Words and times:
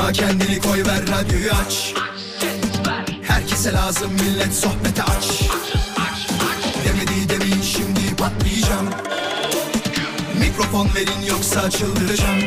Yorma 0.00 0.12
kendini 0.12 0.60
koy 0.60 0.84
ver 0.84 1.02
radyoyu 1.08 1.50
aç. 1.52 1.94
Herkese 3.22 3.72
lazım 3.72 4.12
millet 4.12 4.54
sohbete 4.54 5.02
aç. 5.02 5.40
Demedi 6.84 7.28
demin 7.28 7.62
şimdi 7.62 8.16
patlayacağım. 8.16 8.88
Mikrofon 10.38 10.88
verin 10.94 11.26
yoksa 11.28 11.70
çıldıracağım. 11.70 12.40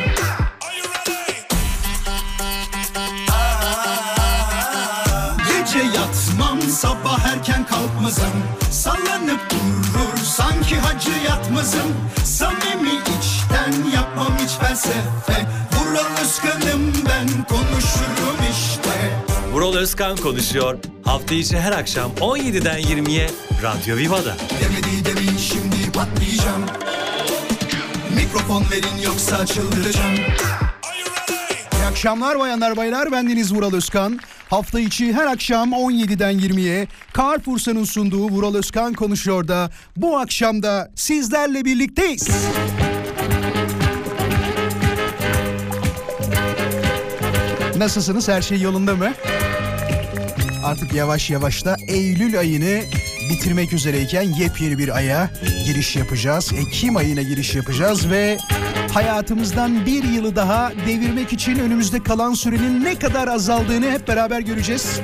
Gece 5.48 5.78
yatmam 5.78 6.62
sabah 6.62 7.24
erken 7.24 7.66
kalkmazım. 7.66 8.32
Sallanıp 8.70 9.50
durur 9.50 10.24
sanki 10.24 10.76
hacı 10.76 11.10
yatmazım. 11.28 11.94
Samimi 12.24 12.92
içten 13.18 13.90
yapmam 13.96 14.32
hiç 14.44 14.50
felsefe. 14.50 15.46
Vural 15.72 16.22
Özkan'ım 16.22 16.92
ben 16.96 17.03
konuşurum 17.48 18.38
işte 18.50 19.18
Vural 19.52 19.74
Özkan 19.74 20.16
konuşuyor. 20.16 20.78
Hafta 21.04 21.34
içi 21.34 21.60
her 21.60 21.72
akşam 21.72 22.10
17'den 22.20 22.80
20'ye 22.80 23.30
Radyo 23.62 23.96
Viva'da. 23.96 24.36
Demedi 24.60 25.04
demin 25.04 25.36
şimdi 25.38 25.92
patlayacağım 25.92 26.62
Mikrofon 28.16 28.64
verin 28.70 29.02
yoksa 29.04 29.46
çıldıracağım 29.46 30.14
İyi 31.74 31.84
akşamlar 31.90 32.38
bayanlar 32.38 32.76
baylar 32.76 33.12
bendeniz 33.12 33.54
Vural 33.54 33.74
Özkan. 33.74 34.20
Hafta 34.50 34.80
içi 34.80 35.12
her 35.12 35.26
akşam 35.26 35.72
17'den 35.72 36.34
20'ye 36.34 36.88
Carrefour'un 37.16 37.84
sunduğu 37.84 38.28
Vural 38.28 38.54
Özkan 38.54 38.92
konuşuyor 38.92 39.48
da 39.48 39.70
bu 39.96 40.18
akşam 40.18 40.62
da 40.62 40.90
sizlerle 40.94 41.64
birlikteyiz. 41.64 42.28
Nasılsınız? 47.76 48.28
Her 48.28 48.42
şey 48.42 48.60
yolunda 48.60 48.96
mı? 48.96 49.12
Artık 50.64 50.94
yavaş 50.94 51.30
yavaş 51.30 51.64
da 51.64 51.76
Eylül 51.88 52.38
ayını 52.38 52.80
bitirmek 53.30 53.72
üzereyken 53.72 54.22
yepyeni 54.22 54.78
bir 54.78 54.96
aya 54.96 55.30
giriş 55.66 55.96
yapacağız. 55.96 56.52
Ekim 56.52 56.96
ayına 56.96 57.22
giriş 57.22 57.54
yapacağız 57.54 58.10
ve 58.10 58.38
hayatımızdan 58.92 59.86
bir 59.86 60.04
yılı 60.04 60.36
daha 60.36 60.72
devirmek 60.86 61.32
için 61.32 61.58
önümüzde 61.58 62.02
kalan 62.02 62.34
sürenin 62.34 62.84
ne 62.84 62.98
kadar 62.98 63.28
azaldığını 63.28 63.90
hep 63.90 64.08
beraber 64.08 64.40
göreceğiz. 64.40 65.00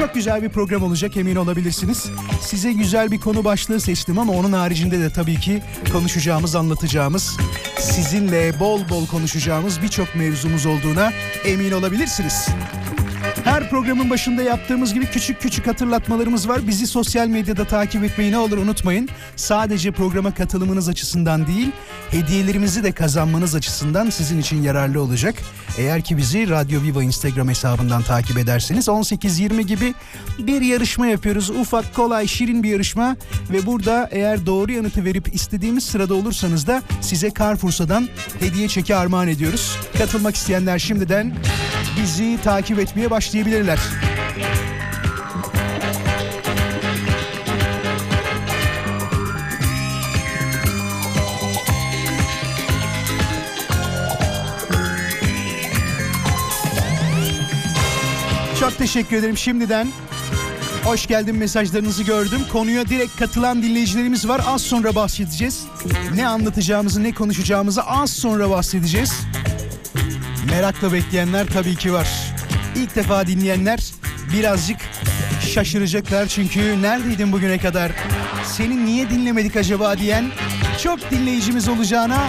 Çok 0.00 0.14
güzel 0.14 0.42
bir 0.42 0.48
program 0.48 0.82
olacak 0.82 1.16
emin 1.16 1.36
olabilirsiniz. 1.36 2.06
Size 2.40 2.72
güzel 2.72 3.10
bir 3.10 3.20
konu 3.20 3.44
başlığı 3.44 3.80
seçtim 3.80 4.18
ama 4.18 4.32
onun 4.32 4.52
haricinde 4.52 5.00
de 5.00 5.10
tabii 5.10 5.40
ki 5.40 5.62
konuşacağımız, 5.92 6.54
anlatacağımız, 6.54 7.36
sizinle 7.78 8.60
bol 8.60 8.88
bol 8.88 9.06
konuşacağımız 9.06 9.82
birçok 9.82 10.14
mevzumuz 10.14 10.66
olduğuna 10.66 11.12
emin 11.44 11.72
olabilirsiniz. 11.72 12.48
Her 13.44 13.70
programın 13.70 14.10
başında 14.10 14.42
yaptığımız 14.42 14.94
gibi 14.94 15.06
küçük 15.06 15.40
küçük 15.40 15.66
hatırlatmalarımız 15.66 16.48
var. 16.48 16.66
Bizi 16.66 16.86
sosyal 16.86 17.26
medyada 17.28 17.64
takip 17.64 18.04
etmeyi 18.04 18.32
ne 18.32 18.38
olur 18.38 18.58
unutmayın. 18.58 19.08
Sadece 19.36 19.90
programa 19.90 20.34
katılımınız 20.34 20.88
açısından 20.88 21.46
değil, 21.46 21.70
hediyelerimizi 22.10 22.82
de 22.82 22.92
kazanmanız 22.92 23.54
açısından 23.54 24.10
sizin 24.10 24.40
için 24.40 24.62
yararlı 24.62 25.02
olacak. 25.02 25.34
Eğer 25.78 26.02
ki 26.02 26.16
bizi 26.16 26.48
Radyo 26.48 26.82
Viva 26.82 27.02
Instagram 27.02 27.48
hesabından 27.48 28.02
takip 28.02 28.38
ederseniz 28.38 28.88
18-20 28.88 29.60
gibi 29.60 29.94
bir 30.38 30.60
yarışma 30.60 31.06
yapıyoruz. 31.06 31.50
Ufak, 31.50 31.94
kolay, 31.94 32.26
şirin 32.26 32.62
bir 32.62 32.70
yarışma 32.70 33.16
ve 33.52 33.66
burada 33.66 34.08
eğer 34.12 34.46
doğru 34.46 34.72
yanıtı 34.72 35.04
verip 35.04 35.34
istediğimiz 35.34 35.84
sırada 35.84 36.14
olursanız 36.14 36.66
da 36.66 36.82
size 37.00 37.30
Carrefour'dan 37.38 38.08
hediye 38.40 38.68
çeki 38.68 38.96
armağan 38.96 39.28
ediyoruz. 39.28 39.76
Katılmak 39.98 40.34
isteyenler 40.36 40.78
şimdiden 40.78 41.34
bizi 42.02 42.38
takip 42.44 42.78
etmeye 42.78 43.10
başlayabilirler. 43.10 43.78
Teşekkür 58.80 59.16
ederim 59.16 59.36
şimdiden. 59.36 59.88
Hoş 60.84 61.06
geldin 61.06 61.36
mesajlarınızı 61.36 62.02
gördüm. 62.02 62.40
Konuya 62.52 62.88
direkt 62.88 63.16
katılan 63.16 63.62
dinleyicilerimiz 63.62 64.28
var. 64.28 64.40
Az 64.46 64.62
sonra 64.62 64.94
bahsedeceğiz. 64.94 65.64
Ne 66.14 66.26
anlatacağımızı, 66.26 67.02
ne 67.02 67.12
konuşacağımızı 67.12 67.82
az 67.82 68.10
sonra 68.10 68.50
bahsedeceğiz. 68.50 69.12
Merakla 70.50 70.92
bekleyenler 70.92 71.46
tabii 71.46 71.76
ki 71.76 71.92
var. 71.92 72.08
İlk 72.76 72.96
defa 72.96 73.26
dinleyenler 73.26 73.92
birazcık 74.32 74.78
şaşıracaklar 75.54 76.26
çünkü 76.26 76.82
neredeydin 76.82 77.32
bugüne 77.32 77.58
kadar? 77.58 77.92
Seni 78.44 78.84
niye 78.86 79.10
dinlemedik 79.10 79.56
acaba 79.56 79.98
diyen 79.98 80.24
çok 80.82 81.10
dinleyicimiz 81.10 81.68
olacağına 81.68 82.28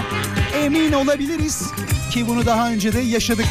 emin 0.63 0.91
olabiliriz 0.91 1.63
ki 2.11 2.28
bunu 2.28 2.45
daha 2.45 2.72
önce 2.72 2.94
de 2.94 3.00
yaşadık. 3.00 3.45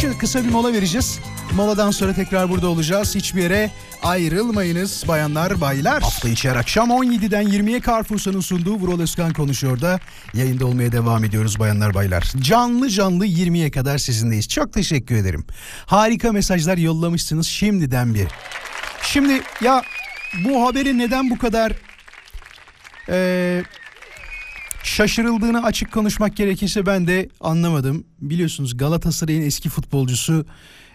Şimdi 0.00 0.18
kısa 0.18 0.44
bir 0.44 0.50
mola 0.50 0.72
vereceğiz. 0.72 1.20
Moladan 1.56 1.90
sonra 1.90 2.12
tekrar 2.12 2.50
burada 2.50 2.68
olacağız. 2.68 3.14
Hiçbir 3.14 3.42
yere 3.42 3.70
ayrılmayınız 4.02 5.04
bayanlar 5.08 5.60
baylar. 5.60 6.02
Hafta 6.02 6.28
içi 6.28 6.50
akşam 6.50 6.90
17'den 6.90 7.44
20'ye 7.44 7.80
Carrefour'un 7.80 8.40
sunduğu 8.40 8.74
Vural 8.74 9.00
Özkan 9.00 9.32
konuşuyor 9.32 9.80
da 9.80 10.00
yayında 10.34 10.66
olmaya 10.66 10.92
devam 10.92 11.24
ediyoruz 11.24 11.58
bayanlar 11.58 11.94
baylar. 11.94 12.32
Canlı 12.40 12.90
canlı 12.90 13.26
20'ye 13.26 13.70
kadar 13.70 13.98
sizinleyiz. 13.98 14.48
Çok 14.48 14.72
teşekkür 14.72 15.14
ederim. 15.14 15.46
Harika 15.86 16.32
mesajlar 16.32 16.78
yollamışsınız 16.78 17.46
şimdiden 17.46 18.14
bir. 18.14 18.28
Şimdi 19.02 19.42
ya 19.60 19.82
bu 20.44 20.66
haberi 20.66 20.98
neden 20.98 21.30
bu 21.30 21.38
kadar 21.38 21.72
eee 23.08 23.64
şaşırıldığını 24.82 25.62
açık 25.64 25.92
konuşmak 25.92 26.36
gerekirse 26.36 26.86
ben 26.86 27.06
de 27.06 27.28
anlamadım. 27.40 28.04
Biliyorsunuz 28.20 28.76
Galatasaray'ın 28.76 29.42
eski 29.42 29.68
futbolcusu 29.68 30.46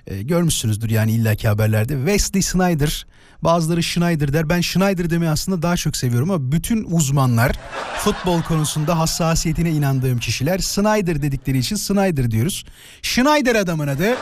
e, 0.07 0.21
görmüşsünüzdür 0.21 0.89
yani 0.89 1.11
illaki 1.11 1.47
haberlerde. 1.47 1.95
Wesley 1.95 2.41
Snyder 2.41 3.05
bazıları 3.41 3.83
Schneider 3.83 4.33
der. 4.33 4.49
Ben 4.49 4.61
Schneider 4.61 5.09
demeyi 5.09 5.31
aslında 5.31 5.61
daha 5.61 5.77
çok 5.77 5.97
seviyorum 5.97 6.31
ama 6.31 6.51
bütün 6.51 6.83
uzmanlar 6.83 7.51
futbol 7.97 8.41
konusunda 8.41 8.99
hassasiyetine 8.99 9.71
inandığım 9.71 10.19
kişiler 10.19 10.59
Snyder 10.59 11.21
dedikleri 11.21 11.57
için 11.57 11.75
Snyder 11.75 12.31
diyoruz. 12.31 12.65
Schneider 13.01 13.55
adamın 13.55 13.87
adı. 13.87 14.15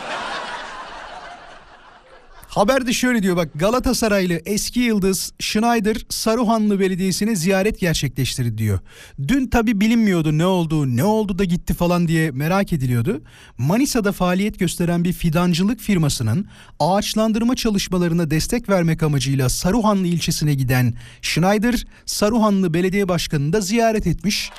Haberde 2.50 2.94
şöyle 2.94 3.24
diyor 3.24 3.36
bak 3.36 3.50
Galatasaraylı 3.56 4.42
eski 4.46 4.80
yıldız 4.80 5.34
Schneider 5.40 5.98
Saruhanlı 6.10 6.80
Belediyesi'ne 6.80 7.36
ziyaret 7.36 7.80
gerçekleştirdi 7.80 8.58
diyor. 8.58 8.80
Dün 9.28 9.48
tabi 9.48 9.82
bilinmiyordu 9.82 10.38
ne 10.38 10.46
oldu 10.46 10.98
ne 10.98 11.04
oldu 11.04 11.40
da 11.40 11.44
gitti 11.44 11.74
falan 11.74 12.08
diye 12.08 12.32
merak 12.32 12.74
ediliyordu. 12.74 13.22
Manisa'da 13.58 14.12
faaliyet 14.12 14.60
gösteren 14.60 15.04
bir 15.04 15.14
fidancılık 15.14 15.80
firmasının 15.80 16.48
ağaçlandırma 16.80 17.56
çalışmalarına 17.56 18.32
destek 18.32 18.70
vermek 18.70 19.04
amacıyla 19.04 19.50
Saruhanlı 19.50 20.08
ilçesine 20.08 20.54
giden 20.54 20.94
Schneider 21.22 21.86
Saruhanlı 22.06 22.74
Belediye 22.74 23.08
Başkanı'nı 23.08 23.54
da 23.54 23.62
ziyaret 23.62 24.08
etmiş. 24.08 24.52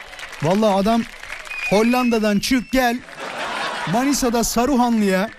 Vallahi 0.43 0.75
adam 0.75 1.03
Hollanda'dan 1.71 2.39
çık 2.39 2.73
gel 2.73 2.99
Manisa'da 3.93 4.45
Saruhanlı'ya 4.45 5.31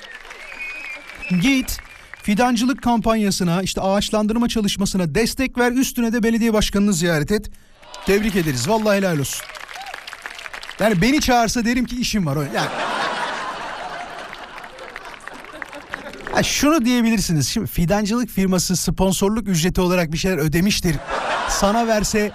git 1.41 1.81
fidancılık 2.23 2.83
kampanyasına 2.83 3.61
işte 3.61 3.81
ağaçlandırma 3.81 4.49
çalışmasına 4.49 5.15
destek 5.15 5.57
ver 5.57 5.71
üstüne 5.71 6.13
de 6.13 6.23
belediye 6.23 6.53
başkanını 6.53 6.93
ziyaret 6.93 7.31
et. 7.31 7.49
Tebrik 8.05 8.35
ederiz 8.35 8.69
vallahi 8.69 8.97
helal 8.97 9.19
olsun. 9.19 9.45
Yani 10.79 11.01
beni 11.01 11.21
çağırsa 11.21 11.65
derim 11.65 11.85
ki 11.85 12.01
işim 12.01 12.25
var. 12.25 12.35
Yani 12.55 12.69
Ha 16.31 16.43
şunu 16.43 16.85
diyebilirsiniz. 16.85 17.49
Şimdi 17.49 17.67
fidancılık 17.67 18.29
firması 18.29 18.75
sponsorluk 18.75 19.47
ücreti 19.47 19.81
olarak 19.81 20.11
bir 20.11 20.17
şeyler 20.17 20.37
ödemiştir. 20.37 20.95
Sana 21.49 21.87
verse 21.87 22.31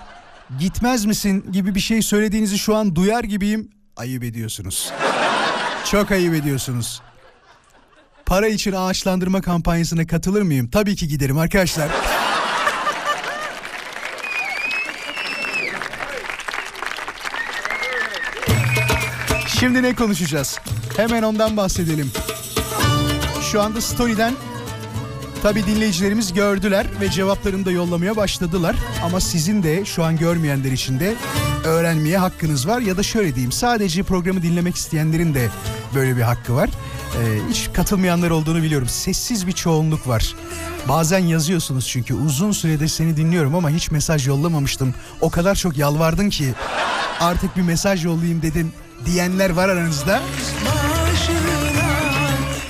gitmez 0.58 1.04
misin 1.04 1.44
gibi 1.52 1.74
bir 1.74 1.80
şey 1.80 2.02
söylediğinizi 2.02 2.58
şu 2.58 2.76
an 2.76 2.96
duyar 2.96 3.24
gibiyim. 3.24 3.70
Ayıp 3.96 4.24
ediyorsunuz. 4.24 4.92
Çok 5.90 6.10
ayıp 6.10 6.34
ediyorsunuz. 6.34 7.02
Para 8.26 8.48
için 8.48 8.72
ağaçlandırma 8.72 9.40
kampanyasına 9.40 10.06
katılır 10.06 10.42
mıyım? 10.42 10.68
Tabii 10.68 10.96
ki 10.96 11.08
giderim 11.08 11.38
arkadaşlar. 11.38 11.88
Şimdi 19.60 19.82
ne 19.82 19.94
konuşacağız? 19.94 20.58
Hemen 20.96 21.22
ondan 21.22 21.56
bahsedelim. 21.56 22.10
Şu 23.52 23.62
anda 23.62 23.80
Story'den 23.80 24.34
tabi 25.42 25.66
dinleyicilerimiz 25.66 26.32
gördüler 26.32 26.86
ve 27.00 27.10
cevaplarını 27.10 27.64
da 27.64 27.70
yollamaya 27.70 28.16
başladılar. 28.16 28.76
Ama 29.04 29.20
sizin 29.20 29.62
de 29.62 29.84
şu 29.84 30.04
an 30.04 30.16
görmeyenler 30.16 30.72
için 30.72 31.00
de 31.00 31.14
öğrenmeye 31.64 32.18
hakkınız 32.18 32.68
var. 32.68 32.80
Ya 32.80 32.96
da 32.96 33.02
şöyle 33.02 33.34
diyeyim 33.34 33.52
sadece 33.52 34.02
programı 34.02 34.42
dinlemek 34.42 34.76
isteyenlerin 34.76 35.34
de 35.34 35.48
böyle 35.94 36.16
bir 36.16 36.22
hakkı 36.22 36.54
var. 36.54 36.70
Ee, 37.14 37.50
hiç 37.50 37.70
katılmayanlar 37.72 38.30
olduğunu 38.30 38.62
biliyorum. 38.62 38.88
Sessiz 38.88 39.46
bir 39.46 39.52
çoğunluk 39.52 40.08
var. 40.08 40.34
Bazen 40.88 41.18
yazıyorsunuz 41.18 41.88
çünkü 41.88 42.14
uzun 42.14 42.52
süredir 42.52 42.88
seni 42.88 43.16
dinliyorum 43.16 43.54
ama 43.54 43.70
hiç 43.70 43.90
mesaj 43.90 44.28
yollamamıştım. 44.28 44.94
O 45.20 45.30
kadar 45.30 45.54
çok 45.54 45.76
yalvardın 45.76 46.30
ki 46.30 46.54
artık 47.20 47.56
bir 47.56 47.62
mesaj 47.62 48.04
yollayayım 48.04 48.42
dedin 48.42 48.72
diyenler 49.06 49.50
var 49.50 49.68
aranızda. 49.68 50.22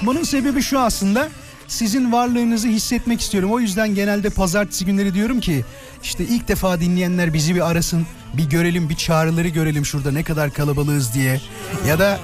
Bunun 0.02 0.22
sebebi 0.22 0.62
şu 0.62 0.80
aslında 0.80 1.28
sizin 1.68 2.12
varlığınızı 2.12 2.68
hissetmek 2.68 3.20
istiyorum. 3.20 3.52
O 3.52 3.60
yüzden 3.60 3.94
genelde 3.94 4.30
pazartesi 4.30 4.84
günleri 4.84 5.14
diyorum 5.14 5.40
ki 5.40 5.64
işte 6.02 6.24
ilk 6.24 6.48
defa 6.48 6.80
dinleyenler 6.80 7.34
bizi 7.34 7.54
bir 7.54 7.70
arasın. 7.70 8.06
Bir 8.34 8.44
görelim 8.50 8.88
bir 8.88 8.96
çağrıları 8.96 9.48
görelim 9.48 9.86
şurada 9.86 10.12
ne 10.12 10.22
kadar 10.22 10.50
kalabalığız 10.52 11.14
diye. 11.14 11.40
Ya 11.88 11.98
da 11.98 12.20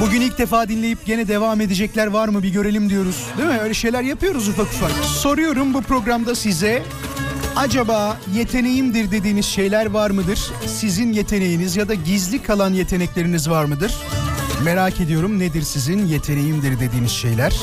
bugün 0.00 0.20
ilk 0.20 0.38
defa 0.38 0.68
dinleyip 0.68 1.06
gene 1.06 1.28
devam 1.28 1.60
edecekler 1.60 2.06
var 2.06 2.28
mı 2.28 2.42
bir 2.42 2.48
görelim 2.48 2.90
diyoruz. 2.90 3.26
Değil 3.38 3.48
mi? 3.48 3.58
Öyle 3.60 3.74
şeyler 3.74 4.02
yapıyoruz 4.02 4.48
ufak 4.48 4.66
ufak. 4.66 4.90
Soruyorum 4.90 5.74
bu 5.74 5.82
programda 5.82 6.34
size 6.34 6.82
Acaba 7.56 8.16
yeteneğimdir 8.34 9.10
dediğiniz 9.10 9.46
şeyler 9.46 9.86
var 9.86 10.10
mıdır? 10.10 10.52
Sizin 10.66 11.12
yeteneğiniz 11.12 11.76
ya 11.76 11.88
da 11.88 11.94
gizli 11.94 12.42
kalan 12.42 12.72
yetenekleriniz 12.72 13.50
var 13.50 13.64
mıdır? 13.64 13.94
Merak 14.64 15.00
ediyorum 15.00 15.38
nedir 15.38 15.62
sizin 15.62 16.06
yeteneğimdir 16.06 16.80
dediğiniz 16.80 17.10
şeyler? 17.10 17.56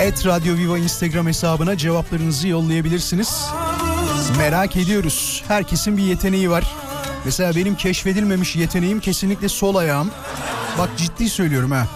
Et 0.00 0.26
Radyo 0.26 0.56
Viva 0.56 0.78
Instagram 0.78 1.26
hesabına 1.26 1.76
cevaplarınızı 1.76 2.48
yollayabilirsiniz. 2.48 3.46
Merak 4.38 4.76
ediyoruz. 4.76 5.44
Herkesin 5.48 5.96
bir 5.96 6.02
yeteneği 6.02 6.50
var. 6.50 6.74
Mesela 7.24 7.56
benim 7.56 7.74
keşfedilmemiş 7.74 8.56
yeteneğim 8.56 9.00
kesinlikle 9.00 9.48
sol 9.48 9.74
ayağım. 9.74 10.10
Bak 10.78 10.88
ciddi 10.96 11.30
söylüyorum 11.30 11.70
ha. 11.70 11.86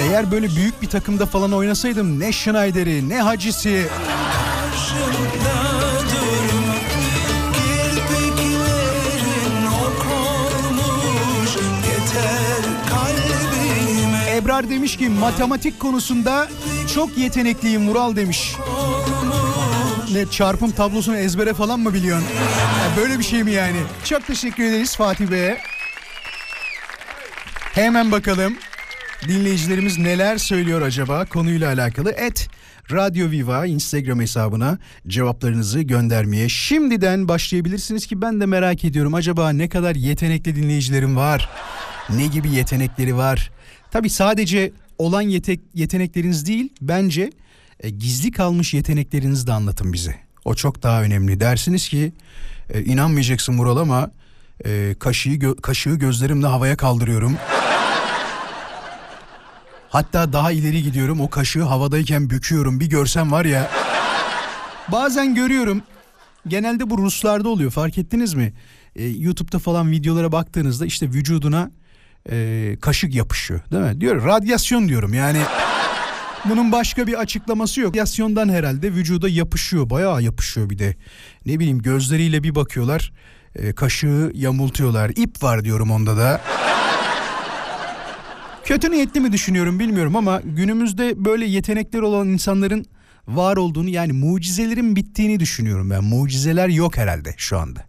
Eğer 0.00 0.30
böyle 0.30 0.56
büyük 0.56 0.82
bir 0.82 0.88
takımda 0.88 1.26
falan 1.26 1.52
oynasaydım 1.52 2.20
ne 2.20 2.32
Schneider'i 2.32 3.08
ne 3.08 3.20
Hacı'sı 3.22 3.82
Ebrar 14.36 14.70
demiş 14.70 14.96
ki 14.96 15.08
matematik 15.08 15.80
konusunda 15.80 16.48
çok 16.94 17.18
yetenekliyim 17.18 17.82
Mural 17.82 18.16
demiş. 18.16 18.56
Ne 20.12 20.26
çarpım 20.30 20.70
tablosunu 20.70 21.16
ezbere 21.16 21.54
falan 21.54 21.80
mı 21.80 21.94
biliyorsun? 21.94 22.28
Böyle 22.96 23.18
bir 23.18 23.24
şey 23.24 23.44
mi 23.44 23.52
yani? 23.52 23.76
Çok 24.04 24.26
teşekkür 24.26 24.64
ederiz 24.64 24.96
Fatih 24.96 25.30
Bey'e. 25.30 25.73
Hemen 27.74 28.12
bakalım 28.12 28.54
dinleyicilerimiz 29.28 29.98
neler 29.98 30.38
söylüyor 30.38 30.82
acaba 30.82 31.24
konuyla 31.24 31.72
alakalı. 31.72 32.10
Et 32.10 32.48
Radyo 32.92 33.30
Viva 33.30 33.66
Instagram 33.66 34.20
hesabına 34.20 34.78
cevaplarınızı 35.08 35.80
göndermeye 35.80 36.48
şimdiden 36.48 37.28
başlayabilirsiniz 37.28 38.06
ki 38.06 38.22
ben 38.22 38.40
de 38.40 38.46
merak 38.46 38.84
ediyorum. 38.84 39.14
Acaba 39.14 39.50
ne 39.50 39.68
kadar 39.68 39.94
yetenekli 39.94 40.56
dinleyicilerim 40.56 41.16
var? 41.16 41.48
Ne 42.10 42.26
gibi 42.26 42.50
yetenekleri 42.50 43.16
var? 43.16 43.50
Tabi 43.90 44.10
sadece 44.10 44.72
olan 44.98 45.22
yetek, 45.22 45.60
yetenekleriniz 45.74 46.46
değil 46.46 46.72
bence 46.80 47.30
e, 47.80 47.90
gizli 47.90 48.32
kalmış 48.32 48.74
yeteneklerinizi 48.74 49.46
de 49.46 49.52
anlatın 49.52 49.92
bize. 49.92 50.16
O 50.44 50.54
çok 50.54 50.82
daha 50.82 51.02
önemli. 51.02 51.40
Dersiniz 51.40 51.88
ki 51.88 52.12
e, 52.70 52.84
inanmayacaksın 52.84 53.54
Mural 53.54 53.76
ama 53.76 54.10
e, 54.66 54.94
kaşığı, 54.98 55.30
gö- 55.30 55.60
kaşığı 55.60 55.94
gözlerimle 55.94 56.46
havaya 56.46 56.76
kaldırıyorum. 56.76 57.36
Hatta 59.88 60.32
daha 60.32 60.52
ileri 60.52 60.82
gidiyorum 60.82 61.20
o 61.20 61.30
kaşığı 61.30 61.62
havadayken 61.62 62.30
büküyorum 62.30 62.80
bir 62.80 62.86
görsem 62.90 63.32
var 63.32 63.44
ya. 63.44 63.70
Bazen 64.92 65.34
görüyorum 65.34 65.82
genelde 66.48 66.90
bu 66.90 66.98
Ruslarda 66.98 67.48
oluyor 67.48 67.70
fark 67.70 67.98
ettiniz 67.98 68.34
mi? 68.34 68.52
Ee, 68.96 69.04
YouTube'da 69.04 69.58
falan 69.58 69.90
videolara 69.90 70.32
baktığınızda 70.32 70.86
işte 70.86 71.06
vücuduna 71.08 71.70
e, 72.30 72.76
kaşık 72.80 73.14
yapışıyor 73.14 73.60
değil 73.72 73.82
mi? 73.82 74.00
Diyor 74.00 74.24
radyasyon 74.24 74.88
diyorum 74.88 75.14
yani. 75.14 75.38
Bunun 76.44 76.72
başka 76.72 77.06
bir 77.06 77.14
açıklaması 77.14 77.80
yok. 77.80 77.90
Radyasyondan 77.90 78.48
herhalde 78.48 78.92
vücuda 78.92 79.28
yapışıyor 79.28 79.90
bayağı 79.90 80.22
yapışıyor 80.22 80.70
bir 80.70 80.78
de. 80.78 80.96
Ne 81.46 81.58
bileyim 81.58 81.82
gözleriyle 81.82 82.42
bir 82.42 82.54
bakıyorlar 82.54 83.12
e, 83.56 83.72
kaşığı 83.72 84.30
yamultuyorlar. 84.34 85.10
İp 85.16 85.42
var 85.42 85.64
diyorum 85.64 85.90
onda 85.90 86.16
da. 86.16 86.40
Kötü 88.64 88.90
niyetli 88.90 89.20
mi 89.20 89.32
düşünüyorum 89.32 89.78
bilmiyorum 89.78 90.16
ama 90.16 90.40
günümüzde 90.44 91.24
böyle 91.24 91.46
yetenekler 91.46 92.00
olan 92.00 92.28
insanların 92.28 92.86
var 93.28 93.56
olduğunu 93.56 93.88
yani 93.88 94.12
mucizelerin 94.12 94.96
bittiğini 94.96 95.40
düşünüyorum 95.40 95.90
ben. 95.90 96.04
Mucizeler 96.04 96.68
yok 96.68 96.96
herhalde 96.96 97.34
şu 97.36 97.58
anda. 97.58 97.80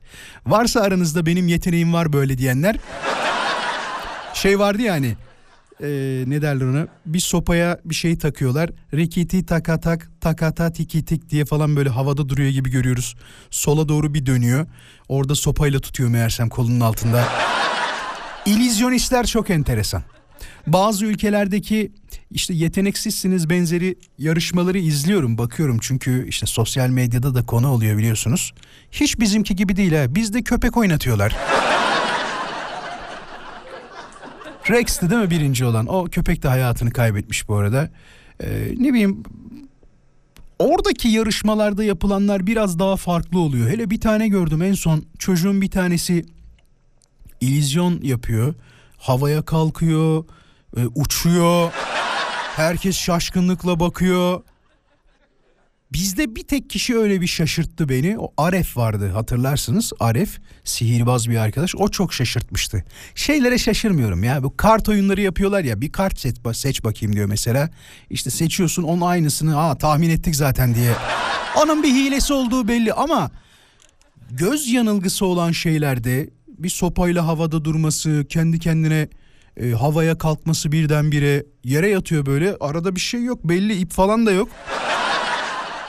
Varsa 0.45 0.81
aranızda 0.81 1.25
benim 1.25 1.47
yeteneğim 1.47 1.93
var 1.93 2.13
böyle 2.13 2.37
diyenler. 2.37 2.75
Şey 4.33 4.59
vardı 4.59 4.81
yani 4.81 5.15
e, 5.81 6.23
ne 6.27 6.41
derler 6.41 6.65
ona 6.65 6.87
bir 7.05 7.19
sopaya 7.19 7.79
bir 7.85 7.95
şey 7.95 8.17
takıyorlar. 8.17 8.69
Rikiti 8.93 9.45
takatak 9.45 10.11
takata 10.21 10.73
tikitik 10.73 11.29
diye 11.29 11.45
falan 11.45 11.75
böyle 11.75 11.89
havada 11.89 12.29
duruyor 12.29 12.49
gibi 12.49 12.71
görüyoruz. 12.71 13.15
Sola 13.49 13.89
doğru 13.89 14.13
bir 14.13 14.25
dönüyor. 14.25 14.65
Orada 15.09 15.35
sopayla 15.35 15.79
tutuyor 15.79 16.09
meğersem 16.09 16.49
kolunun 16.49 16.79
altında. 16.79 17.27
İllüzyonistler 18.45 19.25
çok 19.25 19.49
enteresan. 19.49 20.03
Bazı 20.67 21.05
ülkelerdeki 21.05 21.91
işte 22.31 22.53
yeteneksizsiniz 22.53 23.49
benzeri 23.49 23.95
yarışmaları 24.17 24.77
izliyorum 24.77 25.37
bakıyorum 25.37 25.77
çünkü 25.81 26.27
işte 26.27 26.45
sosyal 26.45 26.89
medyada 26.89 27.35
da 27.35 27.45
konu 27.45 27.69
oluyor 27.69 27.97
biliyorsunuz. 27.97 28.53
Hiç 28.91 29.19
bizimki 29.19 29.55
gibi 29.55 29.75
değil 29.75 29.93
ha 29.93 30.15
bizde 30.15 30.41
köpek 30.41 30.77
oynatıyorlar. 30.77 31.35
Rex'ti 34.69 35.09
değil 35.09 35.21
mi 35.21 35.29
birinci 35.29 35.65
olan 35.65 35.87
o 35.87 36.05
köpek 36.05 36.43
de 36.43 36.47
hayatını 36.47 36.91
kaybetmiş 36.91 37.47
bu 37.49 37.55
arada. 37.55 37.89
Ee, 38.43 38.47
ne 38.77 38.93
bileyim 38.93 39.23
oradaki 40.59 41.07
yarışmalarda 41.07 41.83
yapılanlar 41.83 42.47
biraz 42.47 42.79
daha 42.79 42.95
farklı 42.95 43.39
oluyor. 43.39 43.69
Hele 43.69 43.89
bir 43.89 44.01
tane 44.01 44.27
gördüm 44.27 44.61
en 44.61 44.73
son 44.73 45.05
çocuğun 45.19 45.61
bir 45.61 45.69
tanesi 45.69 46.25
illüzyon 47.41 48.01
yapıyor 48.01 48.53
havaya 48.97 49.41
kalkıyor, 49.41 50.25
e, 50.77 50.85
uçuyor. 50.95 51.71
Herkes 52.55 52.97
şaşkınlıkla 52.97 53.79
bakıyor. 53.79 54.41
Bizde 55.93 56.35
bir 56.35 56.43
tek 56.43 56.69
kişi 56.69 56.97
öyle 56.97 57.21
bir 57.21 57.27
şaşırttı 57.27 57.89
beni. 57.89 58.19
O 58.19 58.33
Aref 58.37 58.77
vardı 58.77 59.11
hatırlarsınız. 59.11 59.93
Aref 59.99 60.39
sihirbaz 60.63 61.29
bir 61.29 61.37
arkadaş. 61.37 61.75
O 61.75 61.87
çok 61.87 62.13
şaşırtmıştı. 62.13 62.83
Şeylere 63.15 63.57
şaşırmıyorum 63.57 64.23
ya. 64.23 64.43
Bu 64.43 64.57
kart 64.57 64.89
oyunları 64.89 65.21
yapıyorlar 65.21 65.63
ya. 65.63 65.81
Bir 65.81 65.91
kart 65.91 66.19
seç, 66.19 66.37
seç 66.53 66.83
bakayım 66.83 67.15
diyor 67.15 67.25
mesela. 67.27 67.69
İşte 68.09 68.29
seçiyorsun 68.29 68.83
onun 68.83 69.01
aynısını. 69.01 69.59
Aa 69.59 69.77
tahmin 69.77 70.09
ettik 70.09 70.35
zaten 70.35 70.75
diye. 70.75 70.91
Onun 71.63 71.83
bir 71.83 71.93
hilesi 71.93 72.33
olduğu 72.33 72.67
belli 72.67 72.93
ama 72.93 73.31
göz 74.31 74.67
yanılgısı 74.67 75.25
olan 75.25 75.51
şeylerde 75.51 76.29
bir 76.47 76.69
sopayla 76.69 77.27
havada 77.27 77.65
durması, 77.65 78.25
kendi 78.29 78.59
kendine 78.59 79.07
e, 79.57 79.71
havaya 79.71 80.17
kalkması 80.17 80.71
birdenbire 80.71 81.45
yere 81.63 81.89
yatıyor 81.89 82.25
böyle. 82.25 82.55
Arada 82.59 82.95
bir 82.95 83.01
şey 83.01 83.23
yok 83.23 83.43
belli 83.43 83.73
ip 83.73 83.91
falan 83.91 84.25
da 84.25 84.31
yok. 84.31 84.49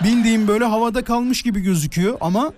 Bildiğim 0.05 0.49
böyle 0.49 0.65
havada 0.65 1.05
kalmış 1.05 1.43
gibi 1.43 1.61
gözüküyor 1.61 2.17
ama 2.21 2.53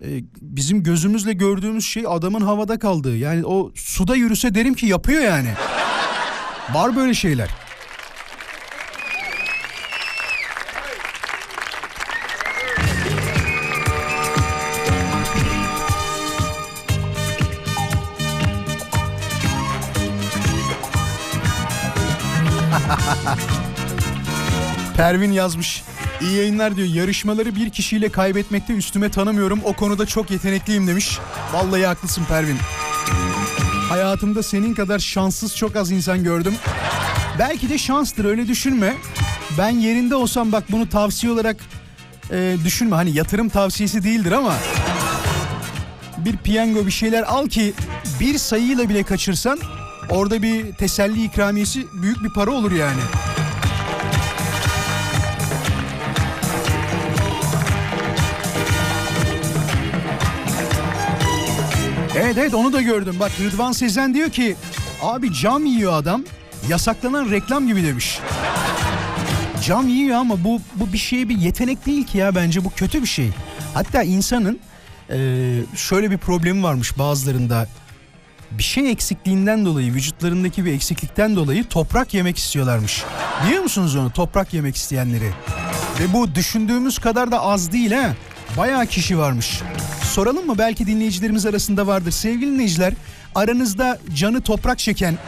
e, 0.00 0.06
bizim 0.40 0.82
gözümüzle 0.82 1.32
gördüğümüz 1.32 1.84
şey 1.84 2.04
adamın 2.06 2.40
havada 2.40 2.78
kaldığı. 2.78 3.16
Yani 3.16 3.46
o 3.46 3.72
suda 3.74 4.16
yürüse 4.16 4.54
derim 4.54 4.74
ki 4.74 4.86
yapıyor 4.86 5.22
yani. 5.22 5.48
Var 6.74 6.96
böyle 6.96 7.14
şeyler. 7.14 7.48
Pervin 24.96 25.32
yazmış. 25.32 25.82
İyi 26.20 26.36
yayınlar 26.36 26.76
diyor. 26.76 26.88
Yarışmaları 26.88 27.56
bir 27.56 27.70
kişiyle 27.70 28.08
kaybetmekte 28.08 28.72
üstüme 28.72 29.10
tanımıyorum. 29.10 29.60
O 29.64 29.72
konuda 29.72 30.06
çok 30.06 30.30
yetenekliyim 30.30 30.86
demiş. 30.86 31.18
Vallahi 31.52 31.86
haklısın 31.86 32.24
Pervin. 32.24 32.56
Hayatımda 33.88 34.42
senin 34.42 34.74
kadar 34.74 34.98
şanssız 34.98 35.56
çok 35.56 35.76
az 35.76 35.90
insan 35.90 36.24
gördüm. 36.24 36.54
Belki 37.38 37.68
de 37.68 37.78
şanstır 37.78 38.24
öyle 38.24 38.48
düşünme. 38.48 38.94
Ben 39.58 39.70
yerinde 39.70 40.14
olsam 40.14 40.52
bak 40.52 40.64
bunu 40.72 40.88
tavsiye 40.88 41.32
olarak 41.32 41.56
e, 42.30 42.56
düşünme. 42.64 42.96
Hani 42.96 43.10
yatırım 43.10 43.48
tavsiyesi 43.48 44.04
değildir 44.04 44.32
ama 44.32 44.54
bir 46.18 46.36
piyango 46.36 46.86
bir 46.86 46.90
şeyler 46.90 47.22
al 47.22 47.48
ki 47.48 47.72
bir 48.20 48.38
sayıyla 48.38 48.88
bile 48.88 49.02
kaçırsan 49.02 49.58
Orada 50.10 50.42
bir 50.42 50.72
teselli 50.72 51.24
ikramiyesi 51.24 51.86
büyük 52.02 52.24
bir 52.24 52.28
para 52.28 52.50
olur 52.50 52.72
yani. 52.72 53.00
Evet 62.20 62.38
evet 62.38 62.54
onu 62.54 62.72
da 62.72 62.82
gördüm. 62.82 63.16
Bak 63.20 63.32
Rıdvan 63.40 63.72
Sezen 63.72 64.14
diyor 64.14 64.30
ki 64.30 64.56
abi 65.02 65.32
cam 65.34 65.66
yiyor 65.66 65.92
adam. 65.92 66.24
Yasaklanan 66.68 67.30
reklam 67.30 67.66
gibi 67.66 67.84
demiş. 67.84 68.18
Cam 69.64 69.88
yiyor 69.88 70.16
ama 70.16 70.44
bu 70.44 70.60
bu 70.74 70.92
bir 70.92 70.98
şey 70.98 71.28
bir 71.28 71.38
yetenek 71.38 71.86
değil 71.86 72.06
ki 72.06 72.18
ya 72.18 72.34
bence 72.34 72.64
bu 72.64 72.70
kötü 72.70 73.02
bir 73.02 73.06
şey. 73.06 73.30
Hatta 73.74 74.02
insanın 74.02 74.58
e, 75.10 75.16
şöyle 75.76 76.10
bir 76.10 76.18
problemi 76.18 76.62
varmış 76.62 76.98
bazılarında. 76.98 77.68
Bir 78.50 78.62
şey 78.62 78.90
eksikliğinden 78.90 79.64
dolayı 79.64 79.94
vücutlarındaki 79.94 80.64
bir 80.64 80.72
eksiklikten 80.72 81.36
dolayı 81.36 81.64
toprak 81.64 82.14
yemek 82.14 82.38
istiyorlarmış. 82.38 83.04
Biliyor 83.44 83.62
musunuz 83.62 83.96
onu 83.96 84.10
toprak 84.10 84.54
yemek 84.54 84.76
isteyenleri? 84.76 85.30
Ve 86.00 86.12
bu 86.12 86.34
düşündüğümüz 86.34 86.98
kadar 86.98 87.32
da 87.32 87.40
az 87.40 87.72
değil 87.72 87.92
ha. 87.92 88.14
Bayağı 88.58 88.86
kişi 88.86 89.18
varmış. 89.18 89.62
Soralım 90.02 90.46
mı 90.46 90.58
belki 90.58 90.86
dinleyicilerimiz 90.86 91.46
arasında 91.46 91.86
vardır. 91.86 92.10
Sevgili 92.10 92.52
dinleyiciler 92.52 92.94
aranızda 93.34 93.98
canı 94.14 94.40
toprak 94.40 94.78
çeken 94.78 95.18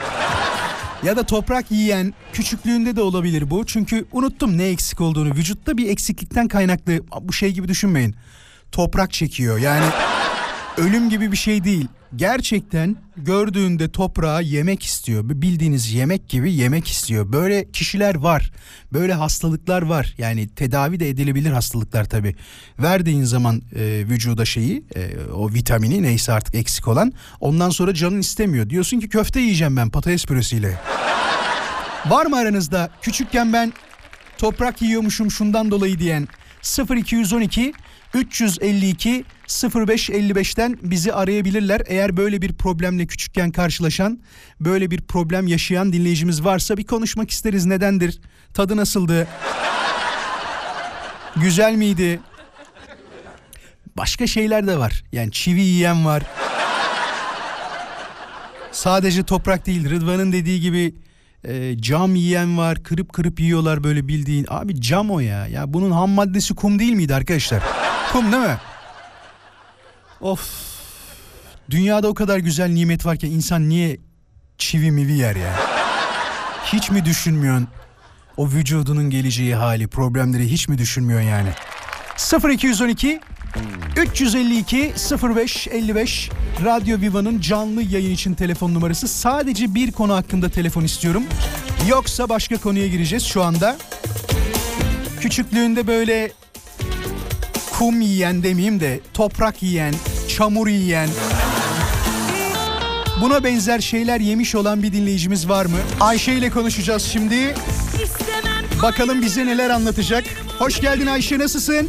ya 1.02 1.16
da 1.16 1.22
toprak 1.22 1.70
yiyen 1.70 2.14
küçüklüğünde 2.32 2.96
de 2.96 3.02
olabilir 3.02 3.50
bu. 3.50 3.66
Çünkü 3.66 4.04
unuttum 4.12 4.58
ne 4.58 4.64
eksik 4.64 5.00
olduğunu. 5.00 5.34
Vücutta 5.34 5.76
bir 5.76 5.88
eksiklikten 5.88 6.49
kaynaklı 6.49 7.00
bu 7.20 7.32
şey 7.32 7.52
gibi 7.52 7.68
düşünmeyin. 7.68 8.14
Toprak 8.72 9.12
çekiyor 9.12 9.58
yani 9.58 9.87
ölüm 10.76 11.10
gibi 11.10 11.32
bir 11.32 11.37
şey 11.37 11.64
değil. 11.64 11.88
Gerçekten 12.16 12.96
gördüğünde 13.16 13.92
toprağı 13.92 14.42
yemek 14.42 14.82
istiyor. 14.82 15.22
Bildiğiniz 15.24 15.92
yemek 15.92 16.28
gibi 16.28 16.52
yemek 16.52 16.88
istiyor. 16.88 17.32
Böyle 17.32 17.70
kişiler 17.70 18.14
var. 18.14 18.52
Böyle 18.92 19.14
hastalıklar 19.14 19.82
var. 19.82 20.14
Yani 20.18 20.48
tedavi 20.48 21.00
de 21.00 21.08
edilebilir 21.08 21.50
hastalıklar 21.50 22.04
tabii. 22.04 22.36
Verdiğin 22.78 23.24
zaman 23.24 23.62
e, 23.74 23.80
vücuda 24.08 24.44
şeyi 24.44 24.84
e, 24.96 25.30
o 25.32 25.52
vitamini 25.52 26.02
neyse 26.02 26.32
artık 26.32 26.54
eksik 26.54 26.88
olan 26.88 27.12
ondan 27.40 27.70
sonra 27.70 27.94
canın 27.94 28.20
istemiyor. 28.20 28.70
Diyorsun 28.70 29.00
ki 29.00 29.08
köfte 29.08 29.40
yiyeceğim 29.40 29.76
ben 29.76 29.90
patates 29.90 30.26
püresiyle. 30.26 30.80
var 32.06 32.26
mı 32.26 32.36
aranızda 32.36 32.90
küçükken 33.02 33.52
ben 33.52 33.72
toprak 34.38 34.82
yiyormuşum 34.82 35.30
şundan 35.30 35.70
dolayı 35.70 35.98
diyen 35.98 36.28
0212 36.96 37.72
352 38.14 39.24
0555'ten 39.48 40.78
bizi 40.82 41.12
arayabilirler. 41.12 41.82
Eğer 41.86 42.16
böyle 42.16 42.42
bir 42.42 42.52
problemle 42.52 43.06
küçükken 43.06 43.50
karşılaşan, 43.50 44.20
böyle 44.60 44.90
bir 44.90 45.00
problem 45.00 45.46
yaşayan 45.46 45.92
dinleyicimiz 45.92 46.44
varsa 46.44 46.76
bir 46.76 46.84
konuşmak 46.84 47.30
isteriz. 47.30 47.66
Nedendir? 47.66 48.20
Tadı 48.54 48.76
nasıldı? 48.76 49.28
Güzel 51.36 51.74
miydi? 51.74 52.20
Başka 53.96 54.26
şeyler 54.26 54.66
de 54.66 54.78
var. 54.78 55.04
Yani 55.12 55.32
çivi 55.32 55.60
yiyen 55.60 56.04
var. 56.04 56.22
Sadece 58.72 59.22
toprak 59.22 59.66
değil. 59.66 59.90
Rıdvan'ın 59.90 60.32
dediği 60.32 60.60
gibi 60.60 60.94
e, 61.44 61.78
cam 61.78 62.14
yiyen 62.14 62.58
var. 62.58 62.82
Kırıp 62.82 63.12
kırıp 63.12 63.40
yiyorlar 63.40 63.84
böyle 63.84 64.08
bildiğin. 64.08 64.46
Abi 64.48 64.80
cam 64.80 65.10
o 65.10 65.20
ya. 65.20 65.46
Ya 65.46 65.72
bunun 65.72 65.90
ham 65.90 66.10
maddesi 66.10 66.54
kum 66.54 66.78
değil 66.78 66.92
miydi 66.92 67.14
arkadaşlar? 67.14 67.62
Kum 68.12 68.32
değil 68.32 68.42
mi? 68.42 68.56
Of. 70.20 70.50
Dünyada 71.70 72.08
o 72.08 72.14
kadar 72.14 72.38
güzel 72.38 72.68
nimet 72.70 73.06
varken 73.06 73.30
insan 73.30 73.68
niye 73.68 73.96
çivi 74.58 74.90
mivi 74.90 75.12
yer 75.12 75.36
ya? 75.36 75.54
Hiç 76.64 76.90
mi 76.90 77.04
düşünmüyorsun? 77.04 77.68
O 78.36 78.48
vücudunun 78.48 79.10
geleceği 79.10 79.54
hali, 79.54 79.88
problemleri 79.88 80.50
hiç 80.50 80.68
mi 80.68 80.78
düşünmüyorsun 80.78 81.28
yani? 81.28 81.48
0212 82.54 83.20
352 83.96 84.94
05 85.36 85.68
55 85.68 86.30
Radyo 86.64 87.00
Viva'nın 87.00 87.40
canlı 87.40 87.82
yayın 87.82 88.14
için 88.14 88.34
telefon 88.34 88.74
numarası. 88.74 89.08
Sadece 89.08 89.74
bir 89.74 89.92
konu 89.92 90.14
hakkında 90.14 90.48
telefon 90.48 90.84
istiyorum. 90.84 91.22
Yoksa 91.88 92.28
başka 92.28 92.56
konuya 92.56 92.86
gireceğiz 92.86 93.24
şu 93.24 93.42
anda. 93.42 93.76
Küçüklüğünde 95.20 95.86
böyle 95.86 96.32
kum 97.80 98.00
yiyen 98.00 98.42
demeyeyim 98.42 98.80
de 98.80 99.00
toprak 99.14 99.62
yiyen, 99.62 99.94
çamur 100.28 100.68
yiyen 100.68 101.08
buna 103.20 103.44
benzer 103.44 103.80
şeyler 103.80 104.20
yemiş 104.20 104.54
olan 104.54 104.82
bir 104.82 104.92
dinleyicimiz 104.92 105.49
var 105.49 105.66
mı? 105.66 105.76
Ayşe 106.00 106.32
ile 106.32 106.50
konuşacağız 106.50 107.02
şimdi. 107.02 107.54
Bakalım 108.82 109.22
bize 109.22 109.46
neler 109.46 109.70
anlatacak. 109.70 110.25
Hoş 110.58 110.80
geldin 110.80 111.06
Ayşe 111.06 111.38
nasılsın? 111.38 111.88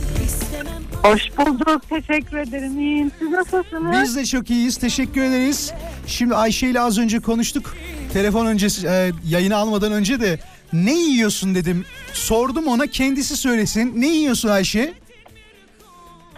Hoş 1.04 1.22
bulduk. 1.38 1.82
Teşekkür 1.90 2.38
ederim. 2.38 2.80
İyiyim. 2.80 3.12
Siz 3.20 3.30
nasılsınız? 3.30 4.02
Biz 4.04 4.16
de 4.16 4.26
çok 4.26 4.50
iyiyiz. 4.50 4.78
Teşekkür 4.78 5.22
ederiz. 5.22 5.72
Şimdi 6.08 6.36
Ayşe 6.36 6.68
ile 6.68 6.82
az 6.82 6.98
önce 6.98 7.20
konuştuk. 7.20 7.76
Telefon 8.14 8.46
öncesi 8.46 8.88
e, 8.88 9.12
yayını 9.30 9.56
almadan 9.56 9.92
önce 9.92 10.22
de 10.22 10.40
ne 10.74 10.94
yiyorsun 10.94 11.56
dedim. 11.56 11.86
Sordum 12.14 12.68
ona 12.68 12.88
kendisi 12.88 13.38
söylesin. 13.38 13.94
Ne 13.96 14.08
yiyorsun 14.08 14.50
Ayşe? 14.50 15.01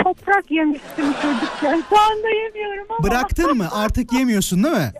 Toprak 0.04 0.52
yemiştim 0.52 1.06
çocukken. 1.22 1.84
Şu 1.90 2.00
anda 2.02 2.30
yemiyorum 2.30 2.86
ama. 2.90 3.04
Bıraktın 3.04 3.58
mı? 3.58 3.68
Artık 3.72 4.14
yemiyorsun 4.14 4.64
değil 4.64 4.76
mi? 4.76 4.92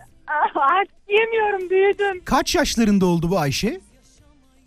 Artık 0.54 0.94
yemiyorum. 1.08 1.70
Büyüdüm. 1.70 2.24
Kaç 2.24 2.54
yaşlarında 2.54 3.06
oldu 3.06 3.30
bu 3.30 3.38
Ayşe? 3.38 3.80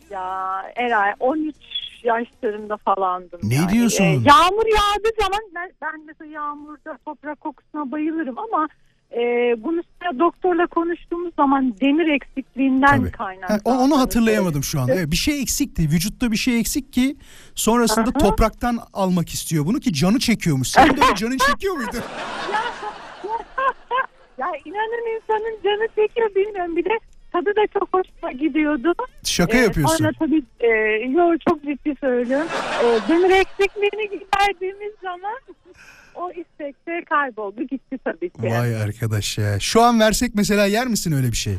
Ya 0.10 0.64
Eray 0.76 1.14
13 1.20 1.56
yaşlarında 2.04 2.78
falandım. 2.78 3.40
Ne 3.44 3.56
yani. 3.56 3.70
diyorsun? 3.72 4.04
Ee, 4.04 4.08
yağmur 4.08 4.66
yağdığı 4.68 5.22
zaman 5.22 5.42
ben, 5.56 5.72
ben 5.82 6.06
mesela 6.08 6.32
yağmurda 6.32 6.98
toprak 7.06 7.42
kokusuna 7.42 7.92
bayılırım 7.92 8.40
ama 8.40 8.68
e, 9.12 9.20
bunu 9.64 9.82
doktorla 10.20 10.68
konuştuğumuz 10.68 11.36
zaman 11.36 11.74
demir 11.82 12.08
eksikliğinden 12.08 13.00
Tabii. 13.00 13.12
kaynaklı. 13.12 13.72
Ha, 13.72 13.78
onu 13.84 14.00
hatırlayamadım 14.00 14.64
şu 14.64 14.80
an. 14.82 14.88
Evet, 14.88 15.12
bir 15.12 15.16
şey 15.16 15.42
eksikti. 15.42 15.82
Vücutta 15.84 16.32
bir 16.32 16.38
şey 16.38 16.60
eksik 16.60 16.94
ki 16.94 17.16
sonrasında 17.56 18.10
Aha. 18.10 18.20
topraktan 18.20 18.80
almak 18.94 19.30
istiyor 19.30 19.66
bunu 19.66 19.80
ki 19.80 19.94
canı 19.94 20.20
çekiyormuş. 20.20 20.68
Senin 20.68 20.98
de 20.98 21.02
canın 21.16 21.38
çekiyor 21.38 21.76
muydu? 21.76 21.98
Ya 24.38 24.48
inanın 24.66 25.16
insanın 25.16 25.58
canı 25.64 25.88
çekiyor 25.96 26.36
bilmiyorum 26.36 26.76
bir 26.76 26.86
de 26.86 27.00
tadı 27.32 27.56
da 27.56 27.68
çok 27.80 27.90
hoşuma 27.94 28.32
gidiyordu. 28.32 28.94
Şaka 29.24 29.58
Ee, 29.58 29.62
yapıyorsun. 29.62 29.98
Sonra 29.98 30.12
tabii 30.20 30.44
e, 30.60 30.68
yo, 31.10 31.38
çok 31.50 31.64
ciddi 31.64 31.96
söylüyorum. 32.02 32.48
E, 32.84 33.10
demir 33.10 33.30
eksikliğini 33.30 34.10
giderdiğimiz 34.10 34.94
zaman 35.02 35.40
o 36.18 36.32
istek 36.32 36.88
de 36.88 37.04
kayboldu 37.10 37.64
gitti 37.64 37.98
tabii 38.06 38.30
ki. 38.30 38.42
Vay 38.44 38.82
arkadaş 38.82 39.38
ya. 39.38 39.60
Şu 39.60 39.82
an 39.82 40.00
versek 40.00 40.36
mesela 40.36 40.66
yer 40.66 40.88
misin 40.88 41.12
öyle 41.12 41.28
bir 41.32 41.38
şey? 41.38 41.54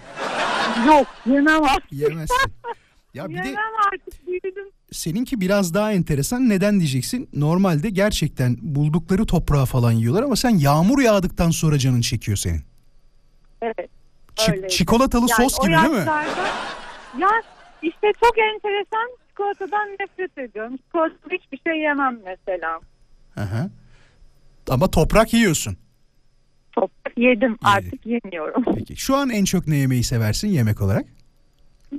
Yok 0.86 1.06
yemem 1.26 1.62
artık. 1.62 1.92
Yemezsin. 1.92 2.52
Ya 3.14 3.28
bir 3.28 3.34
de 3.34 3.48
Yemem 3.48 3.72
artık 3.92 4.26
büyüdüm. 4.26 4.68
seninki 4.92 5.40
biraz 5.40 5.74
daha 5.74 5.92
enteresan. 5.92 6.48
Neden 6.48 6.78
diyeceksin? 6.80 7.28
Normalde 7.34 7.90
gerçekten 7.90 8.56
buldukları 8.62 9.26
toprağı 9.26 9.66
falan 9.66 9.92
yiyorlar 9.92 10.22
ama 10.22 10.36
sen 10.36 10.50
yağmur 10.58 11.02
yağdıktan 11.02 11.50
sonra 11.50 11.78
canın 11.78 12.00
çekiyor 12.00 12.36
senin. 12.36 12.62
Evet. 13.62 13.90
Çi- 14.36 14.52
öyleydi. 14.52 14.68
çikolatalı 14.68 15.26
Yani 15.30 15.42
sos 15.50 15.58
o 15.60 15.62
gibi 15.62 15.72
değil 15.76 15.88
mi? 15.88 15.96
yaşlarda- 15.96 16.48
Ya 17.18 17.28
işte 17.82 18.12
çok 18.24 18.38
enteresan 18.38 19.16
çikolatadan 19.28 19.88
nefret 20.00 20.38
ediyorum. 20.38 20.76
Çikolatalı 20.76 21.30
hiçbir 21.30 21.60
şey 21.70 21.80
yemem 21.80 22.18
mesela. 22.24 22.80
Hı 23.34 23.40
hı. 23.40 23.70
Ama 24.70 24.90
toprak 24.90 25.34
yiyorsun. 25.34 25.76
Çok 26.74 26.90
yedim 27.16 27.56
artık 27.64 28.06
yemiyorum. 28.06 28.64
Peki 28.74 28.96
şu 28.96 29.16
an 29.16 29.30
en 29.30 29.44
çok 29.44 29.66
ne 29.66 29.76
yemeyi 29.76 30.04
seversin 30.04 30.48
yemek 30.48 30.80
olarak? 30.82 31.06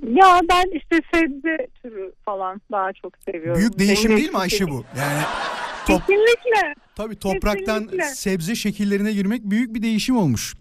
Ya 0.03 0.39
ben 0.49 0.65
işte 0.77 0.99
sebze 1.13 1.67
türü 1.81 2.11
falan 2.25 2.61
daha 2.71 2.93
çok 2.93 3.13
seviyorum. 3.25 3.59
Büyük 3.59 3.79
değişim 3.79 4.17
değil 4.17 4.31
mi 4.31 4.37
Ayşe 4.37 4.67
bu? 4.67 4.83
Yani 4.97 5.21
top, 5.87 5.99
Kesinlikle. 6.07 6.73
tabii 6.95 7.15
topraktan 7.19 7.79
Kesinlikle. 7.83 8.03
sebze 8.05 8.55
şekillerine 8.55 9.13
girmek 9.13 9.43
büyük 9.43 9.73
bir 9.73 9.81
değişim 9.81 10.17
olmuş. 10.17 10.55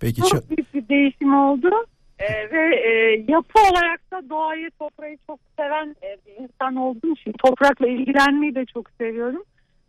Peki 0.00 0.20
Çok 0.20 0.32
ça- 0.32 0.48
büyük 0.56 0.74
bir 0.74 0.88
değişim 0.88 1.34
oldu. 1.34 1.70
Ee, 2.18 2.50
ve 2.52 2.76
e, 2.76 2.90
yapı 3.28 3.58
olarak 3.70 4.10
da 4.12 4.30
doğayı, 4.30 4.70
toprağı 4.78 5.16
çok 5.26 5.40
seven 5.58 5.96
e, 6.02 6.16
bir 6.26 6.42
insan 6.44 6.76
olduğum 6.76 7.12
için 7.12 7.32
toprakla 7.44 7.88
ilgilenmeyi 7.88 8.54
de 8.54 8.64
çok 8.74 8.90
seviyorum. 9.00 9.42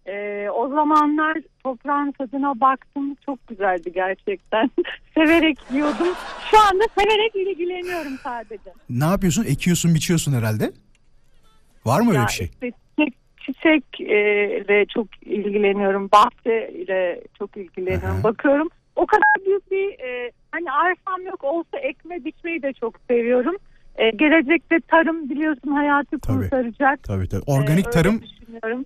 Ee, 0.10 0.50
o 0.50 0.68
zamanlar 0.70 1.38
toprağın 1.64 2.12
tadına 2.12 2.60
baktım. 2.62 3.16
Çok 3.26 3.48
güzeldi 3.48 3.92
gerçekten. 3.94 4.72
severek 5.16 5.58
yiyordum. 5.74 6.08
Şu 6.52 6.58
anda 6.60 6.84
severek 7.00 7.36
ilgileniyorum 7.36 8.18
sadece. 8.24 8.74
ne 8.90 9.06
yapıyorsun? 9.06 9.44
Ekiyorsun, 9.44 9.96
biçiyorsun 9.96 10.34
herhalde. 10.34 10.72
Var 11.86 12.02
mı 12.02 12.10
öyle 12.10 12.20
Ya 12.20 12.26
bir 12.28 12.32
şey? 12.32 12.48
işte 12.48 12.72
çiçek, 12.98 13.14
çiçekle 13.46 14.86
çok 14.94 15.08
ilgileniyorum. 15.26 16.10
Bahçeyle 16.12 17.22
çok 17.40 17.58
ilgileniyorum. 17.58 18.16
Aha. 18.16 18.24
Bakıyorum. 18.24 18.70
o 18.96 19.06
kadar 19.06 19.46
büyük 19.46 19.72
bir 19.72 20.00
e, 20.00 20.32
hani 20.52 20.72
arsam 20.72 21.26
yok 21.26 21.44
olsa 21.44 21.78
ekme 21.78 22.26
biçmeyi 22.26 22.62
de 22.62 22.74
çok 22.74 22.96
seviyorum. 23.10 23.56
E, 24.00 24.10
gelecekte 24.10 24.76
tarım 24.92 25.30
biliyorsun 25.30 25.72
hayatı 25.72 26.20
Tabii. 26.20 26.42
kurtaracak. 26.44 27.04
Tabii 27.04 27.28
tabii. 27.30 27.44
Organik 27.48 27.86
öyle 27.88 27.92
tarım 27.94 28.22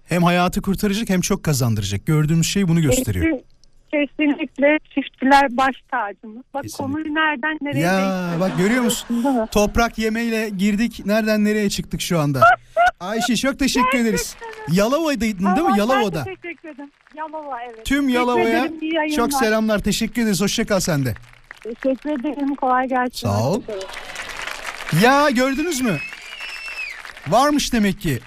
hem 0.05 0.23
hayatı 0.23 0.61
kurtaracak 0.61 1.09
hem 1.09 1.21
çok 1.21 1.43
kazandıracak. 1.43 2.05
Gördüğümüz 2.05 2.47
şey 2.47 2.67
bunu 2.67 2.81
gösteriyor. 2.81 3.25
Kesin- 3.25 3.43
Kesinlikle 3.91 4.79
çiftçiler 4.95 5.57
baş 5.57 5.75
tacımız. 5.91 6.43
Bak 6.53 6.63
Kesinlikle. 6.63 6.83
konuyu 6.93 7.15
nereden 7.15 7.57
nereye 7.61 7.79
Ya, 7.79 7.91
değiştirdik 7.97 8.39
bak 8.39 8.57
görüyor 8.57 8.83
musun? 8.83 9.25
Toprak 9.51 9.97
yemeyle 9.97 10.49
girdik. 10.49 11.01
Nereden 11.05 11.45
nereye 11.45 11.69
çıktık 11.69 12.01
şu 12.01 12.19
anda? 12.19 12.41
Ayşe 12.99 13.35
çok 13.35 13.59
teşekkür 13.59 13.97
ederiz. 13.97 14.35
Yalova'daydın 14.71 15.55
değil 15.55 15.67
mi? 15.67 15.77
Yalova'da. 15.79 16.23
Teşekkür 16.23 16.69
ederim. 16.69 16.91
Yalova 17.15 17.57
evet. 17.63 17.85
Tüm 17.85 18.09
Yalova'ya 18.09 18.67
çok 19.15 19.33
selamlar. 19.33 19.79
Teşekkür 19.79 20.21
ederiz. 20.21 20.41
Hoşça 20.41 20.65
kal 20.65 20.79
sen 20.79 21.05
de. 21.05 21.13
Teşekkür 21.63 22.09
ederim. 22.09 22.55
Kolay 22.55 22.87
gelsin. 22.87 23.27
Sağ 23.27 23.49
ol. 23.49 23.61
Ya 25.01 25.29
gördünüz 25.29 25.81
mü? 25.81 25.97
Varmış 27.27 27.73
demek 27.73 28.01
ki. 28.01 28.19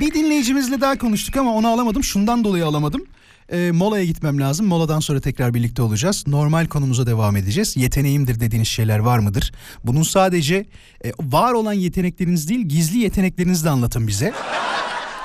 Bir 0.00 0.14
dinleyicimizle 0.14 0.80
daha 0.80 0.98
konuştuk 0.98 1.36
ama 1.36 1.54
onu 1.54 1.68
alamadım. 1.68 2.04
Şundan 2.04 2.44
dolayı 2.44 2.66
alamadım. 2.66 3.06
Ee, 3.52 3.70
molaya 3.72 4.04
gitmem 4.04 4.40
lazım. 4.40 4.66
Moladan 4.66 5.00
sonra 5.00 5.20
tekrar 5.20 5.54
birlikte 5.54 5.82
olacağız. 5.82 6.24
Normal 6.26 6.66
konumuza 6.66 7.06
devam 7.06 7.36
edeceğiz. 7.36 7.76
Yeteneğimdir 7.76 8.40
dediğiniz 8.40 8.68
şeyler 8.68 8.98
var 8.98 9.18
mıdır? 9.18 9.52
Bunun 9.84 10.02
sadece 10.02 10.66
e, 11.04 11.12
var 11.20 11.52
olan 11.52 11.72
yetenekleriniz 11.72 12.48
değil, 12.48 12.60
gizli 12.60 12.98
yeteneklerinizi 12.98 13.64
de 13.64 13.70
anlatın 13.70 14.08
bize. 14.08 14.32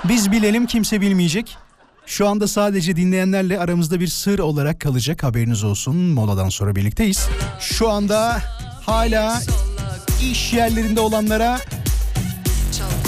Biz 0.03 0.31
bilelim, 0.31 0.65
kimse 0.65 1.01
bilmeyecek. 1.01 1.57
Şu 2.05 2.27
anda 2.27 2.47
sadece 2.47 2.95
dinleyenlerle 2.95 3.59
aramızda 3.59 3.99
bir 3.99 4.07
sır 4.07 4.39
olarak 4.39 4.79
kalacak 4.79 5.23
haberiniz 5.23 5.63
olsun. 5.63 5.95
Moladan 5.95 6.49
sonra 6.49 6.75
birlikteyiz. 6.75 7.27
Şu 7.59 7.89
anda 7.89 8.41
hala 8.85 9.41
iş 10.21 10.53
yerlerinde 10.53 10.99
olanlara 10.99 11.59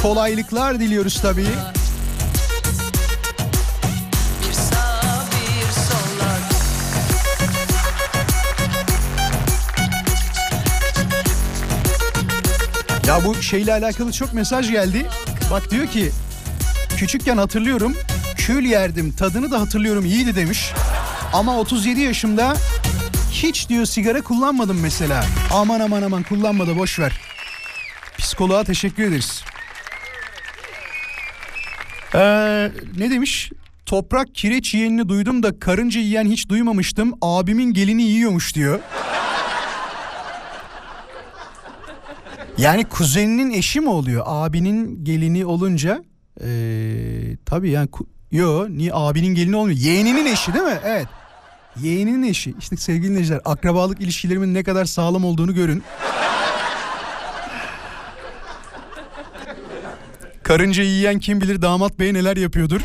kolaylıklar 0.02 0.80
diliyoruz 0.80 1.22
tabii. 1.22 1.48
Ya 13.08 13.26
bu 13.26 13.42
şeyle 13.42 13.74
alakalı 13.74 14.12
çok 14.12 14.34
mesaj 14.34 14.72
geldi. 14.72 15.06
Bak 15.52 15.72
diyor 15.72 15.88
ki 15.88 16.12
küçükken 16.98 17.38
hatırlıyorum 17.38 17.96
kül 18.36 18.66
yerdim 18.66 19.12
tadını 19.12 19.52
da 19.52 19.62
hatırlıyorum 19.62 20.06
iyiydi 20.06 20.36
demiş. 20.36 20.72
Ama 21.34 21.60
37 21.60 22.02
yaşımda 22.02 22.58
hiç 23.32 23.70
diyor 23.70 23.86
sigara 23.86 24.22
kullanmadım 24.22 24.80
mesela. 24.82 25.26
Aman 25.54 25.80
aman 25.80 26.02
aman 26.02 26.24
kullanma 26.24 26.68
da 26.68 26.78
boş 26.78 27.00
ver. 27.00 27.22
Psikoloğa 28.18 28.64
teşekkür 28.64 29.04
ederiz. 29.04 29.44
Ee, 32.16 32.20
ne 32.98 33.12
demiş? 33.12 33.52
Toprak 33.86 34.36
kireç 34.36 34.74
yiyenini 34.74 35.10
duydum 35.10 35.44
da 35.44 35.60
karınca 35.60 36.00
yiyen 36.00 36.26
hiç 36.26 36.50
duymamıştım. 36.50 37.14
Abimin 37.22 37.74
gelini 37.74 38.04
yiyormuş 38.04 38.56
diyor. 38.56 38.80
Yani 42.58 42.86
kuzeninin 42.86 43.52
eşi 43.52 43.82
mi 43.82 43.90
oluyor? 43.90 44.24
Abinin 44.26 45.06
gelini 45.06 45.46
olunca 45.46 46.04
ee, 46.44 47.38
tabii 47.46 47.70
yani 47.70 47.90
yo 48.32 48.68
niye 48.70 48.92
abinin 48.94 49.36
gelini 49.36 49.56
olmuyor? 49.56 49.78
Yeğeninin 49.80 50.26
eşi 50.26 50.54
değil 50.54 50.66
mi? 50.66 50.80
Evet. 50.84 51.08
Yeğeninin 51.82 52.24
eşi. 52.24 52.56
İşte 52.60 52.78
sevgili 52.78 53.10
dinleyiciler 53.10 53.42
akrabalık 53.46 54.02
ilişkilerimin 54.02 54.54
ne 54.54 54.64
kadar 54.64 54.86
sağlam 54.86 55.26
olduğunu 55.26 55.54
görün. 55.54 55.84
Karınca 60.44 60.84
yiyen 60.84 61.20
kim 61.20 61.42
bilir 61.42 61.62
damat 61.62 62.00
bey 62.00 62.14
neler 62.14 62.38
yapıyordur. 62.38 62.82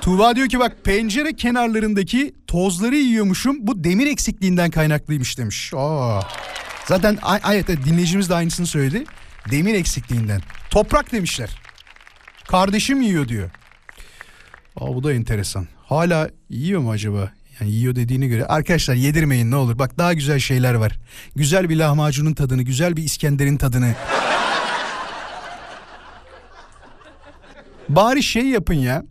Tuğba 0.00 0.36
diyor 0.36 0.48
ki 0.48 0.58
bak 0.58 0.84
pencere 0.84 1.32
kenarlarındaki 1.32 2.34
tozları 2.46 2.96
yiyormuşum. 2.96 3.66
Bu 3.66 3.84
demir 3.84 4.06
eksikliğinden 4.06 4.70
kaynaklıymış 4.70 5.38
demiş. 5.38 5.72
Aa. 5.76 6.20
Zaten 6.86 7.18
evet, 7.50 7.68
dinleyicimiz 7.68 8.30
de 8.30 8.34
aynısını 8.34 8.66
söyledi. 8.66 9.04
Demir 9.50 9.74
eksikliğinden. 9.74 10.40
Toprak 10.70 11.12
demişler. 11.12 11.50
Kardeşim 12.48 13.02
yiyor 13.02 13.28
diyor. 13.28 13.50
Aa, 14.76 14.94
bu 14.94 15.02
da 15.04 15.12
enteresan. 15.12 15.66
Hala 15.90 16.30
yiyor 16.50 16.80
mu 16.80 16.90
acaba? 16.90 17.32
Yani 17.60 17.70
yiyor 17.70 17.96
dediğine 17.96 18.26
göre. 18.26 18.46
Arkadaşlar 18.46 18.94
yedirmeyin 18.94 19.50
ne 19.50 19.56
olur. 19.56 19.78
Bak 19.78 19.98
daha 19.98 20.12
güzel 20.12 20.38
şeyler 20.38 20.74
var. 20.74 20.98
Güzel 21.36 21.68
bir 21.68 21.76
lahmacunun 21.76 22.32
tadını, 22.32 22.62
güzel 22.62 22.96
bir 22.96 23.02
İskender'in 23.02 23.56
tadını. 23.56 23.94
Bari 27.88 28.22
şey 28.22 28.46
yapın 28.46 28.74
ya. 28.74 29.02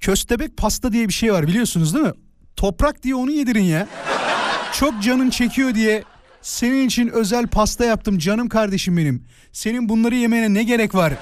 Köstebek 0.00 0.56
pasta 0.56 0.92
diye 0.92 1.08
bir 1.08 1.12
şey 1.12 1.32
var 1.32 1.46
biliyorsunuz 1.46 1.94
değil 1.94 2.06
mi? 2.06 2.12
Toprak 2.56 3.02
diye 3.02 3.14
onu 3.14 3.30
yedirin 3.30 3.64
ya. 3.64 3.88
Çok 4.72 5.02
canın 5.02 5.30
çekiyor 5.30 5.74
diye 5.74 6.04
senin 6.42 6.86
için 6.86 7.08
özel 7.08 7.46
pasta 7.46 7.84
yaptım 7.84 8.18
canım 8.18 8.48
kardeşim 8.48 8.96
benim. 8.96 9.24
Senin 9.52 9.88
bunları 9.88 10.14
yemene 10.14 10.54
ne 10.54 10.62
gerek 10.62 10.94
var? 10.94 11.12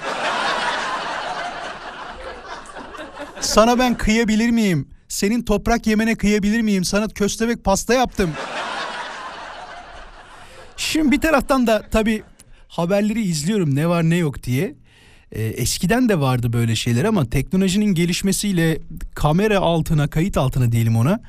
Sana 3.41 3.79
ben 3.79 3.97
kıyabilir 3.97 4.49
miyim? 4.49 4.92
Senin 5.13 5.43
toprak 5.43 5.87
yemene 5.87 6.15
kıyabilir 6.15 6.61
miyim? 6.61 6.83
Sana 6.83 7.07
köstebek 7.07 7.63
pasta 7.63 7.93
yaptım. 7.93 8.31
Şimdi 10.77 11.11
bir 11.11 11.21
taraftan 11.21 11.67
da 11.67 11.83
tabii 11.91 12.23
haberleri 12.67 13.21
izliyorum 13.21 13.75
ne 13.75 13.89
var 13.89 14.03
ne 14.03 14.15
yok 14.15 14.43
diye. 14.43 14.75
Ee, 15.31 15.43
eskiden 15.43 16.09
de 16.09 16.19
vardı 16.19 16.53
böyle 16.53 16.75
şeyler 16.75 17.03
ama 17.03 17.29
teknolojinin 17.29 17.93
gelişmesiyle 17.93 18.77
kamera 19.15 19.59
altına, 19.59 20.07
kayıt 20.07 20.37
altına 20.37 20.71
diyelim 20.71 20.97
ona 20.97 21.19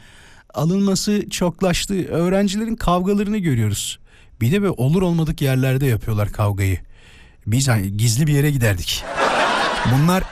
alınması 0.55 1.31
çoklaştı. 1.31 2.05
Öğrencilerin 2.05 2.77
kavgalarını 2.77 3.38
görüyoruz. 3.38 3.99
Bir 4.40 4.53
de 4.53 4.62
böyle 4.62 4.75
olur 4.77 5.03
olmadık 5.03 5.42
yerlerde 5.42 5.87
yapıyorlar 5.87 6.33
kavgayı. 6.33 6.79
Biz 7.47 7.68
hani 7.68 7.97
gizli 7.97 8.27
bir 8.27 8.33
yere 8.33 8.51
giderdik. 8.51 9.05
Bunlar 9.92 10.25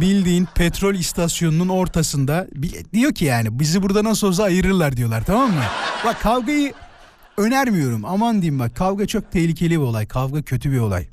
bildiğin 0.00 0.48
petrol 0.54 0.94
istasyonunun 0.94 1.68
ortasında 1.68 2.46
diyor 2.92 3.14
ki 3.14 3.24
yani 3.24 3.58
bizi 3.58 3.82
burada 3.82 4.04
nasıl 4.04 4.26
olsa 4.26 4.42
ayırırlar 4.42 4.96
diyorlar 4.96 5.24
tamam 5.24 5.50
mı? 5.50 5.62
Bak 6.04 6.20
kavgayı 6.20 6.72
önermiyorum 7.36 8.04
aman 8.04 8.42
diyeyim 8.42 8.58
bak 8.58 8.76
kavga 8.76 9.06
çok 9.06 9.32
tehlikeli 9.32 9.70
bir 9.70 9.84
olay 9.84 10.06
kavga 10.06 10.42
kötü 10.42 10.72
bir 10.72 10.78
olay. 10.78 11.06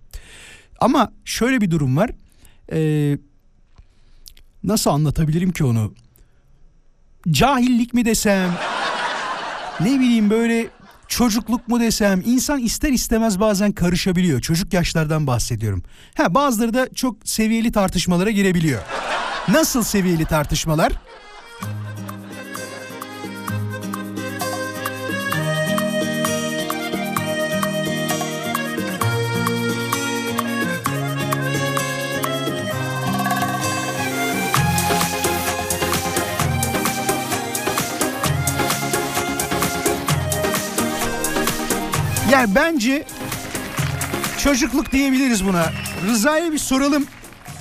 Ama 0.79 1.11
şöyle 1.25 1.61
bir 1.61 1.71
durum 1.71 1.97
var 1.97 2.09
Ee, 2.73 3.17
nasıl 4.63 4.89
anlatabilirim 4.89 5.51
ki 5.51 5.63
onu 5.63 5.93
cahillik 7.31 7.93
mi 7.93 8.05
desem 8.05 8.51
ne 9.79 9.99
bileyim 9.99 10.29
böyle 10.29 10.67
çocukluk 11.11 11.67
mu 11.67 11.79
desem 11.79 12.21
insan 12.25 12.59
ister 12.59 12.89
istemez 12.89 13.39
bazen 13.39 13.71
karışabiliyor. 13.71 14.41
Çocuk 14.41 14.73
yaşlardan 14.73 15.27
bahsediyorum. 15.27 15.83
Ha 16.17 16.33
bazıları 16.33 16.73
da 16.73 16.89
çok 16.95 17.15
seviyeli 17.23 17.71
tartışmalara 17.71 18.31
girebiliyor. 18.31 18.81
Nasıl 19.47 19.83
seviyeli 19.83 20.25
tartışmalar? 20.25 20.91
Yani 42.41 42.55
bence 42.55 43.05
çocukluk 44.43 44.91
diyebiliriz 44.91 45.45
buna. 45.45 45.65
Rıza'ya 46.07 46.51
bir 46.51 46.57
soralım. 46.57 47.05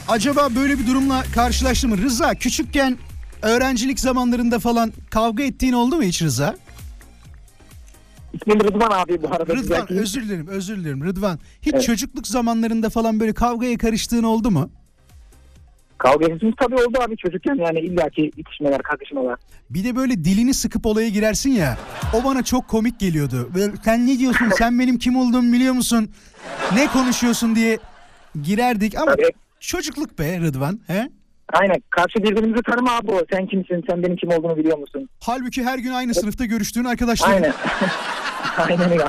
Acaba 0.09 0.49
böyle 0.55 0.79
bir 0.79 0.87
durumla 0.87 1.23
karşılaştı 1.35 1.89
mı? 1.89 1.99
Rıza 1.99 2.35
küçükken 2.35 2.99
öğrencilik 3.43 4.01
zamanlarında 4.01 4.59
falan 4.59 4.93
kavga 5.11 5.43
ettiğin 5.43 5.73
oldu 5.73 5.97
mu 5.97 6.03
hiç 6.03 6.23
Rıza? 6.23 6.57
İsmim 8.33 8.61
Rıdvan 8.61 8.91
abi 8.91 9.23
bu 9.23 9.29
arada. 9.29 9.43
Rıdvan 9.45 9.59
düzelteyim. 9.63 10.03
özür 10.03 10.23
dilerim 10.23 10.47
özür 10.47 10.77
dilerim 10.77 11.05
Rıdvan. 11.05 11.39
Hiç 11.63 11.75
Evet. 11.75 11.85
çocukluk 11.85 12.27
zamanlarında 12.27 12.91
falan 12.91 13.21
böyle 13.21 13.33
kavgaya 13.33 13.79
karıştığın 13.79 14.23
oldu 14.23 14.51
mu? 14.51 14.71
Kavga 16.01 16.27
ettiğimiz 16.27 16.55
tabii 16.61 16.75
oldu 16.75 16.99
abi 17.07 17.17
çocukken 17.17 17.55
yani 17.55 17.81
illaki 17.81 18.31
itişmeler, 18.37 18.83
kakışmalar. 18.83 19.39
Bir 19.71 19.85
de 19.85 19.97
böyle 19.97 20.25
dilini 20.25 20.55
sıkıp 20.55 20.87
olaya 20.87 21.09
girersin 21.09 21.51
ya. 21.51 21.79
O 22.15 22.25
bana 22.25 22.43
çok 22.43 22.69
komik 22.69 23.01
geliyordu. 23.01 23.51
Böyle, 23.55 23.73
sen 23.85 24.07
ne 24.07 24.19
diyorsun? 24.19 24.49
Sen 24.59 24.79
benim 24.79 24.99
kim 24.99 25.17
olduğumu 25.17 25.53
biliyor 25.53 25.75
musun? 25.75 26.11
Ne 26.75 26.87
konuşuyorsun 26.87 27.55
diye 27.57 27.79
girerdik 28.43 28.95
ama 28.99 29.11
Tabii. 29.13 29.31
çocukluk 29.61 30.19
be 30.19 30.41
Rıdvan. 30.41 30.81
He? 30.87 31.11
Aynen. 31.53 31.77
Karşı 31.91 32.15
birbirimizi 32.19 32.63
tanıma 32.63 32.97
abi 32.97 33.11
o. 33.11 33.23
Sen 33.33 33.47
kimsin? 33.47 33.85
Sen 33.91 34.03
benim 34.03 34.17
kim 34.17 34.31
olduğunu 34.31 34.57
biliyor 34.57 34.79
musun? 34.79 35.09
Halbuki 35.21 35.65
her 35.65 35.79
gün 35.79 35.93
aynı 35.93 36.15
sınıfta 36.15 36.45
görüştüğün 36.45 36.85
arkadaşlar. 36.85 37.33
Aynen. 37.33 37.53
Aynen 38.59 38.91
öyle. 38.93 39.05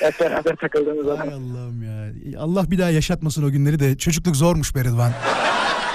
Hep 0.00 0.20
beraber 0.20 0.56
takıldığımız 0.56 1.06
zaman. 1.06 1.26
Allah'ım 1.26 1.82
ya. 1.82 2.12
Allah 2.40 2.70
bir 2.70 2.78
daha 2.78 2.90
yaşatmasın 2.90 3.42
o 3.44 3.50
günleri 3.50 3.78
de. 3.80 3.98
Çocukluk 3.98 4.36
zormuş 4.36 4.74
be 4.74 4.84
Rıdvan. 4.84 5.12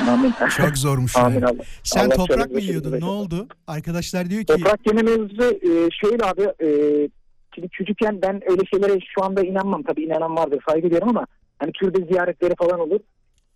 Amin. 0.10 0.34
Çok 0.58 0.78
zormuş 0.78 1.18
Amin. 1.18 1.42
Allah. 1.42 1.64
Sen 1.84 2.06
Allah 2.06 2.16
toprak 2.16 2.52
mı 2.52 2.60
yiyordun? 2.60 3.00
Ne 3.00 3.06
oldu? 3.06 3.48
Arkadaşlar 3.68 4.30
diyor 4.30 4.42
ki 4.42 4.46
Toprak 4.46 4.88
yeme 4.88 5.02
mevzusu 5.02 5.44
e, 5.44 5.90
şöyle 6.02 6.26
abi 6.26 6.42
e, 6.42 6.70
şimdi 7.56 7.70
çocukken 7.72 8.22
ben 8.22 8.52
öyle 8.52 8.62
şeylere 8.66 9.00
şu 9.16 9.24
anda 9.24 9.42
inanmam 9.42 9.84
tabii 9.84 10.04
inanan 10.04 10.36
vardır 10.36 10.64
saygı 10.70 10.84
duyuyorum 10.84 11.10
ama 11.10 11.28
hani 11.60 11.72
türbe 11.72 12.06
ziyaretleri 12.06 12.54
falan 12.56 12.80
olur. 12.80 13.00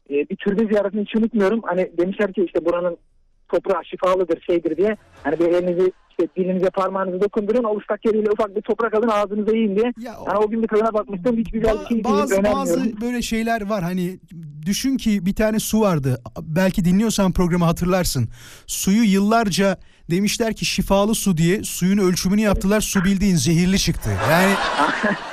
E, 0.09 0.13
bir 0.13 0.35
türbe 0.35 0.65
ziyaretini 0.65 1.01
hiç 1.01 1.15
unutmuyorum. 1.15 1.61
Hani 1.63 1.91
demişler 1.97 2.33
ki 2.33 2.43
işte 2.45 2.65
buranın 2.65 2.97
toprağı 3.49 3.85
şifalıdır 3.85 4.41
şeydir 4.41 4.77
diye. 4.77 4.97
Hani 5.23 5.39
bir 5.39 5.45
elinizi 5.45 5.91
işte 6.09 6.27
dilinize 6.37 6.69
parmağınızı 6.69 7.21
dokundurun 7.21 7.63
o 7.63 7.77
ıslak 7.79 8.05
yeriyle 8.05 8.29
ufak 8.31 8.55
bir 8.55 8.61
toprak 8.61 8.93
alın 8.93 9.07
ağzınıza 9.07 9.51
yiyin 9.57 9.75
diye. 9.75 9.93
Ya 10.01 10.17
o- 10.19 10.25
Yani 10.27 10.37
o 10.37 10.49
gün 10.49 10.63
bir 10.63 10.67
tadına 10.67 10.93
bakmıştım 10.93 11.37
hiç 11.37 11.51
güzel 11.51 11.75
bir 11.81 11.87
şey 11.87 12.03
bazı 12.03 12.43
bazı 12.43 13.01
böyle 13.01 13.21
şeyler 13.21 13.69
var 13.69 13.83
hani 13.83 14.19
düşün 14.65 14.97
ki 14.97 15.25
bir 15.25 15.33
tane 15.35 15.59
su 15.59 15.81
vardı 15.81 16.21
belki 16.41 16.85
dinliyorsan 16.85 17.31
programı 17.31 17.65
hatırlarsın 17.65 18.29
suyu 18.67 19.03
yıllarca 19.03 19.77
demişler 20.11 20.55
ki 20.55 20.65
şifalı 20.65 21.15
su 21.15 21.37
diye 21.37 21.63
suyun 21.63 21.97
ölçümünü 21.97 22.41
yaptılar 22.41 22.81
su 22.81 23.03
bildiğin 23.03 23.35
zehirli 23.35 23.79
çıktı 23.79 24.09
yani. 24.31 24.53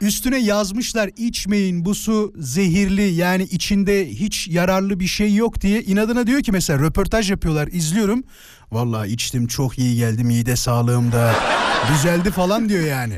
üstüne 0.00 0.38
yazmışlar 0.38 1.10
içmeyin 1.16 1.84
bu 1.84 1.94
su 1.94 2.32
zehirli 2.36 3.02
yani 3.02 3.42
içinde 3.42 4.08
hiç 4.08 4.48
yararlı 4.48 5.00
bir 5.00 5.06
şey 5.06 5.34
yok 5.34 5.60
diye 5.60 5.82
inadına 5.82 6.26
diyor 6.26 6.42
ki 6.42 6.52
mesela 6.52 6.78
röportaj 6.82 7.30
yapıyorlar 7.30 7.68
izliyorum 7.72 8.24
vallahi 8.72 9.10
içtim 9.12 9.46
çok 9.46 9.78
iyi 9.78 9.96
geldi 9.96 10.24
mide 10.24 10.56
sağlığım 10.56 11.12
da 11.12 11.34
düzeldi 11.94 12.30
falan 12.30 12.68
diyor 12.68 12.84
yani. 12.86 13.14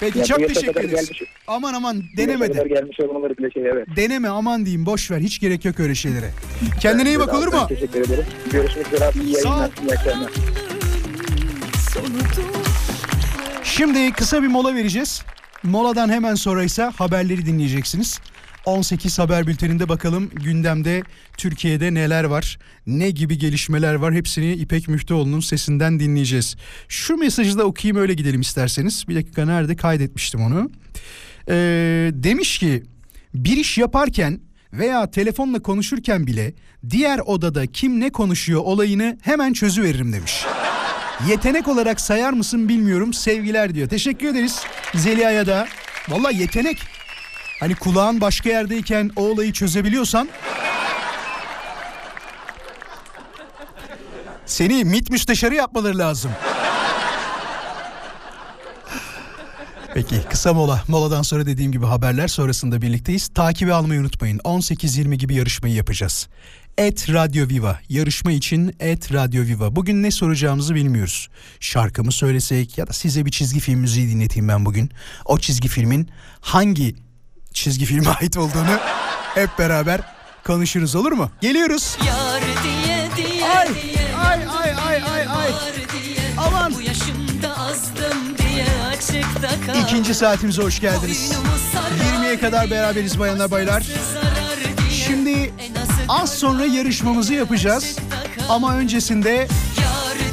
Peki 0.00 0.18
Ya 0.18 0.24
çok 0.24 0.38
teşekkür 0.48 0.80
ederiz. 0.80 0.90
gelmiş- 1.08 1.22
Aman 1.46 1.74
aman 1.74 2.02
denemedi. 2.16 2.52
Gelmiş 2.68 3.00
olmaları 3.00 3.36
bile 3.36 3.50
şey 3.50 3.62
evet. 3.68 3.86
Deneme 3.96 4.28
aman 4.28 4.64
diyeyim 4.64 4.86
boş 4.86 5.10
ver 5.10 5.20
hiç 5.20 5.40
gerek 5.40 5.64
yok 5.64 5.80
öyle 5.80 5.94
şeylere. 5.94 6.30
Kendine 6.80 7.08
iyi 7.08 7.18
bak 7.18 7.34
olur 7.34 7.46
mu? 7.46 7.66
Teşekkür 7.68 8.00
ederim. 8.00 8.24
Görüşmek 8.52 8.86
üzere. 8.92 9.10
İyi 9.22 9.32
yayınlar. 9.34 9.70
İyi 9.82 9.92
akşamlar. 9.94 10.30
Şimdi 13.62 14.12
kısa 14.12 14.42
bir 14.42 14.48
mola 14.48 14.74
vereceğiz. 14.74 15.22
Moladan 15.64 16.08
hemen 16.08 16.34
sonra 16.34 16.64
ise 16.64 16.82
haberleri 16.82 17.46
dinleyeceksiniz. 17.46 18.20
18 18.64 19.18
haber 19.18 19.46
bülteninde 19.46 19.88
bakalım 19.88 20.30
gündemde 20.30 21.02
Türkiye'de 21.36 21.94
neler 21.94 22.24
var, 22.24 22.58
ne 22.86 23.10
gibi 23.10 23.38
gelişmeler 23.38 23.94
var 23.94 24.14
hepsini 24.14 24.52
İpek 24.52 24.88
Müftüoğlu'nun 24.88 25.40
sesinden 25.40 26.00
dinleyeceğiz. 26.00 26.56
Şu 26.88 27.16
mesajı 27.16 27.58
da 27.58 27.64
okuyayım 27.64 27.96
öyle 27.96 28.14
gidelim 28.14 28.40
isterseniz. 28.40 29.08
Bir 29.08 29.14
dakika 29.14 29.44
nerede 29.44 29.76
kaydetmiştim 29.76 30.40
onu. 30.40 30.70
Ee, 31.48 32.10
demiş 32.12 32.58
ki 32.58 32.82
bir 33.34 33.56
iş 33.56 33.78
yaparken 33.78 34.40
veya 34.72 35.10
telefonla 35.10 35.62
konuşurken 35.62 36.26
bile 36.26 36.54
diğer 36.90 37.18
odada 37.18 37.66
kim 37.66 38.00
ne 38.00 38.10
konuşuyor 38.10 38.60
olayını 38.64 39.18
hemen 39.22 39.52
çözüveririm 39.52 40.12
demiş. 40.12 40.44
Yetenek 41.28 41.68
olarak 41.68 42.00
sayar 42.00 42.32
mısın 42.32 42.68
bilmiyorum 42.68 43.12
sevgiler 43.12 43.74
diyor. 43.74 43.88
Teşekkür 43.88 44.28
ederiz 44.28 44.62
Zeliha'ya 44.94 45.46
da. 45.46 45.66
Valla 46.08 46.30
yetenek. 46.30 46.78
Hani 47.60 47.74
kulağın 47.74 48.20
başka 48.20 48.48
yerdeyken 48.48 49.10
o 49.16 49.22
olayı 49.22 49.52
çözebiliyorsan 49.52 50.28
seni 54.46 54.84
MİT 54.84 55.10
müsteşarı 55.10 55.54
yapmaları 55.54 55.98
lazım. 55.98 56.30
Peki 59.94 60.22
kısa 60.30 60.52
mola. 60.52 60.82
Moladan 60.88 61.22
sonra 61.22 61.46
dediğim 61.46 61.72
gibi 61.72 61.86
haberler 61.86 62.28
sonrasında 62.28 62.82
birlikteyiz. 62.82 63.28
Takibi 63.28 63.72
almayı 63.74 64.00
unutmayın. 64.00 64.38
18-20 64.38 65.14
gibi 65.14 65.34
yarışmayı 65.34 65.74
yapacağız. 65.74 66.28
Et 66.78 67.08
Radyo 67.12 67.48
Viva. 67.48 67.78
Yarışma 67.88 68.32
için 68.32 68.76
Et 68.80 69.12
Radyo 69.12 69.42
Viva. 69.42 69.76
Bugün 69.76 70.02
ne 70.02 70.10
soracağımızı 70.10 70.74
bilmiyoruz. 70.74 71.28
Şarkı 71.60 72.04
mı 72.04 72.12
söylesek 72.12 72.78
ya 72.78 72.86
da 72.86 72.92
size 72.92 73.26
bir 73.26 73.30
çizgi 73.30 73.60
film 73.60 73.80
müziği 73.80 74.08
dinleteyim 74.10 74.48
ben 74.48 74.64
bugün. 74.64 74.90
O 75.24 75.38
çizgi 75.38 75.68
filmin 75.68 76.08
hangi 76.40 76.94
çizgi 77.52 77.84
filme 77.84 78.08
ait 78.20 78.36
olduğunu 78.36 78.78
hep 79.34 79.50
beraber 79.58 80.00
konuşuruz 80.46 80.94
olur 80.94 81.12
mu? 81.12 81.30
Geliyoruz. 81.40 81.96
Yar 82.06 82.42
diye 82.42 83.08
diye 83.16 83.44
Ay, 83.48 83.68
diye 83.68 84.14
ay, 84.24 84.40
ay, 84.48 84.70
ay, 84.86 85.02
ay, 85.12 85.26
ay. 85.28 85.52
diye 85.92 86.18
Aman. 86.38 86.74
Bu 86.74 86.80
yaşımda 86.80 87.58
azdım 87.58 88.18
diye 88.38 88.66
açıkta 88.88 89.66
kal 89.66 89.82
İkinci 89.82 90.14
saatimize 90.14 90.62
hoş 90.62 90.80
geldiniz. 90.80 91.30
Boynumu 91.30 91.58
sarar 91.72 92.22
20'ye 92.22 92.40
kadar 92.40 92.70
beraberiz 92.70 93.18
bayanlar 93.18 93.50
baylar. 93.50 93.82
Şimdi 94.90 95.52
az 96.08 96.38
sonra 96.38 96.64
yarışmamızı 96.64 97.34
yapacağız. 97.34 97.96
Ama 98.48 98.74
öncesinde 98.76 99.48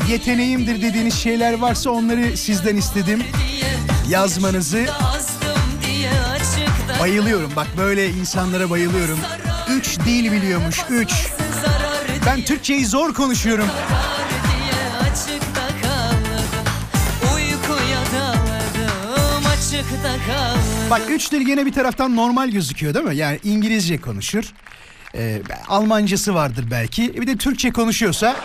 yeteneğimdir 0.10 0.82
dediğiniz 0.82 1.14
şeyler 1.14 1.54
varsa 1.54 1.90
onları 1.90 2.38
sizden 2.38 2.76
istedim. 2.78 3.24
Yazmanızı 4.10 4.86
bayılıyorum. 7.00 7.52
Bak 7.56 7.68
böyle 7.78 8.10
insanlara 8.10 8.70
bayılıyorum. 8.70 9.20
Üç 9.70 10.00
dil 10.00 10.32
biliyormuş. 10.32 10.80
Üç. 10.90 11.12
Ben 12.26 12.42
Türkçeyi 12.42 12.86
zor 12.86 13.14
konuşuyorum. 13.14 13.68
Bak 20.90 21.02
üç 21.10 21.32
dil 21.32 21.42
gene 21.46 21.66
bir 21.66 21.74
taraftan 21.74 22.16
normal 22.16 22.50
gözüküyor 22.50 22.94
değil 22.94 23.06
mi? 23.06 23.16
Yani 23.16 23.40
İngilizce 23.44 24.02
konuşur. 24.02 24.44
Ee, 25.15 25.41
Almancası 25.67 26.34
vardır 26.34 26.65
belki. 26.71 27.21
Bir 27.21 27.28
de 27.28 27.38
Türkçe 27.38 27.71
konuşuyorsa 27.71 28.36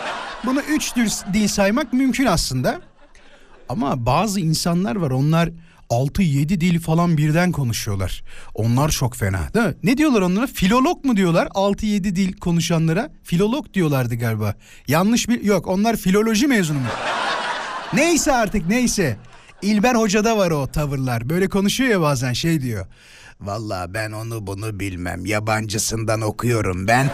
bunu 0.44 0.60
üç 0.60 0.92
dil 1.32 1.48
saymak 1.48 1.92
mümkün 1.92 2.26
aslında. 2.26 2.80
Ama 3.68 4.06
bazı 4.06 4.40
insanlar 4.40 4.96
var 4.96 5.10
onlar 5.10 5.50
6-7 5.90 6.48
dil 6.48 6.80
falan 6.80 7.16
birden 7.16 7.52
konuşuyorlar. 7.52 8.22
Onlar 8.54 8.88
çok 8.88 9.16
fena 9.16 9.54
değil 9.54 9.66
mi? 9.66 9.74
Ne 9.82 9.98
diyorlar 9.98 10.20
onlara? 10.22 10.46
Filolog 10.46 11.04
mu 11.04 11.16
diyorlar 11.16 11.46
6-7 11.46 12.16
dil 12.16 12.32
konuşanlara? 12.32 13.10
Filolog 13.24 13.74
diyorlardı 13.74 14.14
galiba. 14.14 14.54
Yanlış 14.88 15.28
bir... 15.28 15.44
Yok 15.44 15.66
onlar 15.66 15.96
filoloji 15.96 16.46
mezunu 16.46 16.78
mu? 16.78 16.86
Neyse 17.92 18.32
artık 18.32 18.68
neyse. 18.68 19.16
İlber 19.62 19.94
Hoca'da 19.94 20.38
var 20.38 20.50
o 20.50 20.66
tavırlar. 20.66 21.28
Böyle 21.28 21.48
konuşuyor 21.48 21.90
ya 21.90 22.00
bazen 22.00 22.32
şey 22.32 22.62
diyor. 22.62 22.86
Vallahi 23.40 23.94
ben 23.94 24.12
onu 24.12 24.46
bunu 24.46 24.80
bilmem. 24.80 25.26
Yabancısından 25.26 26.20
okuyorum 26.20 26.88
ben. 26.88 27.10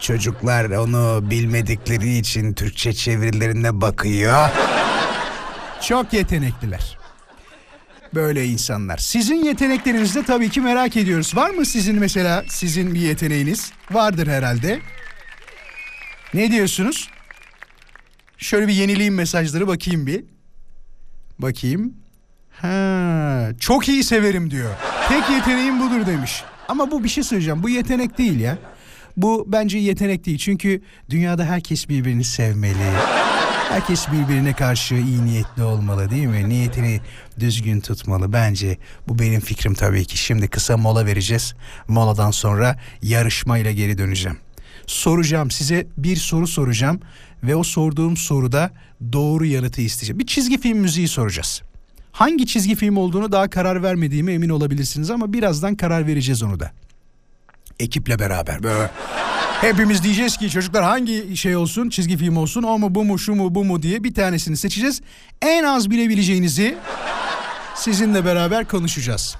Çocuklar 0.00 0.70
onu 0.70 1.30
bilmedikleri 1.30 2.18
için 2.18 2.54
Türkçe 2.54 2.92
çevirilerine 2.92 3.80
bakıyor. 3.80 4.48
Çok 5.82 6.12
yetenekliler. 6.12 6.98
Böyle 8.14 8.46
insanlar. 8.46 8.98
Sizin 8.98 9.44
yeteneklerinizi 9.44 10.14
de 10.14 10.24
tabii 10.24 10.50
ki 10.50 10.60
merak 10.60 10.96
ediyoruz. 10.96 11.36
Var 11.36 11.50
mı 11.50 11.66
sizin 11.66 11.98
mesela 11.98 12.44
sizin 12.48 12.94
bir 12.94 13.00
yeteneğiniz? 13.00 13.72
Vardır 13.90 14.26
herhalde. 14.26 14.80
Ne 16.34 16.50
diyorsunuz? 16.50 17.10
Şöyle 18.38 18.68
bir 18.68 18.72
yenileyim 18.72 19.14
mesajları 19.14 19.68
bakayım 19.68 20.06
bir. 20.06 20.24
Bakayım. 21.38 21.99
Ha, 22.62 23.48
çok 23.60 23.88
iyi 23.88 24.04
severim 24.04 24.50
diyor. 24.50 24.70
Tek 25.08 25.30
yeteneğim 25.30 25.80
budur 25.80 26.06
demiş. 26.06 26.42
Ama 26.68 26.90
bu 26.90 27.04
bir 27.04 27.08
şey 27.08 27.24
söyleyeceğim. 27.24 27.62
Bu 27.62 27.68
yetenek 27.68 28.18
değil 28.18 28.40
ya. 28.40 28.58
Bu 29.16 29.44
bence 29.48 29.78
yetenek 29.78 30.26
değil. 30.26 30.38
Çünkü 30.38 30.82
dünyada 31.10 31.44
herkes 31.44 31.88
birbirini 31.88 32.24
sevmeli. 32.24 32.92
Herkes 33.68 34.06
birbirine 34.12 34.52
karşı 34.52 34.94
iyi 34.94 35.24
niyetli 35.24 35.62
olmalı 35.62 36.10
değil 36.10 36.26
mi? 36.26 36.48
Niyetini 36.48 37.00
düzgün 37.40 37.80
tutmalı 37.80 38.32
bence. 38.32 38.78
Bu 39.08 39.18
benim 39.18 39.40
fikrim 39.40 39.74
tabii 39.74 40.04
ki. 40.04 40.18
Şimdi 40.18 40.48
kısa 40.48 40.76
mola 40.76 41.06
vereceğiz. 41.06 41.54
Moladan 41.88 42.30
sonra 42.30 42.76
yarışmayla 43.02 43.72
geri 43.72 43.98
döneceğim. 43.98 44.38
Soracağım 44.86 45.50
size 45.50 45.86
bir 45.96 46.16
soru 46.16 46.46
soracağım 46.46 47.00
ve 47.42 47.56
o 47.56 47.62
sorduğum 47.62 48.16
soruda 48.16 48.70
doğru 49.12 49.44
yanıtı 49.44 49.80
isteyeceğim. 49.80 50.18
Bir 50.18 50.26
çizgi 50.26 50.60
film 50.60 50.78
müziği 50.78 51.08
soracağız. 51.08 51.62
Hangi 52.12 52.46
çizgi 52.46 52.74
film 52.74 52.96
olduğunu 52.96 53.32
daha 53.32 53.50
karar 53.50 53.82
vermediğime 53.82 54.32
emin 54.32 54.48
olabilirsiniz 54.48 55.10
ama 55.10 55.32
birazdan 55.32 55.74
karar 55.74 56.06
vereceğiz 56.06 56.42
onu 56.42 56.60
da. 56.60 56.70
Ekiple 57.80 58.18
beraber 58.18 58.62
böyle. 58.62 58.90
Hepimiz 59.60 60.02
diyeceğiz 60.02 60.36
ki 60.36 60.50
çocuklar 60.50 60.84
hangi 60.84 61.36
şey 61.36 61.56
olsun 61.56 61.88
çizgi 61.90 62.16
film 62.16 62.36
olsun 62.36 62.62
o 62.62 62.78
mu 62.78 62.94
bu 62.94 63.04
mu 63.04 63.18
şu 63.18 63.34
mu 63.34 63.54
bu 63.54 63.64
mu 63.64 63.82
diye 63.82 64.04
bir 64.04 64.14
tanesini 64.14 64.56
seçeceğiz. 64.56 65.00
En 65.42 65.64
az 65.64 65.90
bilebileceğinizi 65.90 66.78
sizinle 67.74 68.24
beraber 68.24 68.68
konuşacağız. 68.68 69.36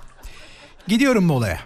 Gidiyorum 0.89 1.25
molaya. 1.25 1.59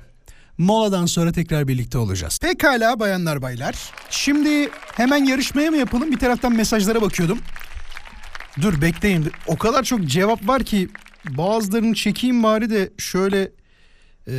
Moladan 0.58 1.06
sonra 1.06 1.32
tekrar 1.32 1.68
birlikte 1.68 1.98
olacağız. 1.98 2.38
Pekala 2.38 3.00
bayanlar 3.00 3.42
baylar. 3.42 3.74
Şimdi 4.10 4.70
hemen 4.96 5.24
yarışmaya 5.24 5.70
mı 5.70 5.76
yapalım? 5.76 6.10
Bir 6.10 6.18
taraftan 6.18 6.52
mesajlara 6.52 7.02
bakıyordum. 7.02 7.38
Dur 8.60 8.80
bekleyin. 8.80 9.30
O 9.46 9.56
kadar 9.56 9.82
çok 9.82 10.06
cevap 10.06 10.48
var 10.48 10.64
ki 10.64 10.88
bazılarını 11.28 11.94
çekeyim 11.94 12.42
bari 12.42 12.70
de 12.70 12.90
şöyle 12.98 13.50
e, 14.28 14.34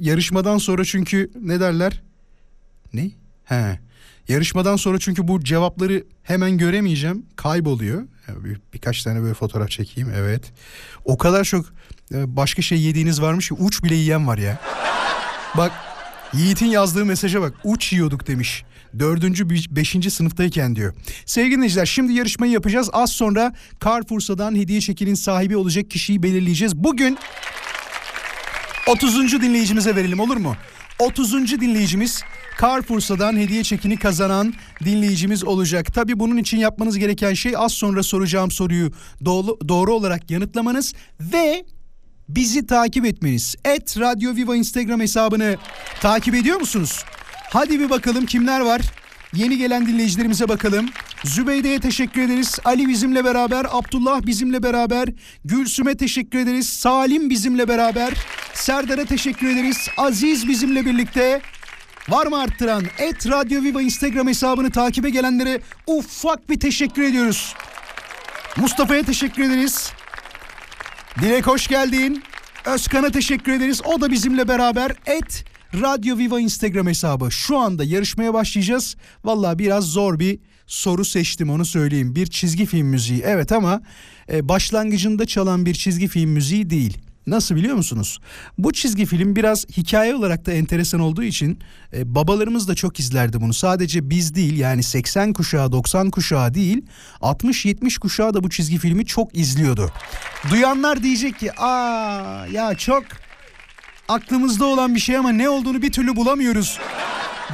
yarışmadan 0.00 0.58
sonra 0.58 0.84
çünkü 0.84 1.30
ne 1.42 1.60
derler? 1.60 2.02
Ne? 2.92 3.10
He. 3.44 3.78
Yarışmadan 4.28 4.76
sonra 4.76 4.98
çünkü 4.98 5.28
bu 5.28 5.44
cevapları 5.44 6.04
hemen 6.22 6.58
göremeyeceğim. 6.58 7.26
Kayboluyor. 7.36 8.06
Bir, 8.28 8.60
birkaç 8.74 9.02
tane 9.02 9.22
böyle 9.22 9.34
fotoğraf 9.34 9.70
çekeyim. 9.70 10.12
Evet. 10.16 10.52
O 11.04 11.18
kadar 11.18 11.44
çok 11.44 11.66
e, 12.14 12.36
başka 12.36 12.62
şey 12.62 12.80
yediğiniz 12.80 13.22
varmış 13.22 13.48
ki 13.48 13.54
uç 13.54 13.84
bile 13.84 13.94
yiyen 13.94 14.26
var 14.26 14.38
ya. 14.38 14.60
Bak 15.56 15.72
Yiğit'in 16.34 16.66
yazdığı 16.66 17.04
mesaja 17.04 17.40
bak. 17.40 17.54
Uç 17.64 17.92
yiyorduk 17.92 18.26
demiş. 18.26 18.64
Dördüncü, 18.98 19.50
beşinci 19.50 20.10
sınıftayken 20.10 20.76
diyor. 20.76 20.94
Sevgili 21.26 21.56
dinleyiciler 21.56 21.86
şimdi 21.86 22.12
yarışmayı 22.12 22.52
yapacağız. 22.52 22.90
Az 22.92 23.12
sonra 23.12 23.52
Carrefour'dan 23.84 24.54
hediye 24.54 24.80
çekinin 24.80 25.14
sahibi 25.14 25.56
olacak 25.56 25.90
kişiyi 25.90 26.22
belirleyeceğiz. 26.22 26.76
Bugün 26.76 27.18
30. 28.86 29.42
dinleyicimize 29.42 29.96
verelim 29.96 30.20
olur 30.20 30.36
mu? 30.36 30.56
30. 30.98 31.60
dinleyicimiz 31.60 32.22
Carrefour'dan 32.60 33.36
hediye 33.36 33.62
çekini 33.62 33.96
kazanan 33.96 34.54
dinleyicimiz 34.84 35.44
olacak. 35.44 35.94
Tabii 35.94 36.20
bunun 36.20 36.36
için 36.36 36.58
yapmanız 36.58 36.98
gereken 36.98 37.34
şey 37.34 37.52
az 37.56 37.72
sonra 37.72 38.02
soracağım 38.02 38.50
soruyu 38.50 38.92
doğru, 39.24 39.58
doğru 39.68 39.94
olarak 39.94 40.30
yanıtlamanız 40.30 40.94
ve 41.20 41.64
bizi 42.28 42.66
takip 42.66 43.04
etmeniz. 43.06 43.56
Et 43.64 43.98
Radyo 43.98 44.36
Viva 44.36 44.56
Instagram 44.56 45.00
hesabını 45.00 45.56
takip 46.00 46.34
ediyor 46.34 46.60
musunuz? 46.60 47.04
Hadi 47.52 47.80
bir 47.80 47.90
bakalım 47.90 48.26
kimler 48.26 48.60
var? 48.60 48.80
Yeni 49.34 49.58
gelen 49.58 49.86
dinleyicilerimize 49.86 50.48
bakalım. 50.48 50.86
Zübeyde'ye 51.24 51.80
teşekkür 51.80 52.22
ederiz. 52.22 52.58
Ali 52.64 52.88
bizimle 52.88 53.24
beraber, 53.24 53.66
Abdullah 53.70 54.26
bizimle 54.26 54.62
beraber, 54.62 55.08
Gülsüm'e 55.44 55.96
teşekkür 55.96 56.38
ederiz. 56.38 56.68
Salim 56.68 57.30
bizimle 57.30 57.68
beraber, 57.68 58.12
Serdar'a 58.54 59.04
teşekkür 59.04 59.48
ederiz. 59.48 59.88
Aziz 59.96 60.48
bizimle 60.48 60.86
birlikte. 60.86 61.40
Var 62.08 62.26
mı 62.26 62.40
arttıran? 62.40 62.84
Et 62.98 63.30
Radyo 63.30 63.62
Viva 63.62 63.82
Instagram 63.82 64.28
hesabını 64.28 64.70
takibe 64.70 65.10
gelenlere 65.10 65.60
ufak 65.86 66.50
bir 66.50 66.60
teşekkür 66.60 67.02
ediyoruz. 67.02 67.54
Mustafa'ya 68.56 69.02
teşekkür 69.02 69.42
ederiz. 69.42 69.92
Dilek 71.20 71.46
hoş 71.46 71.66
geldin. 71.66 72.22
Özkan'a 72.64 73.10
teşekkür 73.10 73.52
ederiz. 73.52 73.80
O 73.84 74.00
da 74.00 74.10
bizimle 74.10 74.48
beraber 74.48 74.92
et 75.06 75.49
Radyo 75.74 76.18
Viva 76.18 76.40
Instagram 76.40 76.86
hesabı. 76.86 77.30
Şu 77.30 77.58
anda 77.58 77.84
yarışmaya 77.84 78.34
başlayacağız. 78.34 78.96
Valla 79.24 79.58
biraz 79.58 79.84
zor 79.84 80.18
bir 80.18 80.38
soru 80.66 81.04
seçtim 81.04 81.50
onu 81.50 81.64
söyleyeyim. 81.64 82.14
Bir 82.14 82.26
çizgi 82.26 82.66
film 82.66 82.86
müziği 82.86 83.22
evet 83.24 83.52
ama 83.52 83.82
e, 84.32 84.48
başlangıcında 84.48 85.26
çalan 85.26 85.66
bir 85.66 85.74
çizgi 85.74 86.08
film 86.08 86.30
müziği 86.30 86.70
değil. 86.70 86.98
Nasıl 87.26 87.56
biliyor 87.56 87.74
musunuz? 87.74 88.18
Bu 88.58 88.72
çizgi 88.72 89.06
film 89.06 89.36
biraz 89.36 89.66
hikaye 89.76 90.14
olarak 90.14 90.46
da 90.46 90.52
enteresan 90.52 91.00
olduğu 91.00 91.22
için 91.22 91.58
e, 91.92 92.14
babalarımız 92.14 92.68
da 92.68 92.74
çok 92.74 93.00
izlerdi 93.00 93.40
bunu. 93.40 93.54
Sadece 93.54 94.10
biz 94.10 94.34
değil 94.34 94.58
yani 94.58 94.82
80 94.82 95.32
kuşağı 95.32 95.72
90 95.72 96.10
kuşağı 96.10 96.54
değil 96.54 96.82
60-70 97.20 97.98
kuşağı 97.98 98.34
da 98.34 98.42
bu 98.42 98.50
çizgi 98.50 98.78
filmi 98.78 99.06
çok 99.06 99.36
izliyordu. 99.36 99.92
Duyanlar 100.50 101.02
diyecek 101.02 101.38
ki 101.38 101.60
aa 101.60 102.46
ya 102.52 102.74
çok 102.74 103.04
aklımızda 104.10 104.64
olan 104.64 104.94
bir 104.94 105.00
şey 105.00 105.16
ama 105.16 105.32
ne 105.32 105.48
olduğunu 105.48 105.82
bir 105.82 105.92
türlü 105.92 106.16
bulamıyoruz 106.16 106.78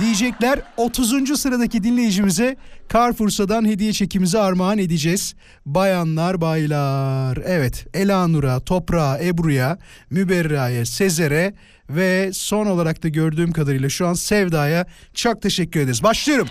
diyecekler. 0.00 0.60
30. 0.76 1.40
sıradaki 1.40 1.82
dinleyicimize 1.82 2.56
Carrefour'dan 2.92 3.64
hediye 3.64 3.92
çekimizi 3.92 4.38
armağan 4.38 4.78
edeceğiz. 4.78 5.34
Bayanlar 5.66 6.40
baylar. 6.40 7.38
Evet 7.46 7.86
Elanur'a, 7.94 8.60
Toprağa, 8.60 9.18
Ebru'ya, 9.18 9.78
Müberra'ya, 10.10 10.86
Sezer'e 10.86 11.54
ve 11.90 12.30
son 12.32 12.66
olarak 12.66 13.02
da 13.02 13.08
gördüğüm 13.08 13.52
kadarıyla 13.52 13.88
şu 13.88 14.06
an 14.06 14.14
Sevda'ya 14.14 14.86
çok 15.14 15.42
teşekkür 15.42 15.80
ederiz. 15.80 16.02
Başlıyorum. 16.02 16.48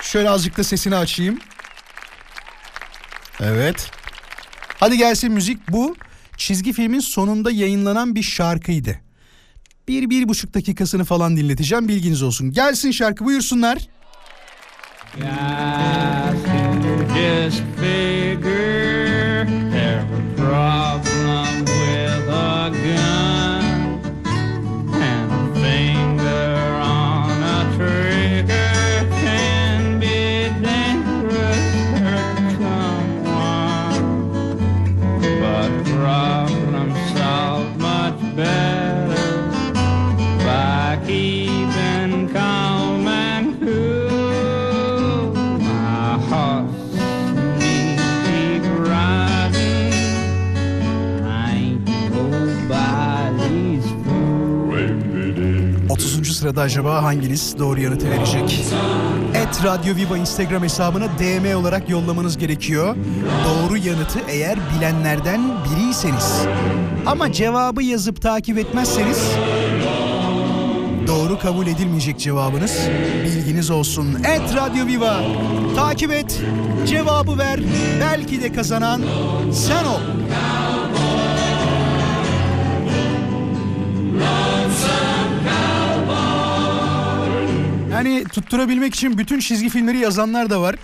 Şöyle 0.00 0.30
azıcık 0.30 0.58
da 0.58 0.64
sesini 0.64 0.96
açayım. 0.96 1.38
Evet. 3.40 3.90
Hadi 4.80 4.98
gelsin 4.98 5.32
müzik 5.32 5.68
bu 5.68 5.96
çizgi 6.42 6.72
filmin 6.72 7.00
sonunda 7.00 7.50
yayınlanan 7.50 8.14
bir 8.14 8.22
şarkıydı. 8.22 8.96
Bir, 9.88 10.10
bir 10.10 10.28
buçuk 10.28 10.54
dakikasını 10.54 11.04
falan 11.04 11.36
dinleteceğim 11.36 11.88
bilginiz 11.88 12.22
olsun. 12.22 12.52
Gelsin 12.52 12.90
şarkı 12.90 13.24
buyursunlar. 13.24 13.78
just 17.14 17.62
figure 17.80 18.72
30. 56.62 56.72
sırada 56.72 56.82
acaba 56.82 57.02
hanginiz 57.02 57.58
doğru 57.58 57.80
yanıtı 57.80 58.10
verecek? 58.10 58.64
Et 59.34 59.64
Radyo 59.64 59.96
Viva 59.96 60.18
Instagram 60.18 60.62
hesabına 60.62 61.06
DM 61.18 61.56
olarak 61.56 61.88
yollamanız 61.88 62.38
gerekiyor. 62.38 62.96
Doğru 63.44 63.76
yanıtı 63.76 64.18
eğer 64.28 64.58
bilenlerden 64.76 65.40
biriyseniz. 65.64 66.42
Ama 67.06 67.32
cevabı 67.32 67.82
yazıp 67.82 68.22
takip 68.22 68.58
etmezseniz 68.58 69.18
doğru 71.06 71.38
kabul 71.38 71.66
edilmeyecek 71.66 72.18
cevabınız. 72.18 72.78
Bilginiz 73.24 73.70
olsun. 73.70 74.18
Et 74.24 74.56
Radyo 74.56 74.86
Viva. 74.86 75.20
Takip 75.76 76.12
et. 76.12 76.40
Cevabı 76.86 77.38
ver. 77.38 77.60
Belki 78.00 78.42
de 78.42 78.52
kazanan 78.52 79.02
sen 79.52 79.84
ol. 79.84 80.00
Tutturabilmek 88.32 88.94
için 88.94 89.18
bütün 89.18 89.38
çizgi 89.40 89.68
filmleri 89.68 89.98
yazanlar 89.98 90.50
da 90.50 90.60
var. 90.62 90.76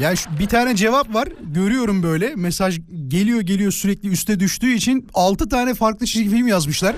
Ya 0.00 0.16
şu- 0.16 0.38
bir 0.38 0.46
tane 0.46 0.76
cevap 0.76 1.14
var. 1.14 1.28
Görüyorum 1.40 2.02
böyle. 2.02 2.34
Mesaj 2.36 2.80
geliyor 3.08 3.40
geliyor 3.40 3.72
sürekli 3.72 4.08
üste 4.08 4.40
düştüğü 4.40 4.72
için 4.72 5.08
6 5.14 5.48
tane 5.48 5.74
farklı 5.74 6.06
çizgi 6.06 6.30
film 6.30 6.48
yazmışlar. 6.48 6.94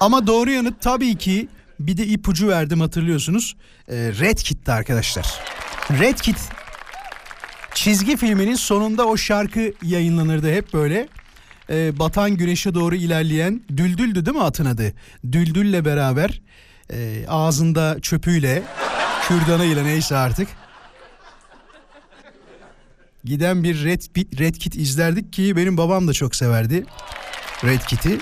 Ama 0.00 0.26
doğru 0.26 0.50
yanıt 0.50 0.80
tabii 0.80 1.16
ki 1.16 1.48
bir 1.80 1.96
de 1.96 2.06
ipucu 2.06 2.48
verdim 2.48 2.80
hatırlıyorsunuz. 2.80 3.56
Ee, 3.88 3.94
Red 3.96 4.38
Kit'ti 4.38 4.72
arkadaşlar. 4.72 5.26
Red 5.90 6.18
Kit 6.18 6.36
çizgi 7.74 8.16
filminin 8.16 8.54
sonunda 8.54 9.06
o 9.06 9.16
şarkı 9.16 9.72
yayınlanırdı 9.82 10.52
hep 10.52 10.72
böyle. 10.72 11.08
Ee, 11.70 11.98
batan 11.98 12.30
güneşe 12.30 12.74
doğru 12.74 12.94
ilerleyen 12.94 13.60
Düldül'dü 13.76 14.26
değil 14.26 14.36
mi 14.36 14.42
atın 14.42 14.66
adı? 14.66 14.92
Düldül'le 15.32 15.84
beraber 15.84 16.40
e, 16.92 17.26
ağzında 17.28 18.00
çöpüyle 18.00 18.62
kürdanıyla 19.28 19.82
neyse 19.82 20.16
artık 20.16 20.48
giden 23.24 23.64
bir 23.64 23.84
Red, 23.84 24.02
Red 24.38 24.54
Kit 24.54 24.76
izlerdik 24.76 25.32
ki 25.32 25.56
benim 25.56 25.76
babam 25.76 26.08
da 26.08 26.12
çok 26.12 26.36
severdi 26.36 26.86
Red 27.64 27.80
Kit'i. 27.80 28.18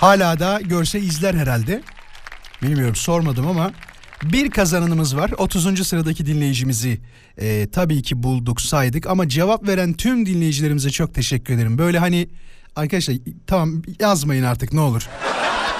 Hala 0.00 0.38
da 0.38 0.60
görse 0.60 1.00
izler 1.00 1.34
herhalde. 1.34 1.82
Bilmiyorum 2.62 2.96
sormadım 2.96 3.46
ama 3.46 3.72
bir 4.22 4.50
kazananımız 4.50 5.16
var. 5.16 5.30
30. 5.38 5.86
sıradaki 5.86 6.26
dinleyicimizi 6.26 6.98
e, 7.38 7.68
tabii 7.72 8.02
ki 8.02 8.22
bulduk 8.22 8.60
saydık 8.60 9.06
ama 9.06 9.28
cevap 9.28 9.68
veren 9.68 9.92
tüm 9.92 10.26
dinleyicilerimize 10.26 10.90
çok 10.90 11.14
teşekkür 11.14 11.54
ederim. 11.54 11.78
Böyle 11.78 11.98
hani 11.98 12.28
arkadaşlar 12.76 13.16
tamam 13.46 13.82
yazmayın 14.00 14.44
artık 14.44 14.72
ne 14.72 14.80
olur. 14.80 15.08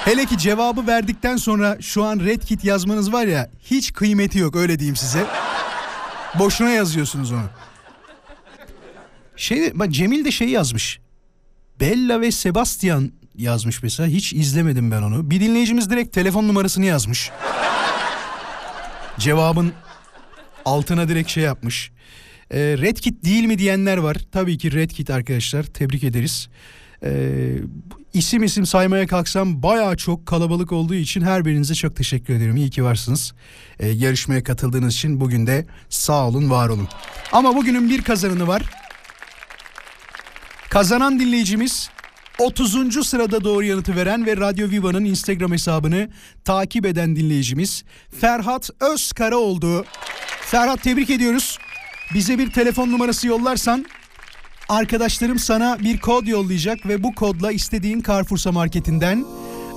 Hele 0.05 0.25
ki 0.25 0.37
cevabı 0.37 0.87
verdikten 0.87 1.37
sonra 1.37 1.77
şu 1.81 2.03
an 2.03 2.19
red 2.19 2.41
kit 2.41 2.63
yazmanız 2.63 3.13
var 3.13 3.25
ya 3.25 3.49
hiç 3.61 3.93
kıymeti 3.93 4.39
yok 4.39 4.55
öyle 4.55 4.79
diyeyim 4.79 4.95
size. 4.95 5.25
Boşuna 6.39 6.69
yazıyorsunuz 6.69 7.31
onu. 7.31 7.49
Şey, 9.35 9.79
bak 9.79 9.91
Cemil 9.91 10.25
de 10.25 10.31
şey 10.31 10.49
yazmış. 10.49 10.99
Bella 11.79 12.21
ve 12.21 12.31
Sebastian 12.31 13.11
yazmış 13.35 13.83
mesela. 13.83 14.09
Hiç 14.09 14.33
izlemedim 14.33 14.91
ben 14.91 15.01
onu. 15.01 15.31
Bir 15.31 15.41
dinleyicimiz 15.41 15.89
direkt 15.89 16.13
telefon 16.13 16.47
numarasını 16.47 16.85
yazmış. 16.85 17.31
Cevabın 19.19 19.73
altına 20.65 21.09
direkt 21.09 21.29
şey 21.29 21.43
yapmış. 21.43 21.91
Ee, 22.51 22.59
Red 22.59 22.97
Kit 22.97 23.23
değil 23.23 23.43
mi 23.43 23.57
diyenler 23.57 23.97
var. 23.97 24.17
Tabii 24.31 24.57
ki 24.57 24.71
Red 24.71 24.89
Kit 24.89 25.09
arkadaşlar. 25.09 25.63
Tebrik 25.63 26.03
ederiz. 26.03 26.49
Ee, 27.03 27.53
isim 28.13 28.43
isim 28.43 28.65
saymaya 28.65 29.07
kalksam 29.07 29.63
bayağı 29.63 29.97
çok 29.97 30.25
kalabalık 30.25 30.71
olduğu 30.71 30.93
için 30.93 31.21
her 31.21 31.45
birinize 31.45 31.75
çok 31.75 31.95
teşekkür 31.95 32.33
ederim. 32.33 32.57
İyi 32.57 32.69
ki 32.69 32.83
varsınız. 32.83 33.33
Ee, 33.79 33.87
yarışmaya 33.87 34.43
katıldığınız 34.43 34.93
için 34.93 35.19
bugün 35.19 35.47
de 35.47 35.65
sağ 35.89 36.27
olun, 36.27 36.49
var 36.49 36.69
olun. 36.69 36.87
Ama 37.31 37.55
bugünün 37.55 37.89
bir 37.89 38.01
kazananı 38.01 38.47
var. 38.47 38.63
Kazanan 40.69 41.19
dinleyicimiz 41.19 41.89
30. 42.39 43.07
sırada 43.07 43.43
doğru 43.43 43.63
yanıtı 43.63 43.95
veren 43.95 44.25
ve 44.25 44.37
Radyo 44.37 44.69
Viva'nın 44.69 45.05
Instagram 45.05 45.51
hesabını 45.51 46.09
takip 46.45 46.85
eden 46.85 47.15
dinleyicimiz 47.15 47.83
Ferhat 48.19 48.69
Özkara 48.79 49.37
oldu. 49.37 49.85
Ferhat 50.41 50.83
tebrik 50.83 51.09
ediyoruz. 51.09 51.57
Bize 52.13 52.37
bir 52.37 52.51
telefon 52.51 52.91
numarası 52.91 53.27
yollarsan 53.27 53.85
arkadaşlarım 54.69 55.39
sana 55.39 55.79
bir 55.79 55.99
kod 55.99 56.27
yollayacak 56.27 56.85
ve 56.85 57.03
bu 57.03 57.15
kodla 57.15 57.51
istediğin 57.51 58.01
Carrefour'sa 58.01 58.51
marketinden 58.51 59.25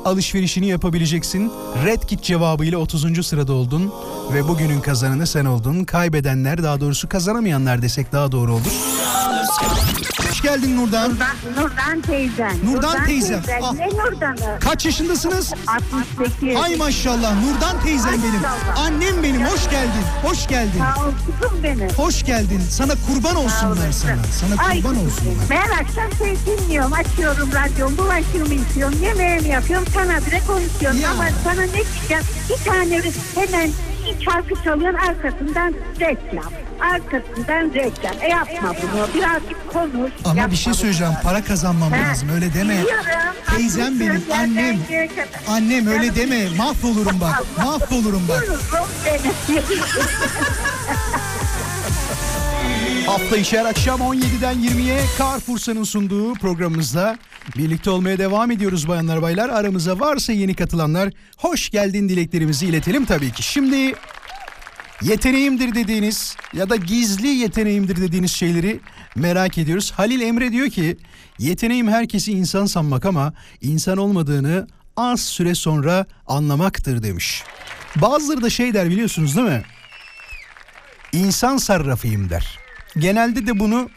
alışverişini 0.04 0.66
yapabileceksin. 0.66 1.52
Red 1.86 2.02
Kit 2.02 2.22
cevabıyla 2.22 2.78
30. 2.78 3.26
sırada 3.26 3.52
oldun 3.52 3.92
ve 4.34 4.48
bugünün 4.48 4.80
kazananı 4.80 5.26
sen 5.26 5.44
oldun. 5.44 5.84
Kaybedenler 5.84 6.62
daha 6.62 6.80
doğrusu 6.80 7.08
kazanamayanlar 7.08 7.82
desek 7.82 8.12
daha 8.12 8.32
doğru 8.32 8.52
olur. 8.54 8.72
Hoş 10.28 10.42
geldin 10.42 10.76
Nurdan. 10.76 11.10
Nurdan, 11.10 11.26
Nurdan 11.56 12.00
teyzen. 12.00 12.52
Nurdan 12.64 13.04
teyzem. 13.06 13.42
Ah. 13.62 13.72
Ne 13.72 13.88
Nurdan'ı? 13.88 14.58
Kaç 14.60 14.86
yaşındasınız? 14.86 15.52
68. 15.66 16.56
Ay 16.62 16.76
maşallah 16.76 17.34
Nurdan 17.44 17.80
teyzem 17.84 18.12
benim. 18.12 18.34
Maşallah. 18.34 18.78
Annem 18.86 19.22
benim 19.22 19.44
hoş 19.46 19.70
geldin. 19.70 20.04
Hoş 20.22 20.46
geldin. 20.48 20.78
Sağ 20.96 21.04
ol 21.04 21.10
kızım 21.26 21.62
benim. 21.62 21.88
Hoş 21.90 22.22
geldin. 22.24 22.60
Sana 22.70 22.92
kurban 23.06 23.36
olsunlar 23.36 23.92
sana. 23.92 24.16
Sana 24.40 24.68
Ay 24.68 24.82
kurban 24.82 24.96
olsunlar. 24.96 25.24
benim. 25.26 25.50
Ben 25.50 25.70
akşam 25.84 26.10
seni 26.18 26.36
dinliyorum. 26.58 26.92
Açıyorum 26.92 27.48
radyomu. 27.52 27.98
Bulaşığımı 27.98 28.54
yıkıyorum. 28.54 29.02
Yemeğimi 29.02 29.48
yapıyorum. 29.48 29.86
Sana 29.94 30.26
bile 30.26 30.40
konuşuyorum. 30.46 31.00
Ya. 31.00 31.10
Ama 31.10 31.24
sana 31.44 31.62
ne 31.62 31.72
diyeceğim? 31.72 32.22
Bir 32.50 32.64
tane 32.64 33.02
hemen 33.34 33.70
bir 34.06 34.24
şarkı 34.24 34.64
çalıyorsun 34.64 34.98
arkasından 34.98 35.74
reklam. 36.00 36.52
Arkasından 36.80 37.74
reklam. 37.74 38.12
E 38.22 38.28
yapma 38.28 38.74
bunu. 38.82 39.08
Birazcık 39.14 39.72
konuş. 39.72 40.12
Ama 40.24 40.38
yapma 40.40 40.52
bir 40.52 40.56
şey 40.56 40.72
bunu. 40.72 40.80
söyleyeceğim. 40.80 41.12
Para 41.22 41.44
kazanmam 41.44 41.92
He. 41.92 42.08
lazım. 42.08 42.28
Öyle 42.34 42.54
deme. 42.54 42.72
Biliyorum, 42.82 43.34
Teyzem 43.56 44.00
benim. 44.00 44.22
Annem. 44.32 44.78
Annem 45.48 45.86
öyle 45.86 46.14
deme. 46.14 46.48
Mahvolurum 46.56 47.20
bak. 47.20 47.42
Mahvolurum 47.58 48.28
bak. 48.28 48.44
Hafta 53.06 53.36
içi 53.36 53.58
her 53.58 53.64
akşam 53.64 54.00
17'den 54.00 54.54
20'ye 54.54 55.00
Carrefour'un 55.18 55.84
sunduğu 55.84 56.34
programımızda 56.34 57.18
birlikte 57.56 57.90
olmaya 57.90 58.18
devam 58.18 58.50
ediyoruz 58.50 58.88
bayanlar 58.88 59.22
baylar. 59.22 59.48
Aramıza 59.48 60.00
varsa 60.00 60.32
yeni 60.32 60.54
katılanlar 60.54 61.10
hoş 61.36 61.70
geldin 61.70 62.08
dileklerimizi 62.08 62.66
iletelim 62.66 63.04
tabii 63.04 63.32
ki. 63.32 63.42
Şimdi 63.42 63.94
yeteneğimdir 65.02 65.74
dediğiniz 65.74 66.36
ya 66.52 66.70
da 66.70 66.76
gizli 66.76 67.28
yeteneğimdir 67.28 67.96
dediğiniz 67.96 68.32
şeyleri 68.32 68.80
merak 69.16 69.58
ediyoruz. 69.58 69.92
Halil 69.92 70.20
Emre 70.20 70.52
diyor 70.52 70.68
ki 70.70 70.96
yeteneğim 71.38 71.88
herkesi 71.88 72.32
insan 72.32 72.66
sanmak 72.66 73.06
ama 73.06 73.32
insan 73.60 73.98
olmadığını 73.98 74.66
az 74.96 75.20
süre 75.20 75.54
sonra 75.54 76.06
anlamaktır 76.26 77.02
demiş. 77.02 77.42
Bazıları 77.96 78.42
da 78.42 78.50
şey 78.50 78.74
der 78.74 78.90
biliyorsunuz 78.90 79.36
değil 79.36 79.48
mi? 79.48 79.62
İnsan 81.12 81.56
sarrafıyım 81.56 82.30
der. 82.30 82.58
Genelde 82.98 83.46
de 83.46 83.58
bunu 83.58 83.90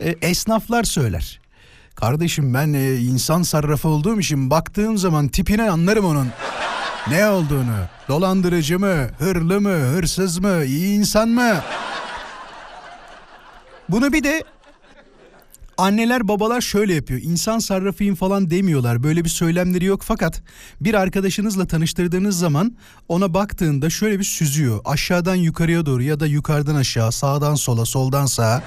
e, 0.00 0.14
esnaflar 0.22 0.84
söyler. 0.84 1.43
Kardeşim 1.94 2.54
ben 2.54 2.72
e, 2.72 2.96
insan 2.96 3.42
sarrafı 3.42 3.88
olduğum 3.88 4.20
için 4.20 4.50
baktığım 4.50 4.98
zaman 4.98 5.28
tipine 5.28 5.70
anlarım 5.70 6.04
onun. 6.04 6.28
Ne 7.10 7.26
olduğunu. 7.26 7.76
Dolandırıcı 8.08 8.78
mı, 8.78 9.08
hırlı 9.18 9.60
mı, 9.60 9.74
hırsız 9.74 10.38
mı, 10.38 10.64
iyi 10.64 10.98
insan 10.98 11.28
mı? 11.28 11.54
Bunu 13.88 14.12
bir 14.12 14.24
de 14.24 14.44
anneler 15.78 16.28
babalar 16.28 16.60
şöyle 16.60 16.94
yapıyor. 16.94 17.20
İnsan 17.22 17.58
sarrafıyım 17.58 18.14
falan 18.14 18.50
demiyorlar. 18.50 19.02
Böyle 19.02 19.24
bir 19.24 19.28
söylemleri 19.28 19.84
yok 19.84 20.02
fakat 20.04 20.42
bir 20.80 20.94
arkadaşınızla 20.94 21.66
tanıştırdığınız 21.66 22.38
zaman 22.38 22.76
ona 23.08 23.34
baktığında 23.34 23.90
şöyle 23.90 24.18
bir 24.18 24.24
süzüyor. 24.24 24.80
Aşağıdan 24.84 25.34
yukarıya 25.34 25.86
doğru 25.86 26.02
ya 26.02 26.20
da 26.20 26.26
yukarıdan 26.26 26.74
aşağı, 26.74 27.12
sağdan 27.12 27.54
sola, 27.54 27.84
soldan 27.84 28.26
sağa 28.26 28.62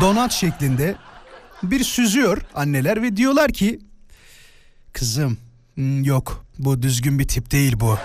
donat 0.00 0.32
şeklinde 0.32 0.96
bir 1.62 1.84
süzüyor 1.84 2.42
anneler 2.54 3.02
ve 3.02 3.16
diyorlar 3.16 3.52
ki 3.52 3.78
kızım 4.92 5.38
hmm, 5.74 6.04
yok 6.04 6.44
bu 6.58 6.82
düzgün 6.82 7.18
bir 7.18 7.28
tip 7.28 7.50
değil 7.50 7.80
bu. 7.80 7.98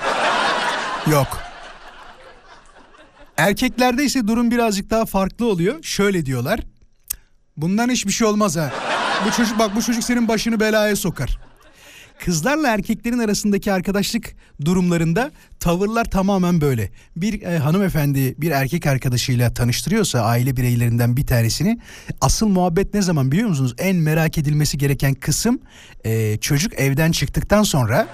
Yok. 1.12 1.40
Erkeklerde 3.38 4.04
ise 4.04 4.28
durum 4.28 4.52
birazcık 4.52 4.90
daha 4.90 5.06
farklı 5.06 5.46
oluyor. 5.46 5.84
Şöyle 5.84 6.26
diyorlar. 6.26 6.60
Bundan 7.58 7.90
hiçbir 7.90 8.12
şey 8.12 8.28
olmaz 8.28 8.58
ha. 8.58 8.72
Bu 9.26 9.32
çocuk 9.32 9.60
bak 9.60 9.76
bu 9.76 9.82
çocuk 9.82 10.04
senin 10.04 10.28
başını 10.28 10.60
belaya 10.60 10.96
sokar. 10.96 11.40
Kızlarla 12.26 12.68
erkeklerin 12.68 13.20
arasındaki 13.20 13.72
arkadaşlık 13.72 14.36
durumlarında 14.66 15.32
tavırlar 15.60 16.06
tamamen 16.06 16.62
böyle. 16.62 16.92
Bir 17.16 17.42
e, 17.42 17.58
hanımefendi 17.58 18.36
bir 18.38 18.52
erkek 18.52 18.88
arkadaşıyla 18.88 19.54
tanıştırıyorsa 19.54 20.20
aile 20.20 20.58
bireylerinden 20.58 21.18
bir 21.18 21.28
tanesini 21.28 21.80
asıl 22.22 22.48
muhabbet 22.48 22.94
ne 22.94 23.02
zaman 23.02 23.32
biliyor 23.32 23.50
musunuz? 23.50 23.76
En 23.78 23.96
merak 23.96 24.38
edilmesi 24.38 24.78
gereken 24.78 25.14
kısım 25.14 25.60
e, 26.06 26.38
çocuk 26.38 26.74
evden 26.74 27.12
çıktıktan 27.12 27.64
sonra 27.64 28.08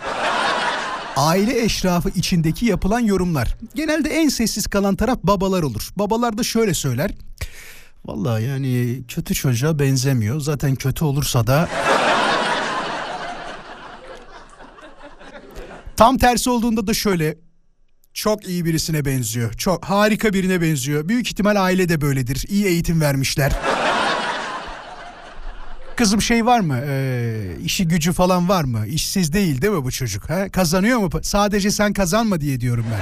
aile 1.15 1.63
eşrafı 1.63 2.09
içindeki 2.09 2.65
yapılan 2.65 2.99
yorumlar. 2.99 3.57
Genelde 3.75 4.09
en 4.09 4.29
sessiz 4.29 4.67
kalan 4.67 4.95
taraf 4.95 5.19
babalar 5.23 5.63
olur. 5.63 5.89
Babalar 5.95 6.37
da 6.37 6.43
şöyle 6.43 6.73
söyler. 6.73 7.11
Vallahi 8.05 8.43
yani 8.43 9.01
kötü 9.07 9.33
çocuğa 9.33 9.79
benzemiyor. 9.79 10.39
Zaten 10.39 10.75
kötü 10.75 11.05
olursa 11.05 11.47
da 11.47 11.69
Tam 15.99 16.17
tersi 16.17 16.49
olduğunda 16.49 16.87
da 16.87 16.93
şöyle 16.93 17.37
çok 18.13 18.47
iyi 18.47 18.65
birisine 18.65 19.05
benziyor. 19.05 19.53
Çok 19.53 19.85
harika 19.85 20.33
birine 20.33 20.61
benziyor. 20.61 21.07
Büyük 21.07 21.27
ihtimal 21.27 21.63
aile 21.63 21.89
de 21.89 22.01
böyledir. 22.01 22.45
İyi 22.49 22.65
eğitim 22.65 23.01
vermişler. 23.01 23.51
Kızım 25.95 26.21
şey 26.21 26.45
var 26.45 26.59
mı? 26.59 26.79
Ee, 26.87 27.57
işi 27.63 27.87
gücü 27.87 28.13
falan 28.13 28.49
var 28.49 28.63
mı? 28.63 28.87
İşsiz 28.87 29.33
değil 29.33 29.61
değil 29.61 29.73
mi 29.73 29.83
bu 29.83 29.91
çocuk? 29.91 30.29
Ha? 30.29 30.49
Kazanıyor 30.49 30.99
mu? 30.99 31.09
Sadece 31.23 31.71
sen 31.71 31.93
kazanma 31.93 32.41
diye 32.41 32.59
diyorum 32.59 32.85
ben. 32.91 33.01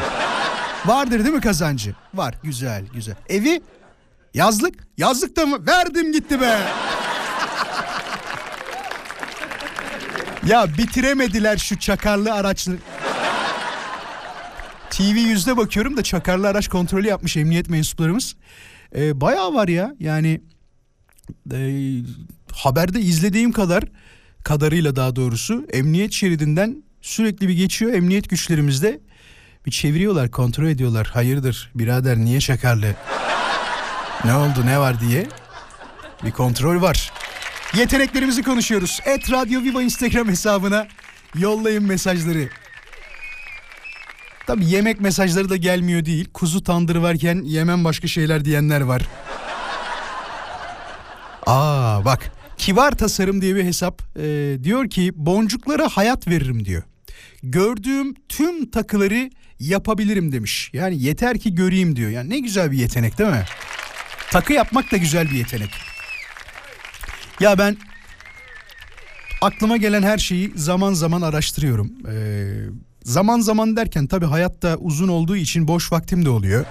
Vardır 0.91 1.23
değil 1.23 1.35
mi 1.35 1.41
kazancı? 1.41 1.95
Var. 2.13 2.35
Güzel, 2.43 2.85
güzel. 2.93 3.15
Evi? 3.29 3.61
Yazlık? 4.33 4.73
Yazlık 4.97 5.35
da 5.35 5.45
mı? 5.45 5.67
Verdim 5.67 6.13
gitti 6.13 6.41
be. 6.41 6.59
Ya 10.45 10.77
bitiremediler 10.77 11.57
şu 11.57 11.79
çakarlı 11.79 12.33
araçları. 12.33 12.77
TV 14.89 15.01
yüzde 15.01 15.57
bakıyorum 15.57 15.97
da 15.97 16.03
çakarlı 16.03 16.47
araç 16.47 16.67
kontrolü 16.67 17.07
yapmış 17.07 17.37
emniyet 17.37 17.69
mensuplarımız. 17.69 18.35
Ee, 18.95 19.21
bayağı 19.21 19.53
var 19.53 19.67
ya 19.67 19.95
yani 19.99 20.41
e, 21.53 21.59
haberde 22.53 22.99
izlediğim 22.99 23.51
kadar 23.51 23.83
kadarıyla 24.43 24.95
daha 24.95 25.15
doğrusu 25.15 25.65
emniyet 25.73 26.13
şeridinden 26.13 26.83
sürekli 27.01 27.47
bir 27.47 27.53
geçiyor. 27.53 27.93
Emniyet 27.93 28.29
güçlerimiz 28.29 28.83
de 28.83 28.99
bir 29.65 29.71
çeviriyorlar 29.71 30.31
kontrol 30.31 30.67
ediyorlar. 30.67 31.07
Hayırdır 31.13 31.71
birader 31.75 32.17
niye 32.17 32.39
çakarlı? 32.39 32.95
Ne 34.25 34.35
oldu 34.35 34.65
ne 34.65 34.79
var 34.79 34.99
diye 34.99 35.27
bir 36.25 36.31
kontrol 36.31 36.81
var. 36.81 37.11
Yeteneklerimizi 37.75 38.43
konuşuyoruz. 38.43 38.99
Et 39.05 39.31
Radyo 39.31 39.63
Viva 39.63 39.81
Instagram 39.81 40.27
hesabına 40.27 40.87
yollayın 41.35 41.83
mesajları. 41.83 42.49
Tabi 44.47 44.65
yemek 44.65 45.01
mesajları 45.01 45.49
da 45.49 45.55
gelmiyor 45.55 46.05
değil. 46.05 46.29
Kuzu 46.33 46.63
tandırı 46.63 47.01
varken 47.01 47.41
yemem 47.45 47.83
başka 47.83 48.07
şeyler 48.07 48.45
diyenler 48.45 48.81
var. 48.81 49.01
Aa 51.45 52.05
bak 52.05 52.31
Kibar 52.57 52.91
Tasarım 52.91 53.41
diye 53.41 53.55
bir 53.55 53.63
hesap 53.63 54.01
e, 54.19 54.57
diyor 54.63 54.89
ki 54.89 55.11
boncuklara 55.15 55.89
hayat 55.89 56.27
veririm 56.27 56.65
diyor. 56.65 56.83
Gördüğüm 57.43 58.13
tüm 58.29 58.71
takıları 58.71 59.29
yapabilirim 59.59 60.31
demiş. 60.31 60.69
Yani 60.73 61.03
yeter 61.03 61.39
ki 61.39 61.55
göreyim 61.55 61.95
diyor. 61.95 62.09
Yani 62.09 62.29
ne 62.29 62.39
güzel 62.39 62.71
bir 62.71 62.77
yetenek 62.77 63.17
değil 63.17 63.29
mi? 63.29 63.45
Takı 64.31 64.53
yapmak 64.53 64.91
da 64.91 64.97
güzel 64.97 65.29
bir 65.29 65.35
yetenek. 65.35 65.69
Ya 67.39 67.57
ben 67.57 67.77
Aklıma 69.41 69.77
gelen 69.77 70.03
her 70.03 70.17
şeyi 70.17 70.51
zaman 70.55 70.93
zaman 70.93 71.21
araştırıyorum. 71.21 71.91
Ee, 72.11 72.45
zaman 73.03 73.39
zaman 73.39 73.75
derken 73.75 74.07
tabii 74.07 74.25
hayatta 74.25 74.75
uzun 74.77 75.07
olduğu 75.07 75.35
için 75.35 75.67
boş 75.67 75.91
vaktim 75.91 76.25
de 76.25 76.29
oluyor. 76.29 76.65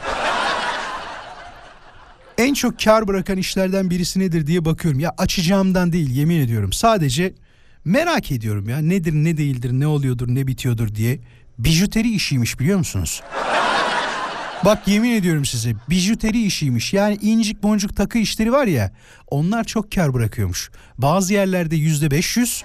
En 2.39 2.55
çok 2.55 2.81
kar 2.81 3.09
bırakan 3.09 3.39
işlerden 3.39 3.91
birisi 3.91 4.21
nedir 4.21 4.47
diye 4.47 4.65
bakıyorum. 4.65 5.01
Ya 5.01 5.15
açacağımdan 5.19 5.93
değil 5.93 6.11
yemin 6.11 6.41
ediyorum. 6.41 6.73
Sadece 6.73 7.35
merak 7.85 8.33
ediyorum 8.33 8.69
ya 8.69 8.79
nedir 8.79 9.13
ne 9.13 9.37
değildir 9.37 9.71
ne 9.73 9.87
oluyordur 9.87 10.29
ne 10.29 10.47
bitiyordur 10.47 10.95
diye. 10.95 11.21
Bijuteri 11.59 12.11
işiymiş 12.15 12.61
biliyor 12.61 12.79
musunuz? 12.79 13.23
Bak 14.65 14.89
yemin 14.89 15.11
ediyorum 15.11 15.45
size 15.45 15.73
bijuteri 15.91 16.43
işiymiş. 16.43 16.93
Yani 16.93 17.19
incik 17.23 17.63
boncuk 17.63 17.97
takı 17.97 18.19
işleri 18.19 18.53
var 18.53 18.67
ya 18.67 18.93
onlar 19.27 19.65
çok 19.65 19.93
kar 19.93 20.15
bırakıyormuş. 20.15 20.71
Bazı 20.99 21.35
yerlerde 21.35 21.77
yüzde 21.77 22.11
500 22.11 22.65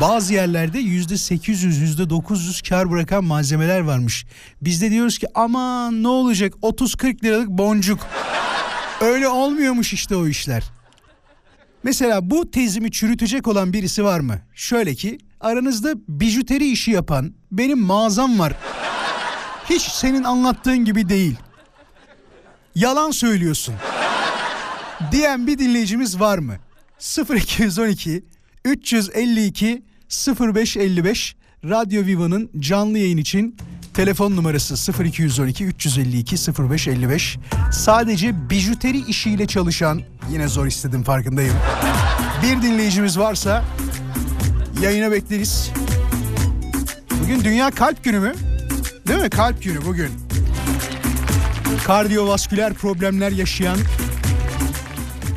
bazı 0.00 0.34
yerlerde 0.34 0.78
yüzde 0.78 1.16
800 1.16 1.80
yüzde 1.80 2.10
900 2.10 2.62
kar 2.62 2.90
bırakan 2.90 3.24
malzemeler 3.24 3.80
varmış. 3.80 4.26
Biz 4.62 4.82
de 4.82 4.90
diyoruz 4.90 5.18
ki 5.18 5.26
aman 5.34 6.02
ne 6.02 6.08
olacak 6.08 6.54
30-40 6.62 7.24
liralık 7.24 7.48
boncuk. 7.48 8.06
Öyle 9.00 9.28
olmuyormuş 9.28 9.92
işte 9.92 10.16
o 10.16 10.26
işler. 10.26 10.64
Mesela 11.82 12.30
bu 12.30 12.50
tezimi 12.50 12.90
çürütecek 12.90 13.48
olan 13.48 13.72
birisi 13.72 14.04
var 14.04 14.20
mı? 14.20 14.38
Şöyle 14.54 14.94
ki 14.94 15.18
aranızda 15.40 15.94
bijuteri 16.08 16.70
işi 16.70 16.90
yapan 16.90 17.34
benim 17.52 17.78
mağazam 17.78 18.38
var. 18.38 18.52
Hiç 19.70 19.82
senin 19.82 20.24
anlattığın 20.24 20.84
gibi 20.84 21.08
değil. 21.08 21.36
Yalan 22.74 23.10
söylüyorsun. 23.10 23.74
Diyen 25.12 25.46
bir 25.46 25.58
dinleyicimiz 25.58 26.20
var 26.20 26.38
mı? 26.38 26.56
0212 27.34 28.24
352 28.64 29.82
0555 30.40 31.36
Radyo 31.64 32.06
Viva'nın 32.06 32.50
canlı 32.58 32.98
yayın 32.98 33.16
için 33.18 33.56
telefon 33.94 34.36
numarası 34.36 35.04
0212 35.04 35.64
352 35.64 36.36
0555. 36.70 37.38
Sadece 37.72 38.50
bijuteri 38.50 38.98
işiyle 38.98 39.46
çalışan 39.46 40.02
yine 40.30 40.48
zor 40.48 40.66
istedim 40.66 41.02
farkındayım. 41.02 41.54
Bir 42.42 42.62
dinleyicimiz 42.62 43.18
varsa 43.18 43.64
yayına 44.82 45.12
bekleriz. 45.12 45.70
Bugün 47.22 47.44
Dünya 47.44 47.70
Kalp 47.70 48.04
Günü 48.04 48.20
mü? 48.20 48.32
Değil 49.08 49.20
mi? 49.20 49.30
Kalp 49.30 49.62
Günü 49.62 49.84
bugün. 49.84 50.10
Kardiyovasküler 51.84 52.74
problemler 52.74 53.30
yaşayan 53.30 53.78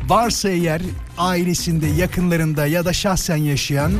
varsa 0.08 0.48
eğer 0.48 0.82
ailesinde, 1.18 1.86
yakınlarında 1.86 2.66
ya 2.66 2.84
da 2.84 2.92
şahsen 2.92 3.36
yaşayan 3.36 3.92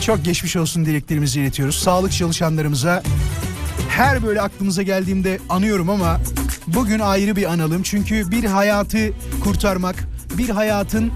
çok 0.00 0.24
geçmiş 0.24 0.56
olsun 0.56 0.86
dileklerimizi 0.86 1.40
iletiyoruz. 1.40 1.78
Sağlık 1.78 2.12
çalışanlarımıza 2.12 3.02
her 3.88 4.22
böyle 4.22 4.40
aklımıza 4.40 4.82
geldiğimde 4.82 5.38
anıyorum 5.48 5.90
ama 5.90 6.20
bugün 6.66 6.98
ayrı 6.98 7.36
bir 7.36 7.52
analım. 7.52 7.82
Çünkü 7.82 8.30
bir 8.30 8.44
hayatı 8.44 9.12
kurtarmak, 9.44 9.96
bir 10.38 10.48
hayatın 10.48 11.12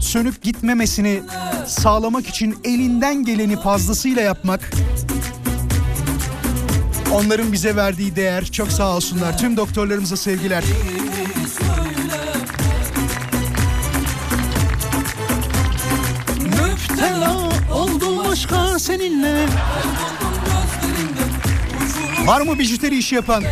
sönüp 0.00 0.42
gitmemesini 0.42 1.22
sağlamak 1.66 2.26
için 2.26 2.56
elinden 2.64 3.24
geleni 3.24 3.60
fazlasıyla 3.60 4.22
yapmak 4.22 4.70
Onların 7.12 7.52
bize 7.52 7.76
verdiği 7.76 8.16
değer 8.16 8.44
çok 8.44 8.72
sağ 8.72 8.96
olsunlar. 8.96 9.38
Tüm 9.38 9.56
doktorlarımıza 9.56 10.16
sevgiler. 10.16 10.64
Müptela 16.40 17.50
oldum 17.72 18.20
aşka 18.30 18.78
seninle. 18.78 19.46
Var 22.26 22.40
mı 22.40 22.58
bijuteri 22.58 22.98
işi 22.98 23.14
yapan? 23.14 23.44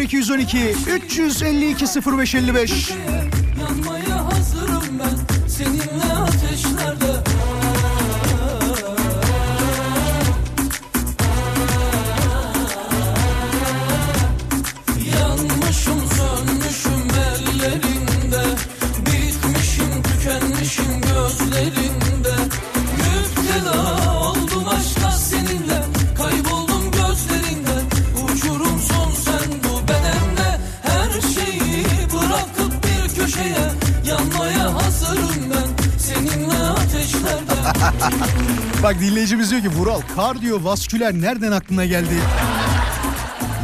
0212 0.00 0.74
352 1.06 1.86
0555 2.18 2.92
tükenmişim 20.38 21.00
gözlerinde. 21.00 22.34
Müptela 22.96 24.18
oldum 24.20 24.68
aşka 24.68 25.10
seninle. 25.10 25.82
Kayboldum 26.16 26.90
gözlerinden 26.90 27.84
Uçurum 28.24 28.80
son 28.80 29.12
sen 29.12 29.50
bu 29.64 29.82
bedende 29.82 30.58
Her 30.82 31.20
şeyi 31.20 31.84
bırakıp 32.12 32.84
bir 32.84 33.20
köşeye 33.20 33.72
Yanmaya 34.04 34.74
hazırım 34.74 35.50
ben. 35.50 35.98
Seninle 35.98 36.54
ateşlerde. 36.54 37.54
Bak 38.82 39.00
dinleyicimiz 39.00 39.50
diyor 39.50 39.62
ki 39.62 39.68
Vural 39.68 40.00
kardiyovasküler 40.16 41.14
nereden 41.14 41.52
aklına 41.52 41.84
geldi? 41.84 42.14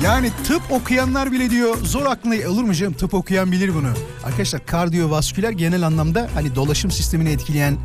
Yani 0.03 0.31
tıp 0.47 0.63
okuyanlar 0.73 1.33
bile 1.33 1.51
diyor 1.51 1.77
zor 1.85 2.07
aklına 2.07 2.51
olur 2.51 2.63
mu 2.63 2.75
canım? 2.75 2.93
Tıp 2.93 3.15
okuyan 3.15 3.53
bilir 3.53 3.75
bunu. 3.75 3.89
Arkadaşlar 4.25 4.67
kardiyovasküler 4.67 5.51
genel 5.51 5.83
anlamda 5.87 6.29
hani 6.35 6.55
dolaşım 6.55 6.91
sistemini 6.91 7.31
etkileyen 7.31 7.77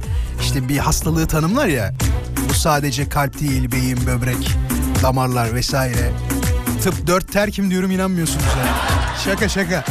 işte 0.41 0.69
bir 0.69 0.77
hastalığı 0.77 1.27
tanımlar 1.27 1.67
ya. 1.67 1.93
Bu 2.49 2.53
sadece 2.53 3.09
kalp 3.09 3.39
değil 3.39 3.71
beyin 3.71 3.97
böbrek 4.07 4.49
damarlar 5.03 5.53
vesaire. 5.53 6.11
Tıp 6.83 7.07
dört 7.07 7.33
terkim 7.33 7.71
diyorum 7.71 7.91
inanmıyorsunuz 7.91 8.45
ya. 8.45 8.75
Şaka 9.25 9.49
şaka. 9.49 9.85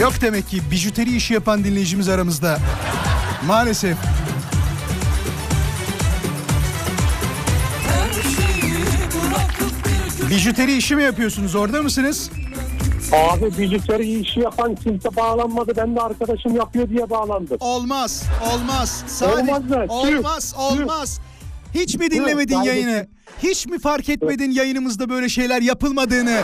Yok 0.00 0.12
demek 0.20 0.48
ki 0.48 0.62
bijuteri 0.70 1.16
işi 1.16 1.34
yapan 1.34 1.64
dinleyicimiz 1.64 2.08
aramızda. 2.08 2.58
Maalesef. 3.46 4.13
Bijuteri 10.34 10.76
işi 10.76 10.96
mi 10.96 11.02
yapıyorsunuz? 11.02 11.54
Orada 11.54 11.82
mısınız? 11.82 12.30
Abi 13.12 13.58
bilgisayarı 13.58 14.02
işi 14.02 14.40
yapan 14.40 14.74
kimse 14.74 15.16
bağlanmadı. 15.16 15.72
Ben 15.76 15.96
de 15.96 16.00
arkadaşım 16.00 16.56
yapıyor 16.56 16.88
diye 16.88 17.10
bağlandım. 17.10 17.56
Olmaz. 17.60 18.24
Olmaz. 18.54 19.04
Sadece 19.06 19.52
Olmaz 19.54 19.70
mı? 19.70 19.84
Olmaz. 19.88 20.54
Olmaz. 20.58 21.20
Hiç 21.74 21.98
mi 21.98 22.10
dinlemedin 22.10 22.60
Tüh, 22.60 22.66
yayını? 22.66 23.06
Hiç 23.42 23.66
mi 23.66 23.78
fark 23.78 24.08
etmedin 24.08 24.50
yayınımızda 24.50 25.08
böyle 25.08 25.28
şeyler 25.28 25.62
yapılmadığını? 25.62 26.42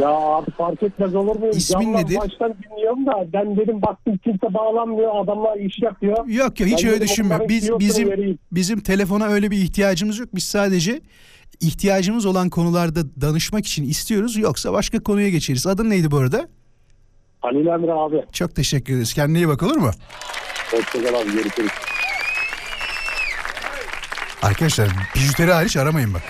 Ya 0.00 0.08
abi 0.08 0.50
fark 0.50 0.82
etmez 0.82 1.14
olur 1.14 1.36
mu? 1.36 1.48
İsmin 1.52 1.84
Canlar 1.84 2.04
nedir? 2.04 2.16
Baştan 2.16 2.54
dinliyorum 2.62 3.06
da 3.06 3.12
ben 3.32 3.56
dedim 3.56 3.82
baktım 3.82 4.18
kimse 4.24 4.54
bağlanmıyor. 4.54 5.24
Adamlar 5.24 5.56
iş 5.56 5.82
yapıyor. 5.82 6.26
Yok 6.26 6.60
yok 6.60 6.68
hiç 6.68 6.84
Ben 6.84 6.92
öyle 6.92 7.04
düşünme. 7.04 7.48
Biz 7.48 7.70
bizim 7.78 8.10
vereyim. 8.10 8.38
bizim 8.52 8.80
telefona 8.80 9.26
öyle 9.26 9.50
bir 9.50 9.56
ihtiyacımız 9.56 10.18
yok. 10.18 10.28
Biz 10.34 10.44
sadece 10.44 11.00
ihtiyacımız 11.60 12.26
olan 12.26 12.50
konularda 12.50 13.20
danışmak 13.20 13.66
için 13.66 13.84
istiyoruz. 13.84 14.36
Yoksa 14.36 14.72
başka 14.72 15.02
konuya 15.02 15.28
geçeriz. 15.28 15.66
Adın 15.66 15.90
neydi 15.90 16.10
bu 16.10 16.18
arada? 16.18 16.48
Halil 17.40 17.66
Emre 17.66 17.92
abi. 17.92 18.24
Çok 18.32 18.54
teşekkür 18.56 18.92
ederiz. 18.94 19.14
Kendine 19.14 19.38
iyi 19.38 19.48
bak 19.48 19.62
olur 19.62 19.76
mu? 19.76 19.90
Hoşçakal 20.70 21.20
abi 21.20 21.32
görüşürüz. 21.32 21.70
Arkadaşlar 24.42 24.88
bijuteri 25.14 25.52
hariç 25.52 25.76
aramayın 25.76 26.14
bak. 26.14 26.22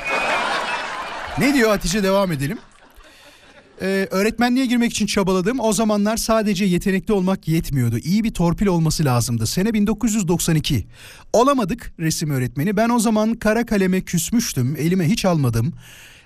Ne 1.39 1.55
diyor 1.55 1.70
Hatice 1.70 2.03
devam 2.03 2.33
edelim. 2.33 2.59
Ee, 3.83 4.09
öğretmenliğe 4.11 4.66
girmek 4.66 4.91
için 4.91 5.07
çabaladım. 5.07 5.61
O 5.61 5.72
zamanlar 5.72 6.16
sadece 6.16 6.64
yetenekli 6.64 7.12
olmak 7.14 7.49
yetmiyordu. 7.49 7.99
İyi 7.99 8.24
bir 8.24 8.35
torpil 8.35 8.66
olması 8.66 9.05
lazımdı. 9.05 9.47
Sene 9.47 9.74
1992. 9.74 10.87
Olamadık 11.33 11.93
resim 11.99 12.31
öğretmeni. 12.31 12.76
Ben 12.76 12.89
o 12.89 12.99
zaman 12.99 13.35
kara 13.35 13.66
kaleme 13.66 14.01
küsmüştüm. 14.01 14.76
Elime 14.78 15.09
hiç 15.09 15.24
almadım. 15.24 15.72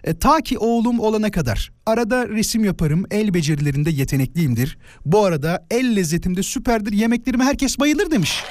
E, 0.05 0.19
ta 0.19 0.41
ki 0.41 0.59
oğlum 0.59 1.01
olana 1.01 1.31
kadar. 1.31 1.73
Arada 1.87 2.29
resim 2.29 2.65
yaparım. 2.65 3.05
El 3.11 3.35
becerilerinde 3.35 3.91
yetenekliyimdir. 3.91 4.79
Bu 5.05 5.25
arada 5.25 5.67
el 5.71 5.97
lezzetimde 5.97 6.43
süperdir. 6.43 6.93
Yemeklerime 6.93 7.45
herkes 7.45 7.79
bayılır 7.79 8.11
demiş. 8.11 8.45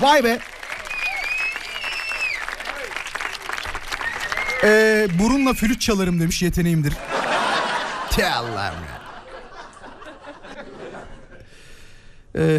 Vay 0.00 0.24
be. 0.24 0.38
Ee, 4.64 5.06
burunla 5.18 5.54
flüt 5.54 5.80
çalarım 5.80 6.20
demiş 6.20 6.42
yeteneğimdir. 6.42 6.92
Te 8.16 8.30
Allah'ım 8.34 8.78
ya. 8.84 9.02
Ee, 12.36 12.58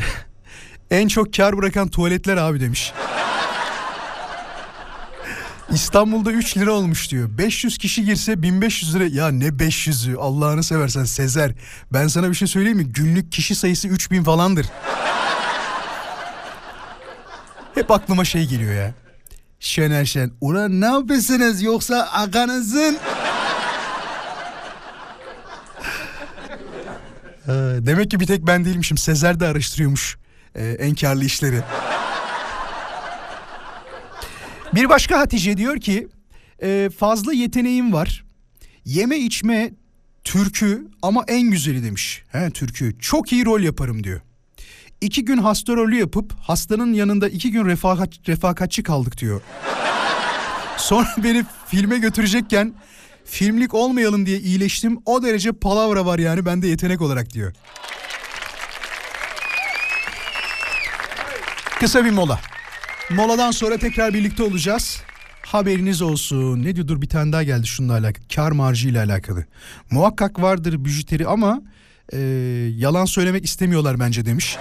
en 0.92 1.08
çok 1.08 1.34
kar 1.34 1.58
bırakan 1.58 1.88
tuvaletler 1.88 2.38
abi 2.38 2.60
demiş. 2.60 2.94
İstanbul'da 5.70 6.32
3 6.32 6.58
lira 6.58 6.72
olmuş 6.72 7.12
diyor. 7.12 7.30
500 7.38 7.78
kişi 7.78 8.06
girse 8.06 8.42
1500 8.42 8.96
lira. 8.96 9.06
Ya 9.06 9.28
ne 9.28 9.48
500'ü 9.48 10.18
Allah'ını 10.18 10.64
seversen 10.64 11.04
Sezer. 11.04 11.52
Ben 11.94 12.08
sana 12.08 12.30
bir 12.30 12.36
şey 12.36 12.48
söyleyeyim 12.48 12.78
mi? 12.78 12.86
Günlük 12.86 13.32
kişi 13.32 13.56
sayısı 13.56 13.88
3000 13.88 14.24
falandır. 14.24 14.66
Hep 17.76 17.92
aklıma 17.92 18.26
şey 18.26 18.46
geliyor 18.46 18.74
ya. 18.74 18.94
Şener 19.60 20.06
Şen. 20.06 20.32
Ulan 20.42 20.82
ne 20.82 20.86
yapıyorsunuz 20.86 21.62
yoksa 21.62 22.10
aganızın... 22.14 22.98
Ee, 27.48 27.52
Demek 27.80 28.12
ki 28.12 28.20
bir 28.20 28.26
tek 28.26 28.48
ben 28.48 28.66
değilmişim. 28.66 28.98
Sezer 28.98 29.40
de 29.40 29.48
araştırıyormuş 29.48 30.18
ee, 30.56 30.66
en 30.80 30.96
karlı 30.96 31.26
işleri. 31.26 31.62
Bir 34.76 34.90
başka 34.90 35.20
Hatice 35.20 35.58
diyor 35.58 35.78
ki 35.80 36.08
e, 36.62 36.90
fazla 37.00 37.34
yeteneğim 37.34 37.94
var. 37.94 38.24
Yeme 38.86 39.18
içme 39.18 39.72
türkü 40.24 40.88
ama 41.02 41.24
en 41.28 41.52
güzeli 41.52 41.84
demiş. 41.84 42.24
He 42.32 42.50
türkü. 42.52 43.00
Çok 43.00 43.32
iyi 43.32 43.46
rol 43.46 43.62
yaparım 43.62 44.04
diyor. 44.04 44.22
İki 45.02 45.26
gün 45.26 45.38
hasta 45.38 45.74
rolü 45.74 45.96
yapıp 46.00 46.34
hastanın 46.40 46.94
yanında 46.94 47.30
iki 47.30 47.52
gün 47.52 47.66
refakat, 47.66 48.10
refakatçi 48.28 48.84
kaldık 48.84 49.18
diyor. 49.18 49.42
Sonra 50.78 51.08
beni 51.18 51.46
filme 51.68 51.98
götürecekken 51.98 52.74
filmlik 53.28 53.74
olmayalım 53.74 54.26
diye 54.26 54.40
iyileştim. 54.40 55.00
O 55.06 55.24
derece 55.24 55.52
palavra 55.52 56.06
var 56.06 56.20
yani 56.20 56.46
bende 56.46 56.68
yetenek 56.68 57.02
olarak 57.02 57.34
diyor. 57.34 57.54
Kısa 61.80 62.06
bir 62.06 62.12
mola. 62.12 62.40
Moladan 63.10 63.52
sonra 63.52 63.78
tekrar 63.78 64.14
birlikte 64.14 64.44
olacağız. 64.44 65.02
Haberiniz 65.46 66.02
olsun. 66.02 66.64
Ne 66.64 66.76
diyor 66.76 66.88
dur 66.88 67.02
bir 67.02 67.10
tane 67.10 67.32
daha 67.32 67.44
geldi 67.44 67.68
şununla 67.68 67.94
alakalı. 67.94 68.28
Kar 68.36 68.52
marjı 68.52 68.90
ile 68.90 69.00
alakalı. 69.00 69.46
Muhakkak 69.92 70.42
vardır 70.42 70.86
bijuteri 70.86 71.28
ama 71.28 71.62
e, 72.14 72.20
yalan 72.78 73.06
söylemek 73.06 73.46
istemiyorlar 73.46 74.00
bence 74.00 74.26
demiş. 74.26 74.58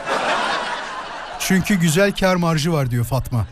Çünkü 1.39 1.75
güzel 1.75 2.13
kar 2.13 2.37
marjı 2.37 2.73
var 2.73 2.91
diyor 2.91 3.05
Fatma. 3.05 3.47